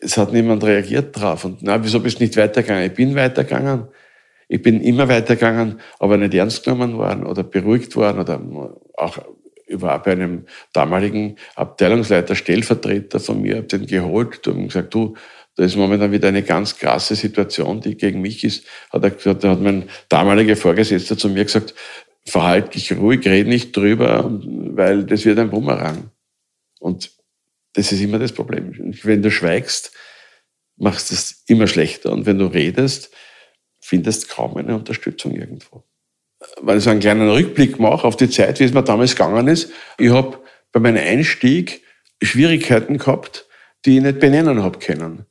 Es 0.00 0.16
hat 0.16 0.32
niemand 0.32 0.62
reagiert 0.62 1.18
drauf. 1.18 1.44
Und 1.44 1.62
na, 1.62 1.82
wieso 1.82 1.98
bist 2.00 2.20
du 2.20 2.22
nicht 2.22 2.36
weitergegangen? 2.36 2.86
Ich 2.86 2.94
bin 2.94 3.14
weitergegangen. 3.16 3.88
Ich 4.48 4.62
bin 4.62 4.80
immer 4.80 5.08
weitergegangen, 5.08 5.80
aber 5.98 6.16
nicht 6.16 6.34
ernst 6.34 6.64
genommen 6.64 6.96
worden 6.96 7.26
oder 7.26 7.42
beruhigt 7.42 7.96
worden 7.96 8.20
oder 8.20 8.40
auch 8.94 9.18
war 9.68 10.02
bei 10.02 10.12
einem 10.12 10.44
damaligen 10.72 11.36
Abteilungsleiter, 11.54 12.34
Stellvertreter 12.34 13.18
von 13.18 13.40
mir, 13.40 13.56
habe 13.56 13.66
den 13.66 13.86
geholt 13.86 14.46
und 14.46 14.68
gesagt, 14.68 14.94
du, 14.94 15.14
da 15.56 15.64
ist 15.64 15.76
momentan 15.76 16.12
wieder 16.12 16.28
eine 16.28 16.42
ganz 16.42 16.78
krasse 16.78 17.14
Situation, 17.14 17.80
die 17.80 17.96
gegen 17.96 18.20
mich 18.20 18.44
ist. 18.44 18.66
Hat 18.90 19.04
er 19.04 19.32
hat 19.32 19.60
mein 19.60 19.88
damaliger 20.08 20.56
Vorgesetzter 20.56 21.16
zu 21.16 21.28
mir 21.28 21.44
gesagt, 21.44 21.74
verhalte 22.26 22.70
dich 22.70 22.96
ruhig, 22.96 23.24
red 23.26 23.46
nicht 23.46 23.76
drüber, 23.76 24.30
weil 24.30 25.04
das 25.04 25.24
wird 25.24 25.38
ein 25.38 25.50
Bumerang. 25.50 26.10
Und 26.80 27.12
das 27.74 27.92
ist 27.92 28.00
immer 28.00 28.18
das 28.18 28.32
Problem. 28.32 28.94
Wenn 29.02 29.22
du 29.22 29.30
schweigst, 29.30 29.92
machst 30.76 31.10
du 31.10 31.14
es 31.14 31.44
immer 31.46 31.66
schlechter. 31.66 32.10
Und 32.12 32.26
wenn 32.26 32.38
du 32.38 32.46
redest, 32.46 33.10
findest 33.84 34.28
kaum 34.28 34.56
eine 34.56 34.74
Unterstützung 34.74 35.32
irgendwo 35.32 35.84
wenn 36.62 36.78
ich 36.78 36.84
so 36.84 36.90
einen 36.90 37.00
kleinen 37.00 37.28
Rückblick 37.28 37.78
mache 37.78 38.06
auf 38.06 38.16
die 38.16 38.28
Zeit, 38.28 38.60
wie 38.60 38.64
es 38.64 38.72
mir 38.72 38.82
damals 38.82 39.16
gegangen 39.16 39.48
ist, 39.48 39.70
ich 39.98 40.10
habe 40.10 40.38
bei 40.72 40.80
meinem 40.80 41.04
Einstieg 41.04 41.82
Schwierigkeiten 42.22 42.98
gehabt, 42.98 43.46
die 43.84 43.96
ich 43.96 44.02
nicht 44.02 44.20
benennen 44.20 44.62
habe 44.62 44.78
können. 44.78 45.26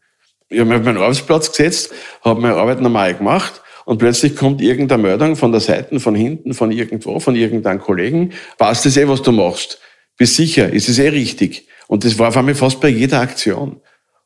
Ich 0.50 0.60
habe 0.60 0.70
mich 0.70 0.80
auf 0.80 0.86
meinen 0.86 0.98
Arbeitsplatz 0.98 1.50
gesetzt, 1.50 1.92
habe 2.22 2.42
meine 2.42 2.56
Arbeit 2.56 2.82
normal 2.82 3.16
gemacht 3.16 3.62
und 3.86 3.98
plötzlich 3.98 4.36
kommt 4.36 4.62
irgendeine 4.62 5.02
Meldung 5.02 5.36
von 5.36 5.52
der 5.52 5.62
Seite, 5.62 6.00
von 6.00 6.16
hinten, 6.16 6.54
von 6.54 6.72
irgendwo, 6.72 7.20
von 7.20 7.36
irgendeinem 7.36 7.80
Kollegen, 7.80 8.34
passt 8.58 8.86
das 8.86 8.98
eh, 8.98 9.08
was 9.08 9.22
du 9.22 9.32
machst? 9.32 9.80
Bist 10.18 10.36
sicher, 10.36 10.72
ist 10.72 10.90
es 10.90 11.00
eh 11.00 11.10
richtig? 11.10 11.68
Und 11.88 12.06
das 12.06 12.18
war 12.20 12.30
auf 12.30 12.38
einmal 12.38 12.56
fast 12.56 12.80
bei 12.80 12.90
jeder 12.90 13.20
Aktion. 13.20 13.82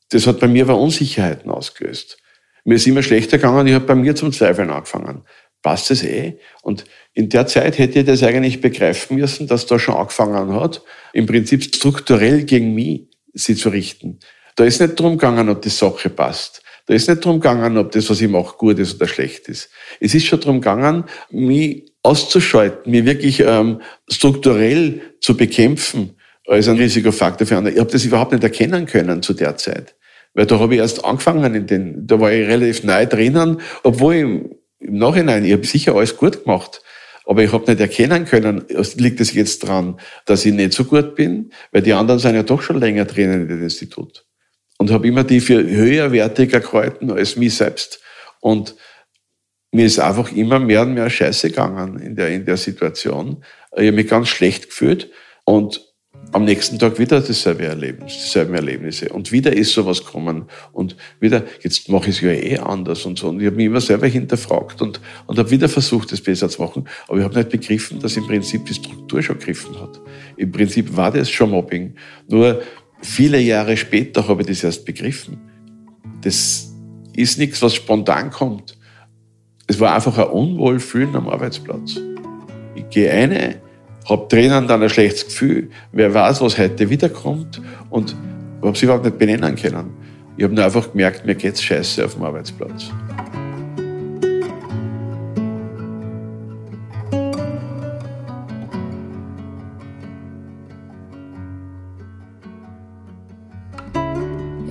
Das 0.10 0.28
hat 0.28 0.40
bei 0.40 0.48
mir 0.48 0.63
aber 0.63 0.78
Unsicherheiten 0.78 1.50
ausgelöst. 1.50 2.18
Mir 2.67 2.75
ist 2.75 2.86
immer 2.86 3.01
schlechter 3.01 3.38
gegangen, 3.38 3.65
ich 3.65 3.73
habe 3.73 3.86
bei 3.86 3.95
mir 3.95 4.15
zum 4.15 4.32
Zweifeln 4.32 4.69
angefangen 4.69 5.23
passt 5.67 5.91
es 5.91 6.03
eh. 6.03 6.38
Und 6.62 6.86
in 7.13 7.27
der 7.27 7.47
Zeit 7.47 7.77
hätte 7.77 7.99
ich 7.99 8.06
das 8.06 8.23
eigentlich 8.23 8.62
begreifen 8.62 9.17
müssen, 9.17 9.47
dass 9.47 9.65
da 9.65 9.77
schon 9.80 9.95
angefangen 9.95 10.53
hat, 10.53 10.82
im 11.12 11.25
Prinzip 11.25 11.63
strukturell 11.63 12.43
gegen 12.43 12.73
mich 12.73 13.08
sie 13.34 13.56
zu 13.56 13.67
richten. 13.67 14.19
Da 14.56 14.63
ist 14.63 14.80
nicht 14.80 14.99
drum 14.99 15.17
gegangen, 15.17 15.49
ob 15.49 15.62
die 15.62 15.69
Sache 15.69 16.10
passt. 16.10 16.62
Da 16.86 16.93
ist 16.93 17.10
nicht 17.10 17.23
drum 17.23 17.41
gegangen, 17.41 17.77
ob 17.77 17.91
das, 17.91 18.10
was 18.10 18.21
ich 18.21 18.30
mache, 18.30 18.56
gut 18.56 18.80
ist 18.80 18.95
oder 18.95 19.08
schlecht 19.08 19.49
ist. 19.49 19.69
Es 19.99 20.15
ist 20.15 20.25
schon 20.25 20.39
drum 20.39 20.62
gegangen, 20.62 21.03
mich 21.32 21.91
auszuschalten, 22.01 22.89
mich 22.89 23.03
wirklich 23.03 23.41
ähm, 23.41 23.82
strukturell 24.10 25.01
zu 25.19 25.36
bekämpfen 25.36 26.15
als 26.47 26.69
ein 26.69 26.77
Risikofaktor 26.77 27.45
für 27.45 27.58
andere. 27.58 27.73
Ich 27.73 27.80
habe 27.82 27.91
das 27.91 28.06
überhaupt 28.06 28.32
nicht 28.32 28.43
erkennen 28.43 28.86
können 28.86 29.21
zu 29.21 29.34
der 29.34 29.58
Zeit. 29.58 29.95
Weil 30.34 30.46
da 30.46 30.60
habe 30.60 30.76
ich 30.76 30.80
erst 30.80 31.04
angefangen, 31.04 31.56
in 31.56 31.68
den, 31.68 32.08
da 32.08 32.20
war 32.20 32.32
ich 32.32 32.48
relativ 32.48 32.84
neu 32.84 33.06
drinnen, 33.06 33.62
obwohl 33.84 34.16
ich 34.16 34.22
im 34.80 34.98
Nachhinein, 34.98 35.46
ich 35.46 35.54
habe 35.54 35.66
sicher 35.66 35.96
alles 35.96 36.16
gut 36.18 36.44
gemacht, 36.44 36.82
aber 37.26 37.44
ich 37.44 37.52
habe 37.52 37.70
nicht 37.70 37.82
erkennen 37.82 38.26
können, 38.26 38.66
liegt 38.96 39.20
es 39.20 39.34
jetzt 39.34 39.60
dran, 39.60 40.00
dass 40.26 40.46
ich 40.46 40.54
nicht 40.54 40.74
so 40.74 40.86
gut 40.86 41.16
bin, 41.16 41.52
weil 41.72 41.82
die 41.82 41.94
anderen 41.94 42.20
sind 42.20 42.36
ja 42.36 42.44
doch 42.44 42.62
schon 42.62 42.80
länger 42.80 43.06
drinnen 43.06 43.42
in 43.42 43.48
dem 43.48 43.63
Institut. 43.63 44.26
Und 44.78 44.92
habe 44.92 45.08
immer 45.08 45.24
die 45.24 45.42
für 45.42 45.62
höherwertiger 45.62 46.60
gehalten 46.60 47.12
als 47.12 47.36
mich 47.36 47.56
selbst. 47.56 48.00
Und 48.40 48.76
mir 49.72 49.86
ist 49.86 50.00
einfach 50.00 50.32
immer 50.32 50.60
mehr 50.60 50.84
und 50.84 50.94
mehr 50.94 51.10
Scheiße 51.10 51.50
gegangen 51.50 52.00
in 52.00 52.16
der, 52.16 52.30
in 52.30 52.46
der 52.46 52.58
Situation. 52.58 53.44
Ich 53.72 53.88
habe 53.88 53.92
mich 53.92 54.08
ganz 54.08 54.30
schlecht 54.30 54.68
gefühlt 54.68 55.12
und 55.44 55.87
am 56.34 56.44
nächsten 56.44 56.78
Tag 56.78 57.00
wieder 57.00 57.22
dasselbe 57.22 57.66
Erlebnis, 57.66 58.13
dieselben 58.24 58.54
Erlebnisse. 58.54 59.10
Und 59.10 59.32
wieder 59.32 59.54
ist 59.54 59.74
sowas 59.74 60.04
gekommen. 60.04 60.46
Und 60.74 60.96
wieder, 61.20 61.44
jetzt 61.62 61.90
mache 61.90 62.10
ich 62.10 62.18
es 62.18 62.22
ja 62.22 62.32
eh 62.32 62.58
anders 62.58 63.06
und 63.06 63.18
so. 63.18 63.30
Und 63.30 63.40
ich 63.40 63.48
habe 63.48 63.56
mich 63.56 63.66
immer 63.66 63.82
selber 63.82 64.08
hinterfragt 64.08 64.82
und, 64.82 65.00
und 65.26 65.40
habe 65.40 65.50
wieder 65.50 65.70
versucht, 65.70 66.12
es 66.12 66.22
besser 66.22 66.50
zu 66.50 66.62
machen. 66.62 66.88
Aber 67.08 67.18
ich 67.18 67.24
habe 67.24 67.36
nicht 67.36 67.50
begriffen, 67.50 68.00
dass 68.00 68.18
im 68.18 68.28
Prinzip 68.28 68.66
die 68.66 68.74
Struktur 68.74 69.22
schon 69.22 69.40
gegriffen 69.40 69.80
hat. 69.80 70.02
Im 70.36 70.52
Prinzip 70.52 70.96
war 70.96 71.12
das 71.12 71.30
schon 71.30 71.52
Mobbing. 71.52 71.96
Nur 72.28 72.62
viele 73.02 73.40
Jahre 73.40 73.78
später 73.78 74.28
habe 74.28 74.42
ich 74.42 74.48
das 74.48 74.63
erst 74.63 74.86
begriffen. 74.86 75.38
Das 76.22 76.74
ist 77.16 77.40
nichts, 77.40 77.62
was 77.62 77.76
spontan 77.76 78.32
kommt. 78.32 78.78
Es 79.66 79.80
war 79.80 79.96
einfach 79.96 80.18
ein 80.18 80.28
Unwohlfühlen 80.28 81.16
am 81.16 81.28
Arbeitsplatz. 81.28 82.00
Ich 82.76 82.90
gehe 82.90 83.12
eine, 83.12 83.62
habe 84.10 84.28
drinnen 84.30 84.67
dann 84.67 84.82
ein 84.82 84.89
schlechtes 84.89 85.26
Gefühl, 85.26 85.70
wer 85.91 86.13
weiß, 86.13 86.41
was 86.41 86.58
heute 86.58 86.89
wiederkommt 86.89 87.62
und 87.89 88.15
habe 88.62 88.72
es 88.72 88.82
überhaupt 88.82 89.06
nicht 89.06 89.17
benennen 89.17 89.56
können. 89.56 89.91
Ich 90.38 90.43
habe 90.43 90.54
nur 90.54 90.63
einfach 90.63 90.91
gemerkt, 90.91 91.26
mir 91.26 91.36
geht's 91.36 91.62
scheiße 91.62 92.06
auf 92.06 92.13
dem 92.13 92.24
Arbeitsplatz. 92.24 92.91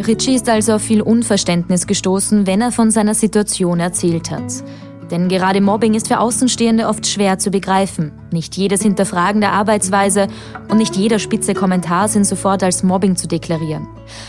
Richie 0.06 0.36
ist 0.36 0.48
also 0.48 0.74
auf 0.74 0.82
viel 0.82 1.02
Unverständnis 1.02 1.88
gestoßen, 1.88 2.46
wenn 2.46 2.60
er 2.60 2.70
von 2.70 2.92
seiner 2.92 3.14
Situation 3.14 3.80
erzählt 3.80 4.30
hat. 4.30 4.62
Denn 5.10 5.28
gerade 5.28 5.60
Mobbing 5.60 5.94
ist 5.94 6.08
für 6.08 6.18
Außenstehende 6.18 6.88
oft 6.88 7.06
schwer 7.06 7.38
zu 7.38 7.50
begreifen. 7.50 8.12
Nicht 8.32 8.56
jedes 8.56 8.82
Hinterfragen 8.82 9.40
der 9.40 9.52
Arbeitsweise 9.52 10.26
und 10.68 10.78
nicht 10.78 10.96
jeder 10.96 11.18
spitze 11.18 11.54
Kommentar 11.54 12.08
sind 12.08 12.24
sofort 12.24 12.62
als 12.62 12.82
Mobbing 12.82 13.16
zu 13.16 13.28
deklarieren. 13.28 13.86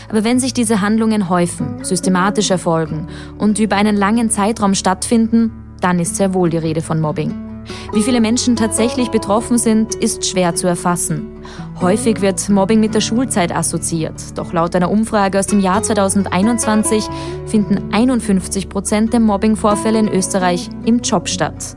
Aber 0.08 0.24
wenn 0.24 0.38
sich 0.38 0.54
diese 0.54 0.80
Handlungen 0.80 1.28
häufen, 1.28 1.84
systematisch 1.84 2.50
erfolgen 2.50 3.08
und 3.38 3.58
über 3.58 3.76
einen 3.76 3.96
langen 3.96 4.30
Zeitraum 4.30 4.74
stattfinden, 4.74 5.52
dann 5.80 5.98
ist 5.98 6.16
sehr 6.16 6.34
wohl 6.34 6.50
die 6.50 6.58
Rede 6.58 6.80
von 6.80 7.00
Mobbing. 7.00 7.47
Wie 7.92 8.02
viele 8.02 8.20
Menschen 8.20 8.56
tatsächlich 8.56 9.10
betroffen 9.10 9.58
sind, 9.58 9.94
ist 9.94 10.26
schwer 10.26 10.54
zu 10.54 10.66
erfassen. 10.66 11.26
Häufig 11.80 12.20
wird 12.20 12.48
Mobbing 12.48 12.80
mit 12.80 12.94
der 12.94 13.00
Schulzeit 13.00 13.54
assoziiert. 13.54 14.36
Doch 14.36 14.52
laut 14.52 14.74
einer 14.74 14.90
Umfrage 14.90 15.38
aus 15.38 15.46
dem 15.46 15.60
Jahr 15.60 15.82
2021 15.82 17.08
finden 17.46 17.92
51 17.92 18.68
Prozent 18.68 19.12
der 19.12 19.20
Mobbingvorfälle 19.20 19.98
in 19.98 20.08
Österreich 20.08 20.68
im 20.84 21.00
Job 21.00 21.28
statt. 21.28 21.76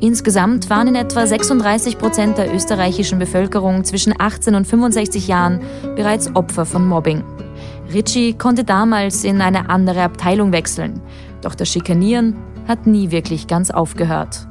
Insgesamt 0.00 0.70
waren 0.70 0.88
in 0.88 0.94
etwa 0.94 1.26
36 1.26 1.98
Prozent 1.98 2.38
der 2.38 2.54
österreichischen 2.54 3.18
Bevölkerung 3.18 3.84
zwischen 3.84 4.14
18 4.18 4.54
und 4.54 4.66
65 4.66 5.28
Jahren 5.28 5.60
bereits 5.94 6.34
Opfer 6.34 6.64
von 6.64 6.88
Mobbing. 6.88 7.22
Ritchie 7.92 8.32
konnte 8.32 8.64
damals 8.64 9.24
in 9.24 9.42
eine 9.42 9.68
andere 9.68 10.02
Abteilung 10.02 10.52
wechseln. 10.52 11.02
Doch 11.42 11.54
das 11.54 11.68
Schikanieren 11.68 12.36
hat 12.66 12.86
nie 12.86 13.10
wirklich 13.10 13.46
ganz 13.46 13.70
aufgehört. 13.70 14.46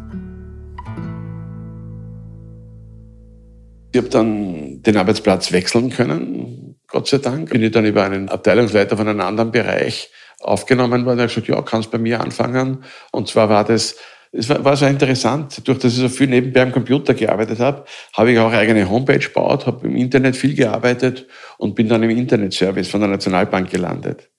Ich 3.92 3.98
habe 3.98 4.10
dann 4.10 4.84
den 4.84 4.98
Arbeitsplatz 4.98 5.52
wechseln 5.52 5.90
können, 5.90 6.76
Gott 6.88 7.08
sei 7.08 7.18
Dank. 7.18 7.50
Bin 7.50 7.64
ich 7.64 7.72
dann 7.72 7.86
über 7.86 8.04
einen 8.04 8.30
Abteilungsleiter 8.30 8.96
von 8.96 9.08
einem 9.08 9.22
anderen 9.22 9.52
Bereich 9.52 10.12
aufgenommen 10.42 11.06
worden. 11.06 11.20
Er 11.20 11.24
hat 11.24 11.30
gesagt, 11.30 11.48
ja, 11.48 11.60
kannst 11.64 11.90
bei 11.90 11.98
mir 11.98 12.22
anfangen. 12.22 12.84
Und 13.12 13.28
zwar 13.28 13.50
war 13.50 13.64
das, 13.64 13.96
es 14.32 14.48
war, 14.48 14.64
war 14.64 14.78
so 14.78 14.86
interessant, 14.86 15.68
durch 15.68 15.80
dass 15.80 15.94
ich 15.94 16.00
so 16.00 16.10
viel 16.10 16.28
nebenbei 16.28 16.62
am 16.62 16.72
Computer 16.72 17.16
gearbeitet 17.16 17.60
habe, 17.60 17.86
habe 18.14 18.32
ich 18.32 18.38
auch 18.38 18.52
eigene 18.52 18.88
Homepage 18.88 19.18
gebaut, 19.18 19.66
habe 19.66 19.88
im 19.88 19.96
Internet 19.96 20.36
viel 20.36 20.54
gearbeitet 20.54 21.26
und 21.58 21.74
bin 21.74 21.90
dann 21.90 22.04
im 22.04 22.12
Internetservice 22.12 22.90
von 22.90 23.02
der 23.02 23.10
Nationalbank 23.10 23.72
gelandet. 23.72 24.30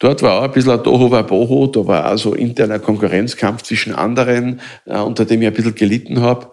Dort 0.00 0.22
war 0.22 0.38
auch 0.38 0.42
ein 0.44 0.52
bisschen 0.52 0.72
ein 0.72 0.82
Toho 0.82 1.08
Boho, 1.22 1.66
da 1.66 1.86
war 1.86 2.12
auch 2.12 2.18
so 2.18 2.34
interner 2.34 2.78
Konkurrenzkampf 2.78 3.62
zwischen 3.62 3.94
anderen, 3.94 4.60
äh, 4.86 4.98
unter 4.98 5.24
dem 5.24 5.42
ich 5.42 5.48
ein 5.48 5.54
bisschen 5.54 5.74
gelitten 5.74 6.20
habe. 6.20 6.50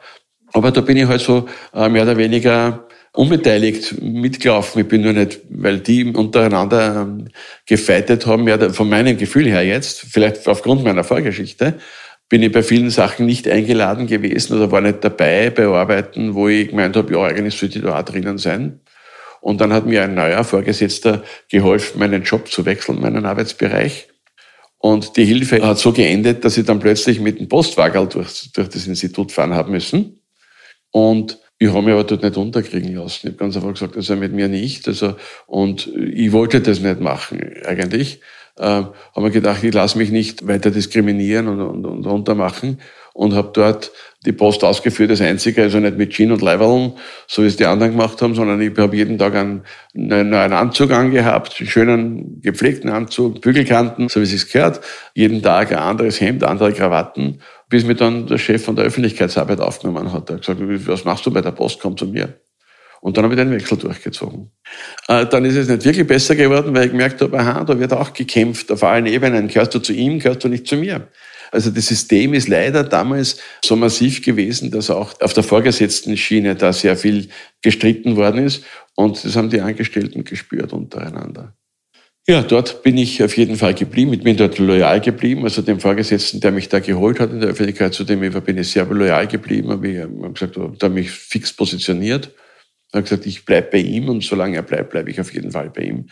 Aber 0.53 0.71
da 0.71 0.81
bin 0.81 0.97
ich 0.97 1.07
halt 1.07 1.21
so 1.21 1.47
äh, 1.73 1.89
mehr 1.89 2.03
oder 2.03 2.17
weniger 2.17 2.87
unbeteiligt 3.13 4.01
mitgelaufen. 4.01 4.81
Ich 4.81 4.87
bin 4.87 5.01
nur 5.01 5.13
nicht, 5.13 5.41
weil 5.49 5.79
die 5.79 6.05
untereinander 6.05 7.01
ähm, 7.01 7.27
gefeitet 7.65 8.25
haben, 8.25 8.47
ja, 8.47 8.69
von 8.69 8.89
meinem 8.89 9.17
Gefühl 9.17 9.47
her 9.47 9.63
jetzt, 9.63 10.01
vielleicht 10.01 10.47
aufgrund 10.47 10.83
meiner 10.83 11.03
Vorgeschichte, 11.03 11.75
bin 12.29 12.43
ich 12.43 12.51
bei 12.51 12.63
vielen 12.63 12.89
Sachen 12.89 13.25
nicht 13.25 13.47
eingeladen 13.47 14.07
gewesen 14.07 14.55
oder 14.55 14.71
war 14.71 14.79
nicht 14.79 15.03
dabei 15.03 15.49
bei 15.49 15.67
Arbeiten, 15.67 16.33
wo 16.33 16.47
ich 16.47 16.69
gemeint 16.69 16.95
habe, 16.95 17.13
ja, 17.13 17.23
eigentlich 17.23 17.57
sollte 17.57 17.79
ich 17.79 17.83
da 17.83 17.99
auch 17.99 18.03
drinnen 18.03 18.37
sein. 18.37 18.79
Und 19.41 19.59
dann 19.59 19.73
hat 19.73 19.85
mir 19.85 20.03
ein 20.03 20.13
neuer 20.13 20.43
Vorgesetzter 20.43 21.23
geholfen, 21.49 21.99
meinen 21.99 22.23
Job 22.23 22.47
zu 22.47 22.65
wechseln, 22.65 23.01
meinen 23.01 23.25
Arbeitsbereich. 23.25 24.07
Und 24.77 25.17
die 25.17 25.25
Hilfe 25.25 25.61
hat 25.67 25.79
so 25.79 25.91
geendet, 25.91 26.45
dass 26.45 26.57
ich 26.57 26.65
dann 26.65 26.79
plötzlich 26.79 27.19
mit 27.19 27.39
dem 27.39 27.49
Postwagen 27.49 28.07
durch, 28.07 28.51
durch 28.53 28.69
das 28.69 28.87
Institut 28.87 29.31
fahren 29.31 29.53
haben 29.53 29.71
müssen. 29.71 30.20
Und 30.91 31.39
ich 31.57 31.69
habe 31.69 31.81
mich 31.83 31.93
aber 31.93 32.03
dort 32.03 32.23
nicht 32.23 32.37
unterkriegen 32.37 32.95
lassen. 32.95 33.19
Ich 33.21 33.25
habe 33.25 33.37
ganz 33.37 33.55
einfach 33.55 33.73
gesagt, 33.73 33.95
also 33.95 34.15
mit 34.15 34.33
mir 34.33 34.47
nicht. 34.47 34.87
Also, 34.87 35.15
und 35.47 35.87
ich 35.87 36.31
wollte 36.31 36.59
das 36.61 36.79
nicht 36.79 36.99
machen, 36.99 37.39
eigentlich. 37.65 38.19
Ähm, 38.57 38.87
habe 39.15 39.27
mir 39.27 39.31
gedacht, 39.31 39.63
ich 39.63 39.73
lasse 39.73 39.97
mich 39.97 40.11
nicht 40.11 40.47
weiter 40.47 40.71
diskriminieren 40.71 41.47
und, 41.47 41.61
und, 41.61 41.85
und 41.85 42.05
runtermachen 42.05 42.79
und 43.13 43.33
habe 43.33 43.51
dort 43.53 43.91
die 44.25 44.31
Post 44.31 44.63
ausgeführt, 44.63 45.11
das 45.11 45.21
Einzige, 45.21 45.63
also 45.63 45.79
nicht 45.79 45.97
mit 45.97 46.11
Jeans 46.11 46.33
und 46.33 46.41
Leiberln, 46.41 46.93
so 47.27 47.43
wie 47.43 47.47
es 47.47 47.57
die 47.57 47.65
anderen 47.65 47.93
gemacht 47.93 48.21
haben, 48.21 48.35
sondern 48.35 48.61
ich 48.61 48.77
habe 48.77 48.95
jeden 48.95 49.17
Tag 49.17 49.35
einen, 49.35 49.63
neuen 49.93 50.53
Anzug 50.53 50.91
angehabt, 50.91 51.55
einen 51.59 51.69
schönen, 51.69 52.41
gepflegten 52.41 52.89
Anzug, 52.89 53.41
Bügelkanten, 53.41 54.09
so 54.09 54.19
wie 54.19 54.23
es 54.23 54.31
sich 54.31 54.51
gehört, 54.51 54.81
jeden 55.13 55.41
Tag 55.41 55.71
ein 55.71 55.79
anderes 55.79 56.21
Hemd, 56.21 56.43
andere 56.43 56.71
Krawatten, 56.73 57.41
bis 57.71 57.85
mir 57.85 57.95
dann 57.95 58.27
der 58.27 58.37
Chef 58.37 58.63
von 58.63 58.75
der 58.75 58.85
Öffentlichkeitsarbeit 58.85 59.61
aufgenommen 59.61 60.11
hat. 60.11 60.29
Er 60.29 60.35
hat 60.35 60.45
gesagt, 60.45 60.59
was 60.87 61.05
machst 61.05 61.25
du 61.25 61.31
bei 61.31 61.41
der 61.41 61.51
Post, 61.51 61.79
komm 61.79 61.97
zu 61.97 62.05
mir. 62.05 62.39
Und 62.99 63.17
dann 63.17 63.23
habe 63.23 63.33
ich 63.33 63.39
den 63.39 63.49
Wechsel 63.49 63.77
durchgezogen. 63.77 64.51
Äh, 65.07 65.25
dann 65.25 65.43
ist 65.45 65.55
es 65.55 65.67
nicht 65.67 65.83
wirklich 65.85 66.05
besser 66.05 66.35
geworden, 66.35 66.75
weil 66.75 66.85
ich 66.85 66.91
gemerkt 66.91 67.21
habe, 67.21 67.39
aha, 67.39 67.63
da 67.63 67.79
wird 67.79 67.93
auch 67.93 68.13
gekämpft 68.13 68.71
auf 68.71 68.83
allen 68.83 69.07
Ebenen. 69.07 69.47
Gehörst 69.47 69.73
du 69.73 69.79
zu 69.79 69.93
ihm, 69.93 70.19
gehörst 70.19 70.43
du 70.43 70.49
nicht 70.49 70.67
zu 70.67 70.75
mir. 70.75 71.07
Also 71.51 71.71
das 71.71 71.87
System 71.87 72.33
ist 72.33 72.47
leider 72.47 72.83
damals 72.83 73.39
so 73.63 73.75
massiv 73.75 74.21
gewesen, 74.21 74.69
dass 74.69 74.89
auch 74.89 75.19
auf 75.19 75.33
der 75.33 75.43
vorgesetzten 75.43 76.15
Schiene 76.15 76.55
da 76.55 76.73
sehr 76.73 76.95
viel 76.95 77.29
gestritten 77.61 78.17
worden 78.17 78.45
ist. 78.45 78.63
Und 78.95 79.23
das 79.23 79.35
haben 79.35 79.49
die 79.49 79.61
Angestellten 79.61 80.23
gespürt 80.23 80.71
untereinander. 80.71 81.55
Ja, 82.31 82.41
dort 82.41 82.81
bin 82.81 82.97
ich 82.97 83.21
auf 83.21 83.35
jeden 83.35 83.57
Fall 83.57 83.73
geblieben. 83.73 84.13
Ich 84.13 84.23
bin 84.23 84.37
dort 84.37 84.57
loyal 84.57 85.01
geblieben. 85.01 85.43
Also 85.43 85.61
dem 85.61 85.81
Vorgesetzten, 85.81 86.39
der 86.39 86.53
mich 86.53 86.69
da 86.69 86.79
geholt 86.79 87.19
hat 87.19 87.29
in 87.29 87.41
der 87.41 87.49
Öffentlichkeit, 87.49 87.93
zu 87.93 88.05
dem 88.05 88.21
bin 88.21 88.57
ich 88.57 88.71
sehr 88.71 88.85
loyal 88.85 89.27
geblieben. 89.27 89.69
Habe 89.69 89.89
ich 89.89 89.99
habe 89.99 90.31
gesagt, 90.31 90.55
da 90.55 90.85
habe 90.85 90.93
mich 90.93 91.11
fix 91.11 91.51
positioniert. 91.51 92.27
Ich 92.87 92.93
habe 92.93 93.03
gesagt, 93.03 93.25
ich 93.25 93.43
bleibe 93.43 93.71
bei 93.71 93.79
ihm 93.79 94.07
und 94.07 94.23
solange 94.23 94.55
er 94.55 94.61
bleibt, 94.61 94.91
bleibe 94.91 95.11
ich 95.11 95.19
auf 95.19 95.33
jeden 95.33 95.51
Fall 95.51 95.71
bei 95.71 95.81
ihm. 95.81 96.05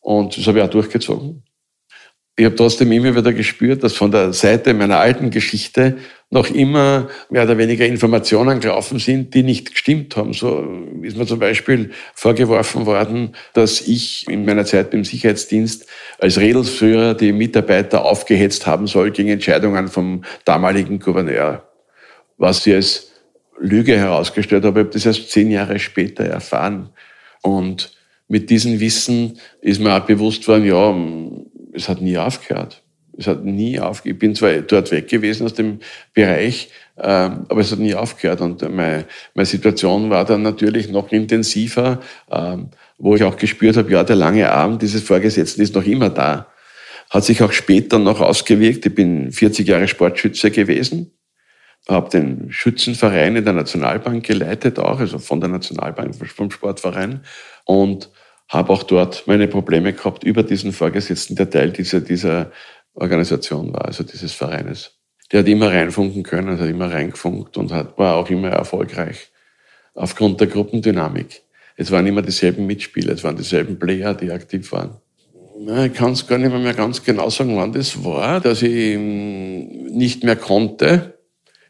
Und 0.00 0.36
das 0.36 0.44
habe 0.48 0.58
ich 0.58 0.64
auch 0.64 0.70
durchgezogen 0.70 1.44
ich 2.40 2.46
habe 2.46 2.56
trotzdem 2.56 2.90
immer 2.90 3.14
wieder 3.14 3.34
gespürt, 3.34 3.82
dass 3.82 3.92
von 3.92 4.10
der 4.10 4.32
Seite 4.32 4.72
meiner 4.72 4.98
alten 4.98 5.30
Geschichte 5.30 5.98
noch 6.32 6.48
immer 6.48 7.08
mehr 7.28 7.42
oder 7.42 7.58
weniger 7.58 7.84
Informationen 7.84 8.60
gelaufen 8.60 9.00
sind, 9.00 9.34
die 9.34 9.42
nicht 9.42 9.72
gestimmt 9.72 10.16
haben. 10.16 10.32
So 10.32 10.64
ist 11.02 11.16
mir 11.16 11.26
zum 11.26 11.40
Beispiel 11.40 11.90
vorgeworfen 12.14 12.86
worden, 12.86 13.34
dass 13.52 13.80
ich 13.80 14.28
in 14.28 14.44
meiner 14.44 14.64
Zeit 14.64 14.94
im 14.94 15.04
Sicherheitsdienst 15.04 15.86
als 16.20 16.38
Redelsführer 16.38 17.14
die 17.14 17.32
Mitarbeiter 17.32 18.04
aufgehetzt 18.04 18.66
haben 18.66 18.86
soll 18.86 19.10
gegen 19.10 19.28
Entscheidungen 19.28 19.88
vom 19.88 20.22
damaligen 20.44 21.00
Gouverneur. 21.00 21.68
Was 22.38 22.62
sie 22.62 22.74
als 22.74 23.10
Lüge 23.58 23.98
herausgestellt 23.98 24.64
habe, 24.64 24.80
ich 24.80 24.84
habe 24.86 24.94
das 24.94 25.06
erst 25.06 25.30
zehn 25.32 25.50
Jahre 25.50 25.80
später 25.80 26.24
erfahren. 26.24 26.90
Und 27.42 27.92
mit 28.28 28.50
diesem 28.50 28.78
Wissen 28.78 29.40
ist 29.60 29.80
mir 29.80 29.94
auch 29.96 30.06
bewusst 30.06 30.46
worden, 30.46 30.64
ja, 30.64 30.96
es 31.72 31.88
hat 31.88 32.00
nie 32.00 32.16
aufgehört. 32.16 32.79
Es 33.20 33.26
hat 33.26 33.44
nie 33.44 33.78
aufgehört. 33.78 34.14
Ich 34.14 34.18
bin 34.18 34.34
zwar 34.34 34.52
dort 34.62 34.90
weg 34.90 35.08
gewesen 35.08 35.44
aus 35.44 35.52
dem 35.52 35.80
Bereich, 36.14 36.70
ähm, 36.96 37.44
aber 37.48 37.60
es 37.60 37.70
hat 37.70 37.78
nie 37.78 37.94
aufgehört. 37.94 38.40
Und 38.40 38.62
meine, 38.74 39.04
Situation 39.44 40.08
war 40.08 40.24
dann 40.24 40.40
natürlich 40.40 40.90
noch 40.90 41.12
intensiver, 41.12 42.00
ähm, 42.30 42.70
wo 42.96 43.14
ich 43.14 43.22
auch 43.22 43.36
gespürt 43.36 43.76
habe, 43.76 43.92
ja, 43.92 44.04
der 44.04 44.16
lange 44.16 44.50
Arm 44.50 44.78
dieses 44.78 45.02
Vorgesetzten 45.02 45.60
ist 45.60 45.74
noch 45.74 45.84
immer 45.84 46.08
da. 46.08 46.46
Hat 47.10 47.24
sich 47.24 47.42
auch 47.42 47.52
später 47.52 47.98
noch 47.98 48.22
ausgewirkt. 48.22 48.86
Ich 48.86 48.94
bin 48.94 49.30
40 49.32 49.68
Jahre 49.68 49.86
Sportschütze 49.86 50.50
gewesen, 50.50 51.12
habe 51.88 52.08
den 52.08 52.50
Schützenverein 52.50 53.36
in 53.36 53.44
der 53.44 53.52
Nationalbank 53.52 54.24
geleitet, 54.24 54.78
auch, 54.78 54.98
also 54.98 55.18
von 55.18 55.40
der 55.40 55.50
Nationalbank, 55.50 56.14
vom 56.34 56.50
Sportverein. 56.50 57.20
Und 57.66 58.10
habe 58.50 58.72
auch 58.72 58.82
dort 58.82 59.26
meine 59.26 59.46
Probleme 59.46 59.92
gehabt 59.92 60.24
über 60.24 60.42
diesen 60.42 60.72
Vorgesetzten, 60.72 61.36
der 61.36 61.48
Teil 61.48 61.70
dieser, 61.70 62.00
dieser 62.00 62.50
Organisation 62.94 63.72
war, 63.72 63.86
also 63.86 64.04
dieses 64.04 64.32
Vereines. 64.32 64.92
Der 65.32 65.40
hat 65.40 65.48
immer 65.48 65.68
reinfunken 65.68 66.22
können, 66.22 66.58
hat 66.58 66.68
immer 66.68 66.90
reingefunkt 66.90 67.56
und 67.56 67.72
hat, 67.72 67.96
war 67.98 68.16
auch 68.16 68.28
immer 68.30 68.48
erfolgreich. 68.48 69.30
Aufgrund 69.94 70.40
der 70.40 70.48
Gruppendynamik. 70.48 71.42
Es 71.76 71.90
waren 71.90 72.06
immer 72.06 72.22
dieselben 72.22 72.66
Mitspieler, 72.66 73.14
es 73.14 73.24
waren 73.24 73.36
dieselben 73.36 73.78
Player, 73.78 74.14
die 74.14 74.30
aktiv 74.30 74.70
waren. 74.72 75.00
Ich 75.84 75.94
kann 75.94 76.12
es 76.12 76.26
gar 76.26 76.38
nicht 76.38 76.52
mehr 76.52 76.74
ganz 76.74 77.02
genau 77.04 77.28
sagen, 77.28 77.56
wann 77.56 77.72
das 77.72 78.02
war, 78.02 78.40
dass 78.40 78.62
ich 78.62 78.98
nicht 78.98 80.24
mehr 80.24 80.36
konnte, 80.36 81.18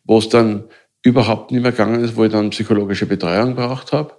wo 0.04 0.18
es 0.18 0.28
dann 0.28 0.64
überhaupt 1.02 1.50
nicht 1.50 1.62
mehr 1.62 1.72
gegangen 1.72 2.02
ist, 2.04 2.16
wo 2.16 2.24
ich 2.24 2.32
dann 2.32 2.50
psychologische 2.50 3.06
Betreuung 3.06 3.56
braucht 3.56 3.92
habe. 3.92 4.14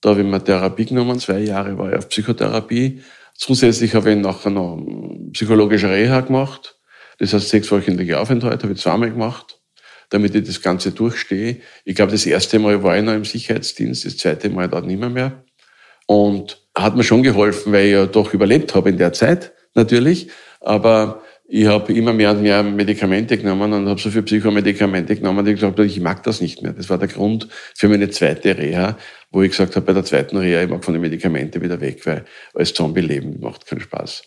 Da 0.00 0.10
habe 0.10 0.20
ich 0.20 0.26
mir 0.26 0.42
Therapie 0.42 0.84
genommen, 0.84 1.18
zwei 1.18 1.38
Jahre 1.38 1.78
war 1.78 1.90
ich 1.90 1.96
auf 1.96 2.08
Psychotherapie. 2.08 3.02
Zusätzlich 3.38 3.94
habe 3.94 4.10
ich 4.12 4.16
nachher 4.16 4.50
noch 4.50 4.82
psychologische 5.32 5.90
Reha 5.90 6.20
gemacht. 6.20 6.78
Das 7.18 7.32
heißt, 7.32 7.48
sechswöchentliche 7.48 8.18
Aufenthalt 8.18 8.62
habe 8.62 8.72
ich 8.74 8.80
zweimal 8.80 9.10
gemacht, 9.10 9.60
damit 10.10 10.34
ich 10.34 10.46
das 10.46 10.60
Ganze 10.60 10.92
durchstehe. 10.92 11.58
Ich 11.84 11.94
glaube, 11.94 12.12
das 12.12 12.26
erste 12.26 12.58
Mal 12.58 12.82
war 12.82 12.96
ich 12.96 13.04
noch 13.04 13.14
im 13.14 13.24
Sicherheitsdienst, 13.24 14.04
das 14.04 14.16
zweite 14.18 14.50
Mal 14.50 14.68
dort 14.68 14.86
nicht 14.86 15.00
mehr, 15.00 15.10
mehr. 15.10 15.44
Und 16.06 16.66
hat 16.76 16.96
mir 16.96 17.04
schon 17.04 17.22
geholfen, 17.22 17.72
weil 17.72 17.86
ich 17.86 17.92
ja 17.92 18.06
doch 18.06 18.32
überlebt 18.34 18.74
habe 18.74 18.90
in 18.90 18.98
der 18.98 19.12
Zeit, 19.12 19.52
natürlich. 19.74 20.28
Aber 20.60 21.22
ich 21.48 21.66
habe 21.66 21.92
immer 21.92 22.12
mehr 22.12 22.32
und 22.32 22.42
mehr 22.42 22.62
Medikamente 22.62 23.38
genommen 23.38 23.72
und 23.72 23.88
habe 23.88 24.00
so 24.00 24.10
viele 24.10 24.24
Psychomedikamente 24.24 25.16
genommen, 25.16 25.44
dass 25.44 25.52
ich 25.52 25.60
gesagt 25.60 25.78
habe, 25.78 25.86
ich 25.86 26.00
mag 26.00 26.22
das 26.24 26.40
nicht 26.40 26.62
mehr. 26.62 26.72
Das 26.72 26.90
war 26.90 26.98
der 26.98 27.08
Grund 27.08 27.48
für 27.74 27.88
meine 27.88 28.10
zweite 28.10 28.58
Reha, 28.58 28.98
wo 29.30 29.42
ich 29.42 29.50
gesagt 29.50 29.76
habe, 29.76 29.86
bei 29.86 29.92
der 29.92 30.04
zweiten 30.04 30.36
Reha, 30.36 30.62
ich 30.62 30.70
mag 30.70 30.84
von 30.84 30.94
den 30.94 31.00
Medikamenten 31.00 31.62
wieder 31.62 31.80
weg, 31.80 32.06
weil 32.06 32.24
als 32.54 32.74
Zombie 32.74 33.00
leben 33.00 33.40
macht 33.40 33.66
keinen 33.66 33.80
Spaß. 33.80 34.22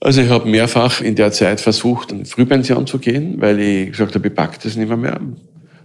Also 0.00 0.20
ich 0.20 0.30
habe 0.30 0.48
mehrfach 0.48 1.00
in 1.00 1.14
der 1.14 1.30
Zeit 1.30 1.60
versucht, 1.60 2.10
in 2.10 2.24
Frühpension 2.24 2.88
zu 2.88 2.98
gehen, 2.98 3.40
weil 3.40 3.60
ich 3.60 3.90
gesagt 3.90 4.14
habe, 4.16 4.26
ich 4.26 4.34
pack 4.34 4.60
das 4.60 4.74
nicht 4.74 4.88
mehr, 4.88 4.96
mehr. 4.96 5.20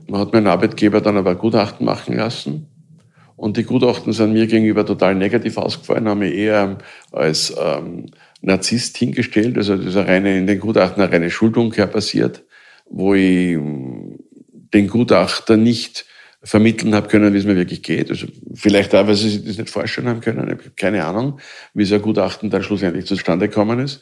Man 0.08 0.21
hat 0.21 0.34
meinen 0.34 0.47
Arbeitgeber 0.47 1.02
dann 1.02 1.17
aber 1.17 1.36
Gutachten 1.36 1.86
machen 1.86 2.17
lassen. 2.17 2.67
Und 3.36 3.58
die 3.58 3.63
Gutachten 3.63 4.13
sind 4.13 4.34
mir 4.34 4.47
gegenüber 4.47 4.84
total 4.84 5.13
negativ 5.13 5.60
ausgefallen, 5.60 6.08
haben 6.08 6.19
mich 6.19 6.34
eher 6.34 6.80
als 7.12 7.56
ähm, 7.62 8.08
Narzisst 8.41 8.97
hingestellt. 8.97 9.56
Also 9.58 9.78
das 9.78 9.86
ist 9.86 9.95
eine 9.95 10.08
reine, 10.08 10.36
in 10.36 10.47
den 10.47 10.60
Gutachten 10.60 11.04
eine 11.04 11.12
reine 11.12 11.30
Schuldumkehr 11.30 11.86
passiert, 11.86 12.43
wo 12.89 13.13
ich 13.13 13.52
ähm, 13.52 14.17
den 14.73 14.88
Gutachter 14.88 15.58
nicht 15.58 16.06
vermitteln 16.43 16.93
habe 16.93 17.08
können, 17.08 17.34
wie 17.34 17.38
es 17.38 17.45
mir 17.45 17.56
wirklich 17.56 17.84
geht. 17.84 18.10
Also 18.10 18.28
vielleicht 18.54 18.93
auch, 18.93 19.08
weil 19.08 19.15
sie 19.15 19.30
sich 19.30 19.45
das 19.45 19.58
nicht 19.58 19.69
vorstellen 19.69 20.08
haben 20.08 20.21
können. 20.21 20.47
Ich 20.47 20.65
habe 20.65 20.71
keine 20.76 21.06
Ahnung, 21.06 21.39
wie 21.73 21.86
so 21.86 21.95
ein 21.95 22.02
Gutachten 22.02 22.50
dann 22.50 22.63
schlussendlich 22.63 23.06
zustande 23.06 23.50
gekommen 23.50 23.80
ist. 23.80 24.02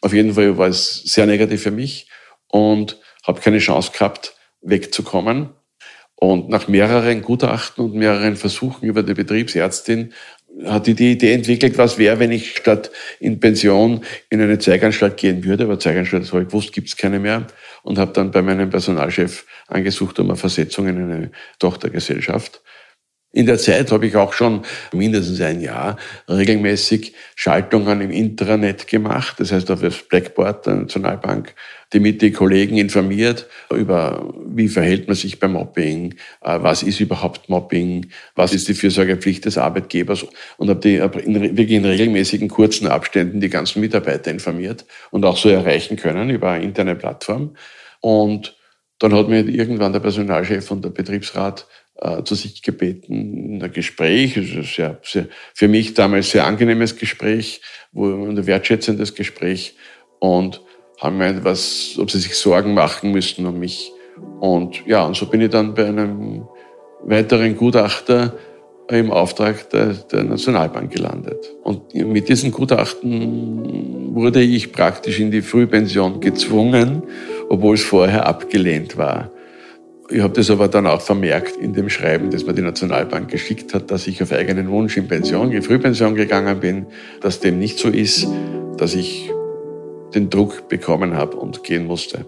Auf 0.00 0.12
jeden 0.12 0.34
Fall 0.34 0.56
war 0.58 0.68
es 0.68 1.02
sehr 1.02 1.26
negativ 1.26 1.62
für 1.62 1.70
mich 1.70 2.08
und 2.48 3.00
habe 3.26 3.40
keine 3.40 3.58
Chance 3.58 3.92
gehabt, 3.92 4.36
wegzukommen. 4.60 5.50
Und 6.16 6.48
nach 6.48 6.68
mehreren 6.68 7.22
Gutachten 7.22 7.84
und 7.84 7.94
mehreren 7.94 8.36
Versuchen 8.36 8.86
über 8.86 9.02
die 9.02 9.14
Betriebsärztin 9.14 10.12
hat 10.64 10.86
die 10.86 10.94
die 10.94 11.12
Idee 11.12 11.32
entwickelt, 11.32 11.78
was 11.78 11.98
wäre, 11.98 12.18
wenn 12.18 12.30
ich 12.30 12.56
statt 12.56 12.90
in 13.20 13.40
Pension 13.40 14.04
in 14.30 14.40
eine 14.40 14.58
Zeiganstalt 14.58 15.16
gehen 15.16 15.44
würde. 15.44 15.64
Aber 15.64 15.78
Zeiganstalt, 15.78 16.22
das 16.22 16.32
habe 16.32 16.42
ich 16.42 16.48
gewusst, 16.48 16.72
gibt 16.72 16.88
es 16.88 16.96
keine 16.96 17.18
mehr. 17.18 17.46
Und 17.82 17.98
habe 17.98 18.12
dann 18.12 18.30
bei 18.30 18.42
meinem 18.42 18.70
Personalchef 18.70 19.46
angesucht 19.66 20.18
um 20.18 20.30
eine 20.30 20.36
Versetzung 20.36 20.88
in 20.88 20.96
eine 20.98 21.30
Tochtergesellschaft. 21.58 22.62
In 23.32 23.46
der 23.46 23.58
Zeit 23.58 23.90
habe 23.90 24.06
ich 24.06 24.14
auch 24.14 24.32
schon 24.32 24.62
mindestens 24.92 25.40
ein 25.40 25.60
Jahr 25.60 25.96
regelmäßig 26.28 27.14
Schaltungen 27.34 28.00
im 28.00 28.12
Intranet 28.12 28.86
gemacht, 28.86 29.40
das 29.40 29.50
heißt 29.50 29.72
auf 29.72 29.80
das 29.80 29.96
Blackboard 29.96 30.66
der 30.66 30.76
Nationalbank, 30.76 31.52
die 31.94 32.00
mit 32.00 32.20
den 32.20 32.32
Kollegen 32.32 32.76
informiert 32.76 33.46
über, 33.70 34.34
wie 34.46 34.68
verhält 34.68 35.06
man 35.06 35.16
sich 35.16 35.38
beim 35.38 35.52
Mobbing, 35.52 36.14
äh, 36.42 36.58
was 36.60 36.82
ist 36.82 37.00
überhaupt 37.00 37.48
Mobbing, 37.48 38.10
was 38.34 38.52
ist 38.52 38.68
die 38.68 38.74
Fürsorgepflicht 38.74 39.44
des 39.44 39.56
Arbeitgebers 39.56 40.26
und 40.58 40.68
habe 40.68 40.80
die 40.80 41.00
wirklich 41.00 41.78
in 41.78 41.84
regelmäßigen 41.84 42.48
kurzen 42.48 42.88
Abständen 42.88 43.40
die 43.40 43.48
ganzen 43.48 43.80
Mitarbeiter 43.80 44.30
informiert 44.30 44.84
und 45.10 45.24
auch 45.24 45.36
so 45.36 45.48
erreichen 45.48 45.96
können 45.96 46.30
über 46.30 46.50
eine 46.50 46.64
interne 46.64 46.96
Plattform. 46.96 47.56
Und 48.00 48.56
dann 48.98 49.14
hat 49.14 49.28
mir 49.28 49.46
irgendwann 49.46 49.92
der 49.92 50.00
Personalchef 50.00 50.70
und 50.70 50.84
der 50.84 50.90
Betriebsrat 50.90 51.66
äh, 51.96 52.24
zu 52.24 52.34
sich 52.34 52.62
gebeten, 52.62 53.62
ein 53.62 53.72
Gespräch, 53.72 54.34
sehr, 54.34 54.98
sehr, 55.02 55.28
für 55.54 55.68
mich 55.68 55.94
damals 55.94 56.30
sehr 56.30 56.44
angenehmes 56.44 56.96
Gespräch, 56.96 57.60
wo 57.92 58.06
ein 58.06 58.46
wertschätzendes 58.46 59.14
Gespräch 59.14 59.76
und 60.18 60.60
haben 61.04 61.18
gemeint, 61.18 61.44
was, 61.44 61.96
ob 61.98 62.10
sie 62.10 62.18
sich 62.18 62.34
Sorgen 62.34 62.74
machen 62.74 63.12
müssten 63.12 63.44
um 63.46 63.58
mich. 63.58 63.92
Und 64.40 64.86
ja, 64.86 65.04
und 65.04 65.16
so 65.16 65.26
bin 65.26 65.40
ich 65.40 65.50
dann 65.50 65.74
bei 65.74 65.86
einem 65.86 66.48
weiteren 67.02 67.56
Gutachter 67.56 68.32
im 68.88 69.10
Auftrag 69.10 69.68
der, 69.70 69.94
der 69.94 70.24
Nationalbank 70.24 70.92
gelandet. 70.92 71.52
Und 71.62 71.94
mit 71.94 72.28
diesem 72.28 72.52
Gutachten 72.52 74.14
wurde 74.14 74.40
ich 74.42 74.72
praktisch 74.72 75.20
in 75.20 75.30
die 75.30 75.42
Frühpension 75.42 76.20
gezwungen, 76.20 77.02
obwohl 77.48 77.74
es 77.74 77.82
vorher 77.82 78.26
abgelehnt 78.26 78.96
war. 78.96 79.30
Ich 80.10 80.20
habe 80.20 80.34
das 80.34 80.50
aber 80.50 80.68
dann 80.68 80.86
auch 80.86 81.00
vermerkt 81.00 81.56
in 81.56 81.72
dem 81.72 81.88
Schreiben, 81.88 82.30
das 82.30 82.44
mir 82.46 82.52
die 82.52 82.62
Nationalbank 82.62 83.30
geschickt 83.30 83.72
hat, 83.72 83.90
dass 83.90 84.06
ich 84.06 84.22
auf 84.22 84.32
eigenen 84.32 84.70
Wunsch 84.70 84.96
in 84.98 85.08
Pension, 85.08 85.50
in 85.50 85.62
Frühpension 85.62 86.14
gegangen 86.14 86.60
bin, 86.60 86.86
dass 87.20 87.40
dem 87.40 87.58
nicht 87.58 87.78
so 87.78 87.88
ist, 87.88 88.28
dass 88.76 88.94
ich 88.94 89.30
den 90.14 90.30
Druck 90.30 90.68
bekommen 90.68 91.14
habe 91.14 91.36
und 91.36 91.62
gehen 91.64 91.86
musste. 91.86 92.24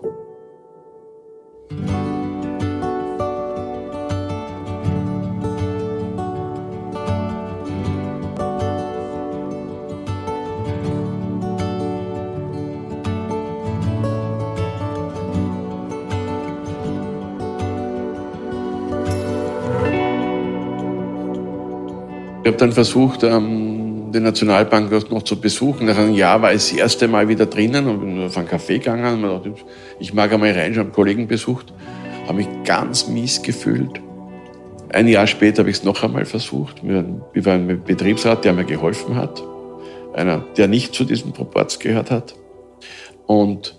Ich 22.42 22.53
habe 22.53 22.59
dann 22.59 22.70
versucht, 22.70 23.25
ähm, 23.25 23.76
die 24.16 24.24
Nationalbank 24.24 24.90
noch 25.11 25.22
zu 25.22 25.40
besuchen. 25.40 25.87
Nach 25.87 25.96
einem 25.96 26.14
Jahr 26.14 26.42
war 26.42 26.50
ich 26.52 26.59
das 26.59 26.72
erste 26.72 27.09
Mal 27.09 27.29
wieder 27.29 27.46
drinnen 27.46 27.87
und 27.87 28.00
bin 28.00 28.24
auf 28.24 28.37
einen 28.37 28.48
Café 28.48 28.79
gegangen. 28.79 29.24
Und 29.24 29.44
dachte, 29.44 29.55
ich 30.00 30.12
mag 30.14 30.33
einmal 30.33 30.52
rein, 30.52 30.72
ich 30.72 30.79
habe 30.79 30.90
Kollegen 30.90 31.29
besucht, 31.29 31.72
habe 32.24 32.38
mich 32.38 32.48
ganz 32.64 33.09
mies 33.09 33.42
gefühlt. 33.42 34.00
Ein 34.92 35.09
Jahr 35.09 35.26
später 35.26 35.61
habe 35.61 35.70
ich 35.70 35.79
es 35.79 35.85
noch 35.85 36.02
einmal 36.02 36.24
versucht. 36.24 36.83
Waren 36.83 37.66
mit 37.66 37.85
Betriebsrat, 37.85 38.44
der 38.44 38.52
mir 38.52 38.64
geholfen 38.64 39.16
hat. 39.16 39.42
Einer, 40.14 40.44
der 40.57 40.68
nicht 40.68 40.94
zu 40.94 41.05
diesen 41.05 41.33
Proports 41.33 41.79
gehört 41.79 42.11
hat. 42.11 42.35
Und 43.26 43.79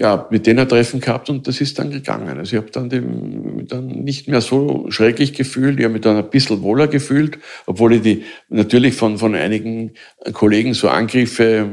ja, 0.00 0.26
mit 0.30 0.46
denen 0.46 0.60
ein 0.60 0.68
Treffen 0.68 0.98
gehabt 0.98 1.28
und 1.28 1.46
das 1.46 1.60
ist 1.60 1.78
dann 1.78 1.90
gegangen. 1.90 2.38
Also 2.38 2.56
ich 2.56 2.62
habe 2.62 2.70
dann, 2.70 2.88
dem, 2.88 3.68
dann 3.68 3.86
nicht 3.86 4.28
mehr 4.28 4.40
so 4.40 4.86
schrecklich 4.88 5.34
gefühlt, 5.34 5.78
ich 5.78 5.84
habe 5.84 5.92
mich 5.92 6.00
dann 6.00 6.16
ein 6.16 6.30
bisschen 6.30 6.62
wohler 6.62 6.88
gefühlt, 6.88 7.38
obwohl 7.66 7.92
ich 7.92 8.00
die 8.00 8.24
natürlich 8.48 8.94
von, 8.94 9.18
von 9.18 9.34
einigen 9.34 9.92
Kollegen 10.32 10.72
so 10.72 10.88
Angriffe, 10.88 11.68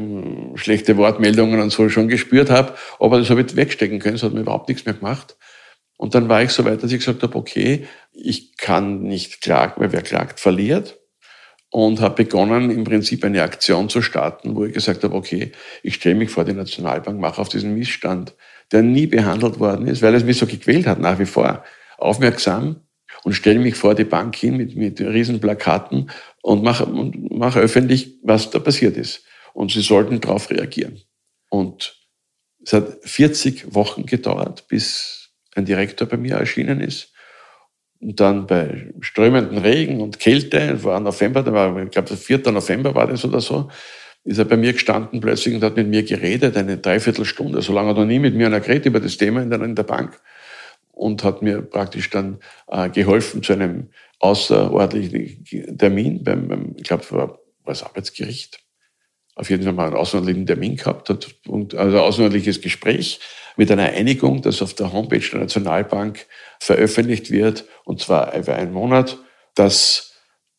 schlechte 0.55 0.97
Wortmeldungen 0.97 1.61
und 1.61 1.69
so 1.69 1.87
schon 1.87 2.09
gespürt 2.09 2.49
habe, 2.49 2.73
aber 2.99 3.17
das 3.17 3.29
habe 3.29 3.39
ich 3.39 3.55
wegstecken 3.55 3.99
können, 3.99 4.15
das 4.15 4.23
hat 4.23 4.33
mir 4.33 4.41
überhaupt 4.41 4.67
nichts 4.67 4.85
mehr 4.85 4.95
gemacht. 4.95 5.37
Und 5.95 6.13
dann 6.13 6.27
war 6.27 6.43
ich 6.43 6.49
so 6.49 6.65
weit, 6.65 6.83
dass 6.83 6.91
ich 6.91 6.99
gesagt 6.99 7.23
habe, 7.23 7.37
okay, 7.37 7.87
ich 8.11 8.57
kann 8.57 9.03
nicht 9.03 9.39
klagen, 9.39 9.75
weil 9.77 9.93
wer 9.93 10.01
klagt, 10.01 10.41
verliert 10.41 10.99
und 11.69 11.99
habe 11.99 12.23
begonnen, 12.23 12.71
im 12.71 12.83
Prinzip 12.83 13.23
eine 13.25 13.43
Aktion 13.43 13.89
zu 13.89 14.01
starten, 14.01 14.55
wo 14.55 14.65
ich 14.65 14.73
gesagt 14.73 15.03
habe, 15.03 15.15
okay, 15.15 15.51
ich 15.83 15.95
stelle 15.95 16.15
mich 16.15 16.29
vor 16.29 16.45
die 16.45 16.53
Nationalbank, 16.53 17.19
mache 17.19 17.41
auf 17.41 17.49
diesen 17.49 17.75
Missstand, 17.75 18.33
der 18.71 18.83
nie 18.83 19.07
behandelt 19.07 19.59
worden 19.59 19.87
ist, 19.87 20.01
weil 20.01 20.15
es 20.15 20.23
mich 20.23 20.37
so 20.37 20.45
gequält 20.45 20.87
hat, 20.87 20.99
nach 20.99 21.19
wie 21.19 21.25
vor, 21.25 21.63
aufmerksam 21.97 22.81
und 23.23 23.33
stelle 23.33 23.59
mich 23.59 23.75
vor 23.75 23.95
die 23.95 24.03
Bank 24.03 24.35
hin 24.35 24.57
mit, 24.57 24.75
mit 24.75 25.01
riesen 25.01 25.39
Plakaten 25.39 26.09
und 26.41 26.63
mache 26.63 26.85
und 26.85 27.31
mach 27.31 27.57
öffentlich, 27.57 28.17
was 28.23 28.49
da 28.49 28.59
passiert 28.59 28.95
ist. 28.95 29.23
Und 29.53 29.71
sie 29.71 29.81
sollten 29.81 30.21
darauf 30.21 30.49
reagieren. 30.49 31.01
Und 31.49 31.97
es 32.63 32.73
hat 32.73 32.99
40 33.01 33.73
Wochen 33.73 34.05
gedauert, 34.05 34.67
bis 34.67 35.31
ein 35.55 35.65
Direktor 35.65 36.07
bei 36.07 36.17
mir 36.17 36.35
erschienen 36.35 36.79
ist 36.79 37.13
und 37.99 38.19
dann 38.19 38.45
bei 38.47 38.93
strömenden 39.01 39.57
Regen 39.57 40.01
und 40.01 40.19
Kälte, 40.19 40.83
war 40.83 40.99
November, 40.99 41.43
da 41.43 41.53
war, 41.53 41.83
ich 41.83 41.91
glaube, 41.91 42.09
der 42.09 42.17
4. 42.17 42.51
November 42.51 42.93
war 42.93 43.07
das 43.07 43.25
oder 43.25 43.41
so, 43.41 43.69
ist 44.23 44.37
er 44.37 44.45
bei 44.45 44.57
mir 44.57 44.73
gestanden 44.73 45.21
plötzlich 45.21 45.55
und 45.55 45.63
hat 45.63 45.77
mit 45.77 45.87
mir 45.87 46.03
geredet, 46.03 46.57
eine 46.57 46.77
Dreiviertelstunde. 46.77 47.61
So 47.61 47.73
lange 47.73 47.89
hat 47.89 47.97
er 47.97 48.05
nie 48.05 48.19
mit 48.19 48.35
mir 48.35 48.47
einer 48.47 48.59
geredet 48.59 48.87
über 48.87 48.99
das 48.99 49.17
Thema 49.17 49.41
in 49.41 49.49
der, 49.49 49.61
in 49.61 49.75
der 49.75 49.83
Bank 49.83 50.19
und 50.91 51.23
hat 51.23 51.41
mir 51.41 51.61
praktisch 51.61 52.09
dann 52.09 52.39
äh, 52.67 52.89
geholfen 52.89 53.41
zu 53.41 53.53
einem 53.53 53.89
außerordentlichen 54.19 55.77
Termin 55.77 56.23
beim, 56.23 56.47
beim 56.47 56.75
ich 56.75 56.83
glaube, 56.83 57.09
war, 57.11 57.27
war 57.27 57.39
das 57.65 57.83
Arbeitsgericht. 57.83 58.59
Auf 59.35 59.49
jeden 59.49 59.63
Fall 59.63 59.73
mal 59.73 59.87
einen 59.87 59.95
außerordentlichen 59.95 60.47
Termin 60.47 60.75
gehabt 60.75 61.09
hat 61.09 61.35
und 61.47 61.75
also 61.75 61.97
ein 61.97 62.03
außerordentliches 62.03 62.61
Gespräch 62.61 63.19
mit 63.55 63.71
einer 63.71 63.83
Einigung, 63.83 64.41
das 64.41 64.61
auf 64.61 64.73
der 64.73 64.91
Homepage 64.91 65.19
der 65.19 65.39
Nationalbank 65.41 66.25
veröffentlicht 66.59 67.31
wird, 67.31 67.65
und 67.85 67.99
zwar 68.01 68.35
über 68.35 68.55
einen 68.55 68.73
Monat, 68.73 69.17
dass 69.55 70.13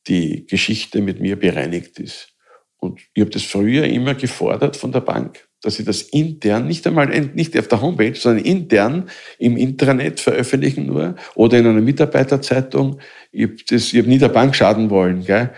die 0.07 0.47
Geschichte 0.47 1.01
mit 1.01 1.21
mir 1.21 1.39
bereinigt 1.39 1.99
ist. 1.99 2.35
Und 2.79 3.01
ich 3.13 3.21
habe 3.21 3.31
das 3.31 3.43
früher 3.43 3.85
immer 3.85 4.15
gefordert 4.15 4.77
von 4.77 4.93
der 4.93 5.01
Bank, 5.01 5.49
dass 5.63 5.77
sie 5.77 5.85
das 5.85 6.03
intern, 6.03 6.67
nicht 6.69 6.87
einmal 6.87 7.09
nicht 7.09 7.59
auf 7.59 7.67
der 7.67 7.83
Homepage, 7.83 8.15
sondern 8.15 8.45
intern 8.45 9.11
im 9.39 9.57
Intranet 9.57 10.21
veröffentlichen 10.21 10.87
nur 10.87 11.17
oder 11.35 11.59
in 11.59 11.67
einer 11.67 11.81
Mitarbeiterzeitung. 11.81 13.01
Ich 13.33 13.45
habe 13.45 13.57
hab 13.57 14.07
nie 14.07 14.19
der 14.19 14.29
Bank 14.29 14.55
schaden 14.55 14.91
wollen. 14.91 15.25
Gell? 15.25 15.51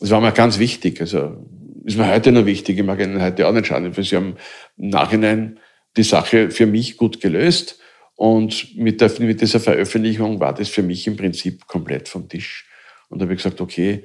Das 0.00 0.10
war 0.10 0.20
mir 0.20 0.32
ganz 0.32 0.58
wichtig. 0.58 1.00
Also 1.00 1.46
ist 1.84 1.96
mir 1.96 2.08
heute 2.08 2.32
noch 2.32 2.46
wichtig. 2.46 2.78
Ich 2.78 2.84
mag 2.84 3.00
Ihnen 3.00 3.22
heute 3.22 3.46
auch 3.46 3.52
nicht 3.52 3.68
schaden. 3.68 3.92
Sie 3.92 4.16
haben 4.16 4.36
im 4.76 4.88
Nachhinein 4.88 5.60
die 5.96 6.02
Sache 6.02 6.50
für 6.50 6.66
mich 6.66 6.96
gut 6.96 7.20
gelöst. 7.20 7.78
Und 8.16 8.76
mit, 8.76 9.00
der, 9.00 9.10
mit 9.20 9.40
dieser 9.40 9.60
Veröffentlichung 9.60 10.40
war 10.40 10.54
das 10.54 10.68
für 10.68 10.82
mich 10.82 11.06
im 11.06 11.16
Prinzip 11.16 11.66
komplett 11.66 12.08
vom 12.08 12.28
Tisch. 12.28 12.66
Und 13.08 13.18
da 13.18 13.24
habe 13.24 13.34
ich 13.34 13.42
gesagt, 13.42 13.60
okay, 13.60 14.04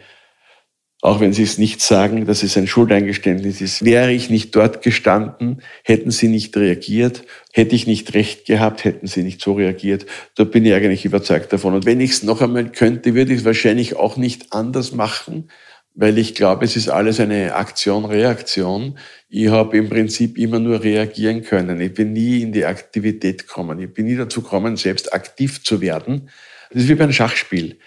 auch 1.01 1.21
wenn 1.21 1.31
Sie 1.31 1.43
es 1.43 1.57
nicht 1.57 1.79
sagen, 1.79 2.25
dass 2.25 2.43
es 2.43 2.57
ein 2.57 2.67
Schuldeingeständnis 2.67 3.61
ist, 3.61 3.85
wäre 3.85 4.11
ich 4.11 4.29
nicht 4.29 4.53
dort 4.53 4.81
gestanden, 4.81 5.61
hätten 5.83 6.11
Sie 6.11 6.27
nicht 6.27 6.57
reagiert, 6.57 7.23
hätte 7.53 7.73
ich 7.73 7.87
nicht 7.87 8.13
recht 8.13 8.45
gehabt, 8.45 8.83
hätten 8.83 9.07
Sie 9.07 9.23
nicht 9.23 9.39
so 9.41 9.53
reagiert. 9.53 10.05
Da 10.35 10.43
bin 10.43 10.65
ich 10.65 10.73
eigentlich 10.73 11.05
überzeugt 11.05 11.53
davon. 11.53 11.73
Und 11.73 11.85
wenn 11.85 12.01
ich 12.01 12.11
es 12.11 12.23
noch 12.23 12.41
einmal 12.41 12.69
könnte, 12.69 13.15
würde 13.15 13.31
ich 13.31 13.39
es 13.39 13.45
wahrscheinlich 13.45 13.95
auch 13.95 14.17
nicht 14.17 14.51
anders 14.51 14.91
machen, 14.91 15.49
weil 15.95 16.17
ich 16.17 16.35
glaube, 16.35 16.65
es 16.65 16.75
ist 16.75 16.89
alles 16.89 17.19
eine 17.19 17.55
Aktion-Reaktion. 17.55 18.97
Ich 19.29 19.47
habe 19.49 19.77
im 19.77 19.89
Prinzip 19.89 20.37
immer 20.37 20.59
nur 20.59 20.83
reagieren 20.83 21.43
können. 21.43 21.81
Ich 21.81 21.93
bin 21.93 22.13
nie 22.13 22.41
in 22.41 22.51
die 22.51 22.65
Aktivität 22.65 23.47
gekommen. 23.47 23.79
Ich 23.79 23.93
bin 23.93 24.05
nie 24.05 24.15
dazu 24.15 24.41
gekommen, 24.41 24.77
selbst 24.77 25.13
aktiv 25.13 25.63
zu 25.63 25.81
werden. 25.81 26.29
Das 26.71 26.83
ist 26.83 26.89
wie 26.89 26.95
beim 26.95 27.11
Schachspiel. 27.11 27.77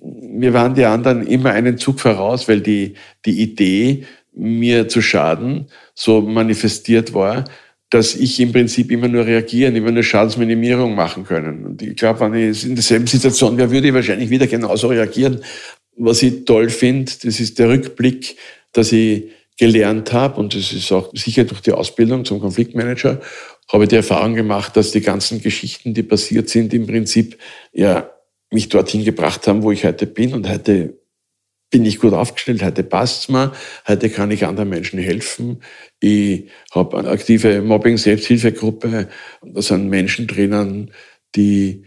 Mir 0.00 0.52
waren 0.52 0.74
die 0.74 0.84
anderen 0.84 1.26
immer 1.26 1.50
einen 1.50 1.78
Zug 1.78 2.00
voraus, 2.00 2.48
weil 2.48 2.60
die, 2.60 2.94
die 3.24 3.42
Idee, 3.42 4.06
mir 4.36 4.88
zu 4.88 5.00
schaden, 5.00 5.68
so 5.94 6.20
manifestiert 6.20 7.14
war, 7.14 7.44
dass 7.90 8.16
ich 8.16 8.40
im 8.40 8.50
Prinzip 8.50 8.90
immer 8.90 9.06
nur 9.06 9.24
reagieren, 9.24 9.76
immer 9.76 9.92
nur 9.92 10.02
Schadensminimierung 10.02 10.96
machen 10.96 11.24
können. 11.24 11.64
Und 11.64 11.82
ich 11.82 11.94
glaube, 11.94 12.20
wenn 12.20 12.50
ich 12.50 12.64
in 12.64 12.74
derselben 12.74 13.06
Situation 13.06 13.56
wäre, 13.56 13.70
würde 13.70 13.86
ich 13.86 13.94
wahrscheinlich 13.94 14.30
wieder 14.30 14.48
genauso 14.48 14.88
reagieren. 14.88 15.42
Was 15.96 16.22
ich 16.22 16.44
toll 16.44 16.70
finde, 16.70 17.12
das 17.22 17.40
ist 17.40 17.58
der 17.58 17.68
Rückblick, 17.68 18.36
dass 18.72 18.92
ich 18.92 19.30
gelernt 19.56 20.12
habe, 20.12 20.40
und 20.40 20.54
das 20.54 20.72
ist 20.72 20.90
auch 20.90 21.10
sicher 21.14 21.44
durch 21.44 21.60
die 21.60 21.72
Ausbildung 21.72 22.24
zum 22.24 22.40
Konfliktmanager, 22.40 23.20
habe 23.72 23.84
ich 23.84 23.90
die 23.90 23.96
Erfahrung 23.96 24.34
gemacht, 24.34 24.76
dass 24.76 24.90
die 24.90 25.00
ganzen 25.00 25.40
Geschichten, 25.40 25.94
die 25.94 26.02
passiert 26.02 26.48
sind, 26.48 26.74
im 26.74 26.86
Prinzip 26.86 27.38
ja 27.72 28.10
mich 28.50 28.68
dorthin 28.68 29.04
gebracht 29.04 29.46
haben, 29.46 29.62
wo 29.62 29.70
ich 29.70 29.84
heute 29.84 30.06
bin. 30.06 30.32
Und 30.34 30.48
heute 30.48 30.98
bin 31.70 31.84
ich 31.84 31.98
gut 31.98 32.12
aufgestellt, 32.12 32.62
heute 32.62 32.84
passt's 32.84 33.28
mir, 33.28 33.52
heute 33.86 34.10
kann 34.10 34.30
ich 34.30 34.46
anderen 34.46 34.68
Menschen 34.68 34.98
helfen. 34.98 35.60
Ich 35.98 36.44
habe 36.72 36.98
eine 36.98 37.08
aktive 37.08 37.62
Mobbing-Selbsthilfegruppe. 37.62 39.08
Da 39.42 39.62
sind 39.62 39.88
Menschen 39.88 40.26
drinnen, 40.26 40.92
die 41.34 41.84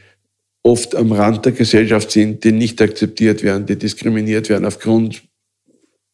oft 0.67 0.95
am 0.95 1.11
Rand 1.13 1.45
der 1.45 1.53
Gesellschaft 1.53 2.11
sind, 2.11 2.43
die 2.43 2.51
nicht 2.51 2.81
akzeptiert 2.81 3.41
werden, 3.41 3.65
die 3.65 3.77
diskriminiert 3.77 4.49
werden 4.49 4.65
aufgrund 4.65 5.23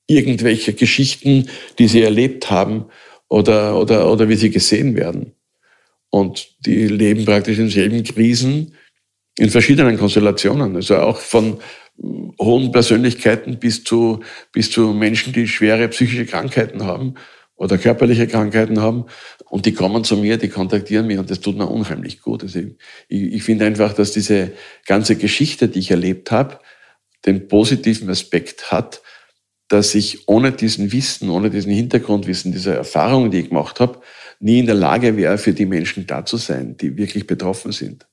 irgendwelcher 0.08 0.74
Geschichten, 0.74 1.49
die 1.80 1.88
sie 1.88 2.01
erlebt 2.01 2.51
haben 2.51 2.86
oder, 3.30 3.80
oder, 3.80 4.12
oder 4.12 4.30
wie 4.30 4.36
sie 4.36 4.51
gesehen 4.51 4.95
werden. 4.95 5.34
Und 6.12 6.56
die 6.66 6.88
leben 6.88 7.26
praktisch 7.26 7.58
in 7.58 7.70
selben 7.70 8.04
Krisen 8.04 8.76
in 9.39 9.49
verschiedenen 9.49 9.97
Konstellationen. 9.97 10.76
Also 10.76 10.97
auch 10.97 11.18
von 11.18 11.60
hohen 12.39 12.72
Persönlichkeiten 12.72 13.58
bis 13.58 13.84
zu, 13.84 14.20
bis 14.51 14.70
zu 14.70 14.93
Menschen, 14.93 15.34
die 15.34 15.47
schwere 15.47 15.88
psychische 15.88 16.28
Krankheiten 16.28 16.84
haben 16.84 17.16
oder 17.56 17.80
körperliche 17.80 18.28
Krankheiten 18.28 18.80
haben. 18.82 19.06
Und 19.54 19.68
die 19.68 19.74
kommen 19.76 20.04
zu 20.04 20.18
mir, 20.18 20.38
die 20.38 20.49
kontaktieren 20.49 21.06
mich 21.06 21.20
und 21.20 21.30
das 21.30 21.39
tut 21.39 21.56
mir 21.56 21.68
unheimlich 21.68 22.22
gut. 22.22 22.41
Also 22.41 22.58
ich, 22.58 22.76
ich 23.08 23.43
finde 23.43 23.68
einfach, 23.68 23.93
dass 23.93 24.12
diese 24.12 24.54
ganze 24.88 25.16
Geschichte, 25.16 25.68
die 25.68 25.78
ich 25.78 25.91
erlebt 25.91 26.32
habe, 26.32 26.60
den 27.28 27.47
positiven 27.47 28.10
Aspekt 28.10 28.72
hat, 28.72 29.04
dass 29.68 29.93
ich 29.93 30.28
ohne 30.28 30.54
diesen 30.54 30.91
Wissen, 30.91 31.30
ohne 31.30 31.51
diesen 31.51 31.72
Hintergrundwissen, 31.72 32.51
diese 32.51 32.74
Erfahrungen, 32.74 33.30
die 33.30 33.41
ich 33.41 33.49
gemacht 33.49 33.80
habe, 33.80 34.01
nie 34.39 34.58
in 34.58 34.66
der 34.66 34.74
Lage 34.74 35.18
wäre, 35.18 35.38
für 35.38 35.54
die 35.54 35.68
Menschen 35.68 36.08
da 36.08 36.26
zu 36.26 36.38
sein, 36.38 36.76
die 36.76 36.97
wirklich 36.97 37.28
betroffen 37.28 37.72
sind. 37.72 38.08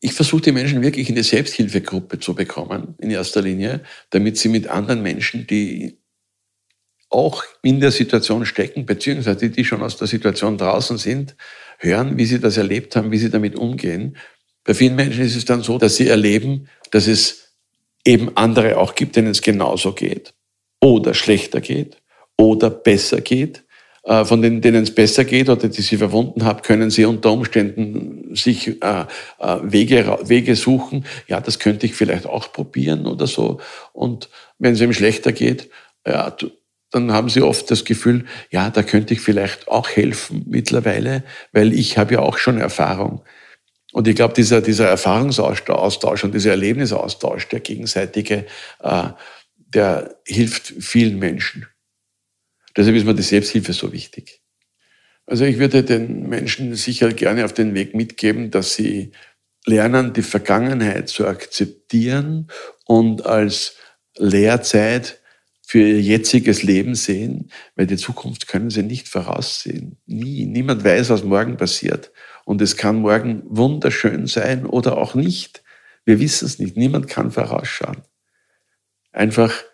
Ich 0.00 0.14
versuche 0.14 0.40
die 0.40 0.52
Menschen 0.52 0.80
wirklich 0.80 1.10
in 1.10 1.16
die 1.16 1.22
Selbsthilfegruppe 1.22 2.18
zu 2.18 2.34
bekommen, 2.34 2.94
in 2.98 3.10
erster 3.10 3.42
Linie, 3.42 3.82
damit 4.08 4.38
sie 4.38 4.48
mit 4.48 4.68
anderen 4.68 5.02
Menschen, 5.02 5.46
die 5.46 5.98
auch 7.16 7.44
in 7.62 7.80
der 7.80 7.90
Situation 7.90 8.44
stecken, 8.44 8.84
beziehungsweise 8.84 9.48
die 9.48 9.64
schon 9.64 9.82
aus 9.82 9.96
der 9.96 10.06
Situation 10.06 10.58
draußen 10.58 10.98
sind, 10.98 11.34
hören, 11.78 12.18
wie 12.18 12.26
sie 12.26 12.38
das 12.38 12.58
erlebt 12.58 12.94
haben, 12.94 13.10
wie 13.10 13.18
sie 13.18 13.30
damit 13.30 13.56
umgehen. 13.56 14.18
Bei 14.64 14.74
vielen 14.74 14.96
Menschen 14.96 15.24
ist 15.24 15.34
es 15.34 15.46
dann 15.46 15.62
so, 15.62 15.78
dass 15.78 15.96
sie 15.96 16.08
erleben, 16.08 16.68
dass 16.90 17.06
es 17.06 17.54
eben 18.04 18.36
andere 18.36 18.76
auch 18.76 18.94
gibt, 18.94 19.16
denen 19.16 19.28
es 19.28 19.40
genauso 19.40 19.92
geht 19.92 20.34
oder 20.80 21.14
schlechter 21.14 21.62
geht 21.62 21.96
oder 22.36 22.68
besser 22.68 23.22
geht. 23.22 23.64
Äh, 24.02 24.26
von 24.26 24.42
denen, 24.42 24.60
denen 24.60 24.82
es 24.82 24.94
besser 24.94 25.24
geht 25.24 25.48
oder 25.48 25.68
die 25.68 25.82
sie 25.82 25.96
verwunden 25.96 26.44
haben, 26.44 26.60
können 26.60 26.90
sie 26.90 27.06
unter 27.06 27.32
Umständen 27.32 28.36
sich 28.36 28.68
äh, 28.82 29.06
äh, 29.40 29.58
Wege, 29.62 30.18
Wege 30.22 30.54
suchen. 30.54 31.06
Ja, 31.28 31.40
das 31.40 31.58
könnte 31.58 31.86
ich 31.86 31.94
vielleicht 31.94 32.26
auch 32.26 32.52
probieren 32.52 33.06
oder 33.06 33.26
so. 33.26 33.58
Und 33.94 34.28
wenn 34.58 34.74
es 34.74 34.82
ihm 34.82 34.92
schlechter 34.92 35.32
geht, 35.32 35.70
ja, 36.06 36.36
dann 36.90 37.12
haben 37.12 37.28
sie 37.28 37.42
oft 37.42 37.70
das 37.70 37.84
Gefühl, 37.84 38.24
ja, 38.50 38.70
da 38.70 38.82
könnte 38.82 39.14
ich 39.14 39.20
vielleicht 39.20 39.68
auch 39.68 39.88
helfen 39.88 40.44
mittlerweile, 40.48 41.24
weil 41.52 41.72
ich 41.72 41.98
habe 41.98 42.14
ja 42.14 42.20
auch 42.20 42.38
schon 42.38 42.58
Erfahrung. 42.58 43.24
Und 43.92 44.06
ich 44.08 44.16
glaube, 44.16 44.34
dieser, 44.34 44.60
dieser 44.60 44.88
Erfahrungsaustausch 44.88 46.24
und 46.24 46.34
dieser 46.34 46.50
Erlebnisaustausch, 46.50 47.48
der 47.48 47.60
gegenseitige, 47.60 48.46
äh, 48.80 49.08
der 49.56 50.16
hilft 50.26 50.66
vielen 50.66 51.18
Menschen. 51.18 51.66
Deshalb 52.76 52.94
ist 52.96 53.06
mir 53.06 53.14
die 53.14 53.22
Selbsthilfe 53.22 53.72
so 53.72 53.92
wichtig. 53.92 54.42
Also 55.26 55.44
ich 55.44 55.58
würde 55.58 55.82
den 55.82 56.28
Menschen 56.28 56.74
sicher 56.74 57.12
gerne 57.12 57.44
auf 57.44 57.52
den 57.52 57.74
Weg 57.74 57.94
mitgeben, 57.94 58.50
dass 58.50 58.74
sie 58.74 59.12
lernen, 59.64 60.12
die 60.12 60.22
Vergangenheit 60.22 61.08
zu 61.08 61.26
akzeptieren 61.26 62.48
und 62.84 63.26
als 63.26 63.76
Lehrzeit 64.16 65.20
für 65.68 65.80
ihr 65.80 66.00
jetziges 66.00 66.62
Leben 66.62 66.94
sehen, 66.94 67.50
weil 67.74 67.88
die 67.88 67.96
Zukunft 67.96 68.46
können 68.46 68.70
sie 68.70 68.84
nicht 68.84 69.08
voraussehen. 69.08 69.98
Nie. 70.06 70.46
Niemand 70.46 70.84
weiß, 70.84 71.10
was 71.10 71.24
morgen 71.24 71.56
passiert. 71.56 72.12
Und 72.44 72.62
es 72.62 72.76
kann 72.76 73.00
morgen 73.00 73.42
wunderschön 73.46 74.28
sein 74.28 74.64
oder 74.64 74.96
auch 74.96 75.16
nicht. 75.16 75.64
Wir 76.04 76.20
wissen 76.20 76.46
es 76.46 76.60
nicht. 76.60 76.76
Niemand 76.76 77.08
kann 77.08 77.32
vorausschauen. 77.32 78.02
Einfach 79.10 79.64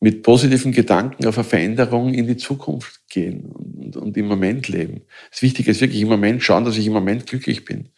mit 0.00 0.22
positiven 0.22 0.72
Gedanken 0.72 1.26
auf 1.26 1.36
eine 1.36 1.44
Veränderung 1.44 2.14
in 2.14 2.26
die 2.26 2.38
Zukunft 2.38 3.06
gehen 3.10 3.52
und, 3.52 3.96
und 3.98 4.16
im 4.16 4.28
Moment 4.28 4.66
leben. 4.68 5.02
Das 5.30 5.42
Wichtige 5.42 5.72
ist 5.72 5.82
wirklich 5.82 6.00
im 6.00 6.08
Moment 6.08 6.42
schauen, 6.42 6.64
dass 6.64 6.78
ich 6.78 6.86
im 6.86 6.94
Moment 6.94 7.26
glücklich 7.26 7.66
bin. 7.66 7.90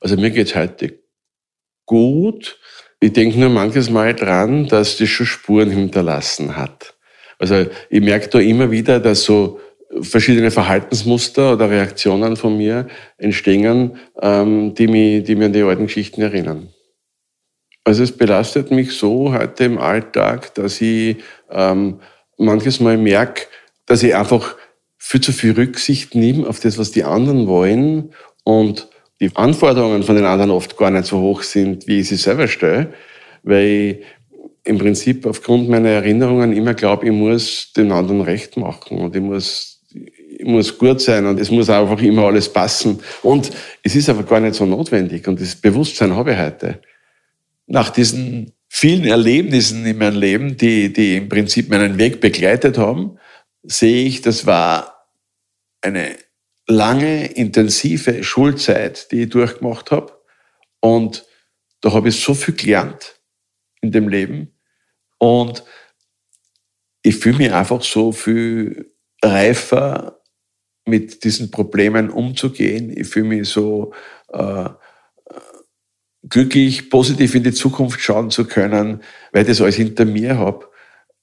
Also 0.00 0.16
mir 0.16 0.32
geht's 0.32 0.56
heute 0.56 0.98
gut. 1.86 2.58
Ich 3.02 3.12
denke 3.12 3.40
nur 3.40 3.48
manches 3.48 3.90
Mal 3.90 4.14
dran, 4.14 4.68
dass 4.68 4.96
das 4.96 5.08
schon 5.08 5.26
Spuren 5.26 5.70
hinterlassen 5.70 6.56
hat. 6.56 6.94
Also 7.36 7.66
ich 7.90 8.00
merke 8.00 8.28
da 8.28 8.38
immer 8.38 8.70
wieder, 8.70 9.00
dass 9.00 9.24
so 9.24 9.58
verschiedene 10.02 10.52
Verhaltensmuster 10.52 11.54
oder 11.54 11.68
Reaktionen 11.68 12.36
von 12.36 12.56
mir 12.56 12.86
entstehen, 13.18 13.96
ähm, 14.20 14.74
die, 14.76 14.86
mich, 14.86 15.24
die 15.24 15.34
mir 15.34 15.46
an 15.46 15.52
die 15.52 15.62
alten 15.62 15.88
Geschichten 15.88 16.22
erinnern. 16.22 16.68
Also 17.82 18.04
es 18.04 18.12
belastet 18.12 18.70
mich 18.70 18.92
so 18.92 19.32
heute 19.32 19.64
im 19.64 19.78
Alltag, 19.78 20.54
dass 20.54 20.80
ich 20.80 21.16
ähm, 21.50 21.98
manches 22.38 22.78
Mal 22.78 22.98
merke, 22.98 23.46
dass 23.84 24.04
ich 24.04 24.14
einfach 24.14 24.54
viel 24.96 25.20
zu 25.20 25.32
viel 25.32 25.54
Rücksicht 25.54 26.14
nehme 26.14 26.48
auf 26.48 26.60
das, 26.60 26.78
was 26.78 26.92
die 26.92 27.02
anderen 27.02 27.48
wollen 27.48 28.14
und 28.44 28.86
die 29.22 29.30
Anforderungen 29.36 30.02
von 30.02 30.16
den 30.16 30.24
anderen 30.24 30.50
oft 30.50 30.76
gar 30.76 30.90
nicht 30.90 31.06
so 31.06 31.20
hoch 31.20 31.44
sind, 31.44 31.86
wie 31.86 32.00
ich 32.00 32.08
sie 32.08 32.16
selber 32.16 32.48
stelle, 32.48 32.92
weil 33.44 33.64
ich 33.64 33.98
im 34.64 34.78
Prinzip 34.78 35.26
aufgrund 35.26 35.68
meiner 35.68 35.90
Erinnerungen 35.90 36.52
immer 36.52 36.74
glaube, 36.74 37.06
ich 37.06 37.12
muss 37.12 37.72
den 37.72 37.92
anderen 37.92 38.20
recht 38.20 38.56
machen 38.56 38.98
und 38.98 39.14
ich 39.14 39.22
muss 39.22 39.80
ich 40.38 40.48
muss 40.48 40.76
gut 40.76 41.00
sein 41.00 41.24
und 41.26 41.38
es 41.38 41.52
muss 41.52 41.70
einfach 41.70 42.02
immer 42.02 42.24
alles 42.24 42.52
passen. 42.52 42.98
Und 43.22 43.50
es 43.84 43.94
ist 43.94 44.08
aber 44.08 44.24
gar 44.24 44.40
nicht 44.40 44.56
so 44.56 44.66
notwendig 44.66 45.28
und 45.28 45.40
das 45.40 45.54
Bewusstsein 45.54 46.16
habe 46.16 46.32
ich 46.32 46.38
heute. 46.38 46.80
Nach 47.68 47.90
diesen 47.90 48.52
vielen 48.68 49.04
Erlebnissen 49.04 49.86
in 49.86 49.98
meinem 49.98 50.18
Leben, 50.18 50.56
die, 50.56 50.92
die 50.92 51.18
im 51.18 51.28
Prinzip 51.28 51.68
meinen 51.68 51.96
Weg 51.96 52.20
begleitet 52.20 52.76
haben, 52.76 53.18
sehe 53.62 54.04
ich, 54.04 54.20
das 54.20 54.46
war 54.46 55.06
eine 55.80 56.16
lange, 56.72 57.26
intensive 57.26 58.24
Schulzeit, 58.24 59.10
die 59.10 59.22
ich 59.22 59.30
durchgemacht 59.30 59.90
habe. 59.90 60.12
Und 60.80 61.26
da 61.80 61.92
habe 61.92 62.08
ich 62.08 62.20
so 62.20 62.34
viel 62.34 62.54
gelernt 62.54 63.20
in 63.80 63.92
dem 63.92 64.08
Leben. 64.08 64.58
Und 65.18 65.64
ich 67.02 67.16
fühle 67.16 67.38
mich 67.38 67.52
einfach 67.52 67.82
so 67.82 68.12
viel 68.12 68.92
reifer, 69.22 70.22
mit 70.84 71.24
diesen 71.24 71.50
Problemen 71.50 72.10
umzugehen. 72.10 72.92
Ich 72.96 73.06
fühle 73.06 73.28
mich 73.28 73.48
so 73.48 73.92
äh, 74.32 74.68
glücklich, 76.28 76.90
positiv 76.90 77.34
in 77.34 77.44
die 77.44 77.52
Zukunft 77.52 78.00
schauen 78.00 78.30
zu 78.30 78.46
können, 78.46 79.02
weil 79.32 79.42
ich 79.42 79.48
das 79.48 79.60
alles 79.60 79.76
hinter 79.76 80.04
mir 80.04 80.38
habe. 80.38 80.68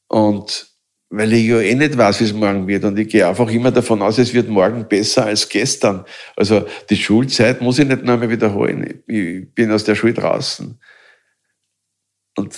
Und 0.07 0.68
weil 1.09 1.33
ich 1.33 1.47
ja 1.47 1.59
eh 1.59 1.75
nicht 1.75 1.97
weiß, 1.97 2.19
wie 2.19 2.25
es 2.25 2.33
morgen 2.33 2.67
wird. 2.67 2.83
Und 2.83 2.97
ich 2.99 3.07
gehe 3.07 3.27
einfach 3.27 3.49
immer 3.49 3.71
davon 3.71 4.01
aus, 4.01 4.17
es 4.19 4.33
wird 4.33 4.47
morgen 4.47 4.87
besser 4.87 5.25
als 5.25 5.49
gestern. 5.49 6.05
Also 6.35 6.65
die 6.89 6.97
Schulzeit 6.97 7.61
muss 7.61 7.79
ich 7.79 7.87
nicht 7.87 8.03
nochmal 8.03 8.29
wiederholen. 8.29 9.01
Ich 9.07 9.51
bin 9.53 9.71
aus 9.71 9.83
der 9.83 9.95
Schule 9.95 10.13
draußen. 10.13 10.79
Und 12.37 12.53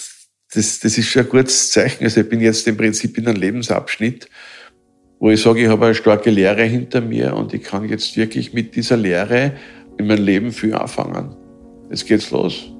das, 0.53 0.79
das 0.79 0.97
ist 0.97 1.07
schon 1.07 1.23
ein 1.23 1.29
gutes 1.29 1.71
Zeichen. 1.71 2.03
Also 2.03 2.21
ich 2.21 2.29
bin 2.29 2.41
jetzt 2.41 2.67
im 2.67 2.75
Prinzip 2.75 3.17
in 3.17 3.27
einem 3.27 3.39
Lebensabschnitt, 3.39 4.27
wo 5.19 5.29
ich 5.29 5.41
sage, 5.41 5.63
ich 5.63 5.69
habe 5.69 5.85
eine 5.85 5.95
starke 5.95 6.29
Lehre 6.29 6.63
hinter 6.63 6.99
mir 6.99 7.35
und 7.35 7.53
ich 7.53 7.63
kann 7.63 7.87
jetzt 7.87 8.17
wirklich 8.17 8.53
mit 8.53 8.75
dieser 8.75 8.97
Lehre 8.97 9.53
in 9.97 10.07
mein 10.07 10.17
Leben 10.17 10.51
viel 10.51 10.73
anfangen. 10.73 11.35
Jetzt 11.89 12.05
geht's 12.05 12.31
los. 12.31 12.73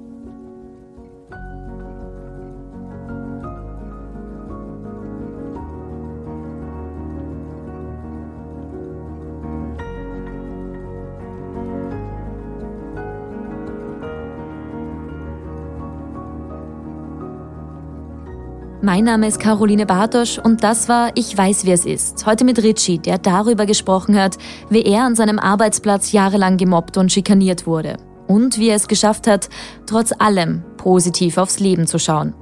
Mein 18.84 19.04
Name 19.04 19.28
ist 19.28 19.38
Caroline 19.38 19.86
Bartosch 19.86 20.40
und 20.40 20.64
das 20.64 20.88
war 20.88 21.12
Ich 21.14 21.38
weiß, 21.38 21.66
wer 21.66 21.74
es 21.74 21.86
ist. 21.86 22.26
Heute 22.26 22.44
mit 22.44 22.60
Richie, 22.64 22.98
der 22.98 23.16
darüber 23.18 23.64
gesprochen 23.64 24.20
hat, 24.20 24.38
wie 24.70 24.82
er 24.82 25.04
an 25.04 25.14
seinem 25.14 25.38
Arbeitsplatz 25.38 26.10
jahrelang 26.10 26.56
gemobbt 26.56 26.96
und 26.96 27.12
schikaniert 27.12 27.64
wurde. 27.64 27.96
Und 28.26 28.58
wie 28.58 28.70
er 28.70 28.74
es 28.74 28.88
geschafft 28.88 29.28
hat, 29.28 29.48
trotz 29.86 30.10
allem 30.18 30.64
positiv 30.78 31.38
aufs 31.38 31.60
Leben 31.60 31.86
zu 31.86 32.00
schauen. 32.00 32.34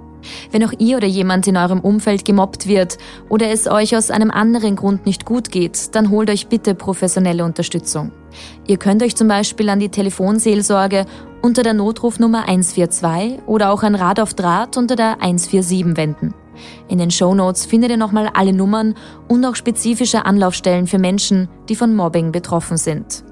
Wenn 0.50 0.64
auch 0.64 0.72
ihr 0.78 0.96
oder 0.96 1.06
jemand 1.06 1.46
in 1.46 1.58
eurem 1.58 1.80
Umfeld 1.80 2.24
gemobbt 2.24 2.66
wird 2.66 2.96
oder 3.28 3.50
es 3.50 3.66
euch 3.66 3.94
aus 3.94 4.10
einem 4.10 4.30
anderen 4.30 4.76
Grund 4.76 5.04
nicht 5.04 5.26
gut 5.26 5.50
geht, 5.50 5.94
dann 5.94 6.08
holt 6.08 6.30
euch 6.30 6.46
bitte 6.46 6.74
professionelle 6.74 7.44
Unterstützung. 7.44 8.12
Ihr 8.66 8.78
könnt 8.78 9.02
euch 9.02 9.14
zum 9.14 9.28
Beispiel 9.28 9.68
an 9.68 9.80
die 9.80 9.90
Telefonseelsorge 9.90 11.04
unter 11.42 11.62
der 11.62 11.74
Notrufnummer 11.74 12.48
142 12.48 13.40
oder 13.46 13.70
auch 13.70 13.82
an 13.82 13.94
Rat 13.94 14.20
auf 14.20 14.34
Draht 14.34 14.76
unter 14.76 14.96
der 14.96 15.20
147 15.20 15.96
wenden. 15.96 16.34
In 16.88 16.98
den 16.98 17.10
Show 17.10 17.34
Notes 17.34 17.66
findet 17.66 17.90
ihr 17.90 17.96
nochmal 17.96 18.30
alle 18.34 18.52
Nummern 18.52 18.94
und 19.28 19.44
auch 19.44 19.54
spezifische 19.54 20.26
Anlaufstellen 20.26 20.86
für 20.86 20.98
Menschen, 20.98 21.48
die 21.68 21.76
von 21.76 21.94
Mobbing 21.94 22.32
betroffen 22.32 22.76
sind. 22.76 23.24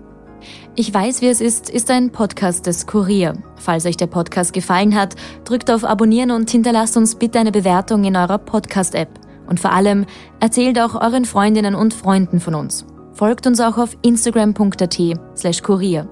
Ich 0.76 0.94
weiß, 0.94 1.22
wie 1.22 1.26
es 1.26 1.40
ist, 1.40 1.70
ist 1.70 1.90
ein 1.90 2.10
Podcast 2.10 2.66
des 2.66 2.86
Kurier. 2.86 3.34
Falls 3.56 3.84
euch 3.84 3.96
der 3.96 4.06
Podcast 4.06 4.52
gefallen 4.52 4.94
hat, 4.94 5.16
drückt 5.44 5.70
auf 5.70 5.84
Abonnieren 5.84 6.30
und 6.30 6.50
hinterlasst 6.50 6.96
uns 6.96 7.16
bitte 7.16 7.40
eine 7.40 7.50
Bewertung 7.50 8.04
in 8.04 8.16
eurer 8.16 8.38
Podcast-App. 8.38 9.08
Und 9.48 9.58
vor 9.58 9.72
allem 9.72 10.06
erzählt 10.40 10.78
auch 10.78 10.94
euren 10.94 11.24
Freundinnen 11.24 11.74
und 11.74 11.94
Freunden 11.94 12.38
von 12.38 12.54
uns. 12.54 12.86
Folgt 13.12 13.48
uns 13.48 13.60
auch 13.60 13.76
auf 13.76 13.96
instagram.at 14.02 15.00
slash 15.36 15.62
kurier. 15.62 16.08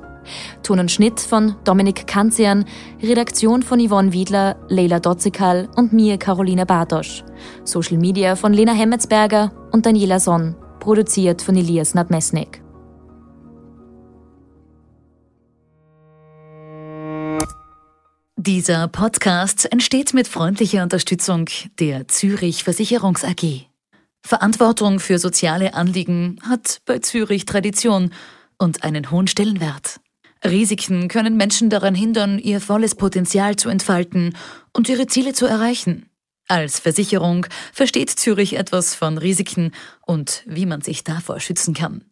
Ton 0.62 0.80
und 0.80 0.90
Schnitt 0.90 1.20
von 1.20 1.56
Dominik 1.64 2.06
Kanzian, 2.06 2.64
Redaktion 3.02 3.62
von 3.62 3.80
Yvonne 3.80 4.12
Wiedler, 4.12 4.56
Leila 4.68 5.00
Dotzikal 5.00 5.68
und 5.76 5.92
mir 5.92 6.18
Caroline 6.18 6.66
Bartosch. 6.66 7.24
Social 7.64 7.98
Media 7.98 8.36
von 8.36 8.52
Lena 8.52 8.72
Hemmetsberger 8.72 9.52
und 9.72 9.86
Daniela 9.86 10.20
Sonn, 10.20 10.56
produziert 10.80 11.42
von 11.42 11.56
Elias 11.56 11.94
Nadmesnik. 11.94 12.62
Dieser 18.46 18.86
Podcast 18.86 19.72
entsteht 19.72 20.14
mit 20.14 20.28
freundlicher 20.28 20.84
Unterstützung 20.84 21.46
der 21.80 22.06
Zürich 22.06 22.62
Versicherungs 22.62 23.24
AG. 23.24 23.66
Verantwortung 24.22 25.00
für 25.00 25.18
soziale 25.18 25.74
Anliegen 25.74 26.38
hat 26.48 26.80
bei 26.84 27.00
Zürich 27.00 27.44
Tradition 27.44 28.12
und 28.56 28.84
einen 28.84 29.10
hohen 29.10 29.26
Stellenwert. 29.26 30.00
Risiken 30.44 31.08
können 31.08 31.36
Menschen 31.36 31.70
daran 31.70 31.94
hindern, 31.94 32.38
ihr 32.38 32.60
volles 32.60 32.94
Potenzial 32.94 33.56
zu 33.56 33.68
entfalten 33.68 34.36
und 34.72 34.88
ihre 34.88 35.06
Ziele 35.06 35.32
zu 35.32 35.46
erreichen. 35.46 36.08
Als 36.48 36.78
Versicherung 36.78 37.46
versteht 37.72 38.10
Zürich 38.10 38.56
etwas 38.56 38.94
von 38.94 39.18
Risiken 39.18 39.72
und 40.06 40.42
wie 40.46 40.66
man 40.66 40.80
sich 40.80 41.02
davor 41.02 41.40
schützen 41.40 41.74
kann. 41.74 42.04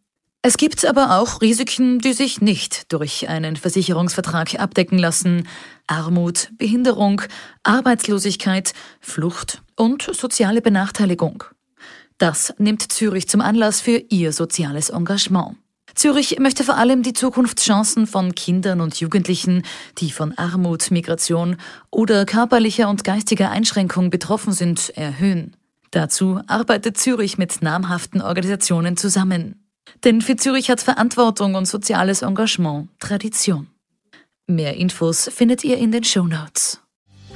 Es 0.47 0.59
gibt 0.59 0.85
aber 0.85 1.19
auch 1.19 1.41
Risiken, 1.41 2.01
die 2.01 2.13
sich 2.13 2.43
nicht 2.43 2.93
durch 2.93 3.29
einen 3.31 3.57
Versicherungsvertrag 3.57 4.61
abdecken 4.61 4.99
lassen. 4.99 5.49
Armut, 5.87 6.51
Behinderung, 6.59 7.23
Arbeitslosigkeit, 7.63 8.75
Flucht 9.01 9.63
und 9.75 10.03
soziale 10.03 10.61
Benachteiligung. 10.61 11.45
Das 12.19 12.53
nimmt 12.59 12.93
Zürich 12.93 13.27
zum 13.27 13.41
Anlass 13.41 13.81
für 13.81 13.97
ihr 14.11 14.33
soziales 14.33 14.91
Engagement. 14.91 15.57
Zürich 15.95 16.39
möchte 16.39 16.65
vor 16.65 16.77
allem 16.77 17.03
die 17.03 17.13
Zukunftschancen 17.13 18.07
von 18.07 18.35
Kindern 18.35 18.81
und 18.81 18.99
Jugendlichen, 18.99 19.63
die 19.99 20.11
von 20.11 20.37
Armut, 20.37 20.91
Migration 20.91 21.57
oder 21.91 22.25
körperlicher 22.25 22.89
und 22.89 23.05
geistiger 23.05 23.51
Einschränkung 23.51 24.11
betroffen 24.11 24.53
sind, 24.53 24.91
erhöhen. 24.97 25.57
Dazu 25.91 26.41
arbeitet 26.49 26.99
Zürich 26.99 27.39
mit 27.39 27.63
namhaften 27.63 28.21
Organisationen 28.21 28.97
zusammen. 28.97 29.65
Denn 30.03 30.21
für 30.21 30.37
Zürich 30.37 30.71
hat 30.71 30.81
Verantwortung 30.81 31.55
und 31.55 31.67
soziales 31.67 32.23
Engagement 32.23 32.89
Tradition. 32.99 33.69
Mehr 34.47 34.77
Infos 34.77 35.31
findet 35.33 35.63
ihr 35.65 35.79
in 35.79 35.93
den 35.93 36.05
Show 36.05 36.25
Notes. 36.25 36.81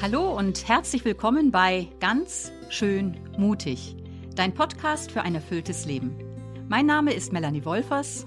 Hallo 0.03 0.37
und 0.37 0.69
herzlich 0.69 1.05
willkommen 1.05 1.51
bei 1.51 1.89
Ganz 2.01 2.53
schön 2.69 3.17
mutig, 3.37 3.97
dein 4.35 4.53
Podcast 4.55 5.13
für 5.13 5.23
ein 5.23 5.35
erfülltes 5.35 5.87
Leben. 5.87 6.17
Mein 6.69 6.87
Name 6.87 7.15
ist 7.15 7.33
Melanie 7.33 7.65
Wolfers. 7.65 8.27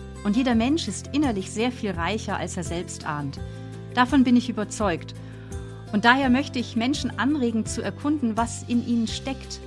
Und 0.23 0.37
jeder 0.37 0.55
Mensch 0.55 0.87
ist 0.87 1.09
innerlich 1.13 1.51
sehr 1.51 1.71
viel 1.71 1.91
reicher, 1.91 2.37
als 2.37 2.57
er 2.57 2.63
selbst 2.63 3.05
ahnt. 3.05 3.39
Davon 3.93 4.23
bin 4.23 4.35
ich 4.35 4.49
überzeugt. 4.49 5.13
Und 5.91 6.05
daher 6.05 6.29
möchte 6.29 6.59
ich 6.59 6.75
Menschen 6.75 7.19
anregen 7.19 7.65
zu 7.65 7.81
erkunden, 7.81 8.37
was 8.37 8.63
in 8.63 8.87
ihnen 8.87 9.07
steckt 9.07 9.59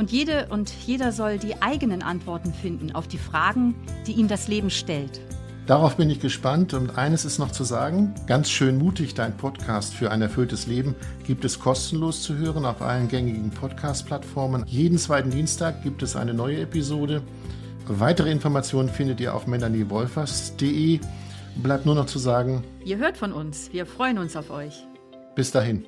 und 0.00 0.10
jede 0.10 0.46
und 0.48 0.72
jeder 0.86 1.12
soll 1.12 1.36
die 1.36 1.60
eigenen 1.60 2.02
Antworten 2.02 2.54
finden 2.54 2.92
auf 2.92 3.06
die 3.06 3.18
Fragen, 3.18 3.74
die 4.06 4.12
ihm 4.12 4.28
das 4.28 4.48
Leben 4.48 4.70
stellt. 4.70 5.20
Darauf 5.66 5.98
bin 5.98 6.08
ich 6.08 6.20
gespannt 6.20 6.72
und 6.72 6.96
eines 6.96 7.24
ist 7.24 7.38
noch 7.38 7.52
zu 7.52 7.64
sagen, 7.64 8.14
ganz 8.26 8.50
schön 8.50 8.78
mutig, 8.78 9.14
dein 9.14 9.36
Podcast 9.36 9.94
für 9.94 10.10
ein 10.10 10.22
erfülltes 10.22 10.66
Leben 10.66 10.96
gibt 11.26 11.44
es 11.44 11.60
kostenlos 11.60 12.22
zu 12.22 12.36
hören 12.36 12.64
auf 12.64 12.80
allen 12.80 13.08
gängigen 13.08 13.50
Podcast-Plattformen. 13.50 14.64
Jeden 14.66 14.96
zweiten 14.96 15.30
Dienstag 15.30 15.82
gibt 15.82 16.02
es 16.02 16.16
eine 16.16 16.32
neue 16.34 16.60
Episode. 16.60 17.22
Weitere 17.86 18.30
Informationen 18.30 18.88
findet 18.88 19.20
ihr 19.20 19.34
auf 19.34 19.46
melaniewolfers.de. 19.46 21.00
Bleibt 21.56 21.86
nur 21.86 21.94
noch 21.94 22.06
zu 22.06 22.18
sagen, 22.18 22.62
ihr 22.84 22.98
hört 22.98 23.16
von 23.16 23.32
uns, 23.32 23.72
wir 23.72 23.86
freuen 23.86 24.18
uns 24.18 24.36
auf 24.36 24.50
euch. 24.50 24.86
Bis 25.34 25.50
dahin. 25.50 25.86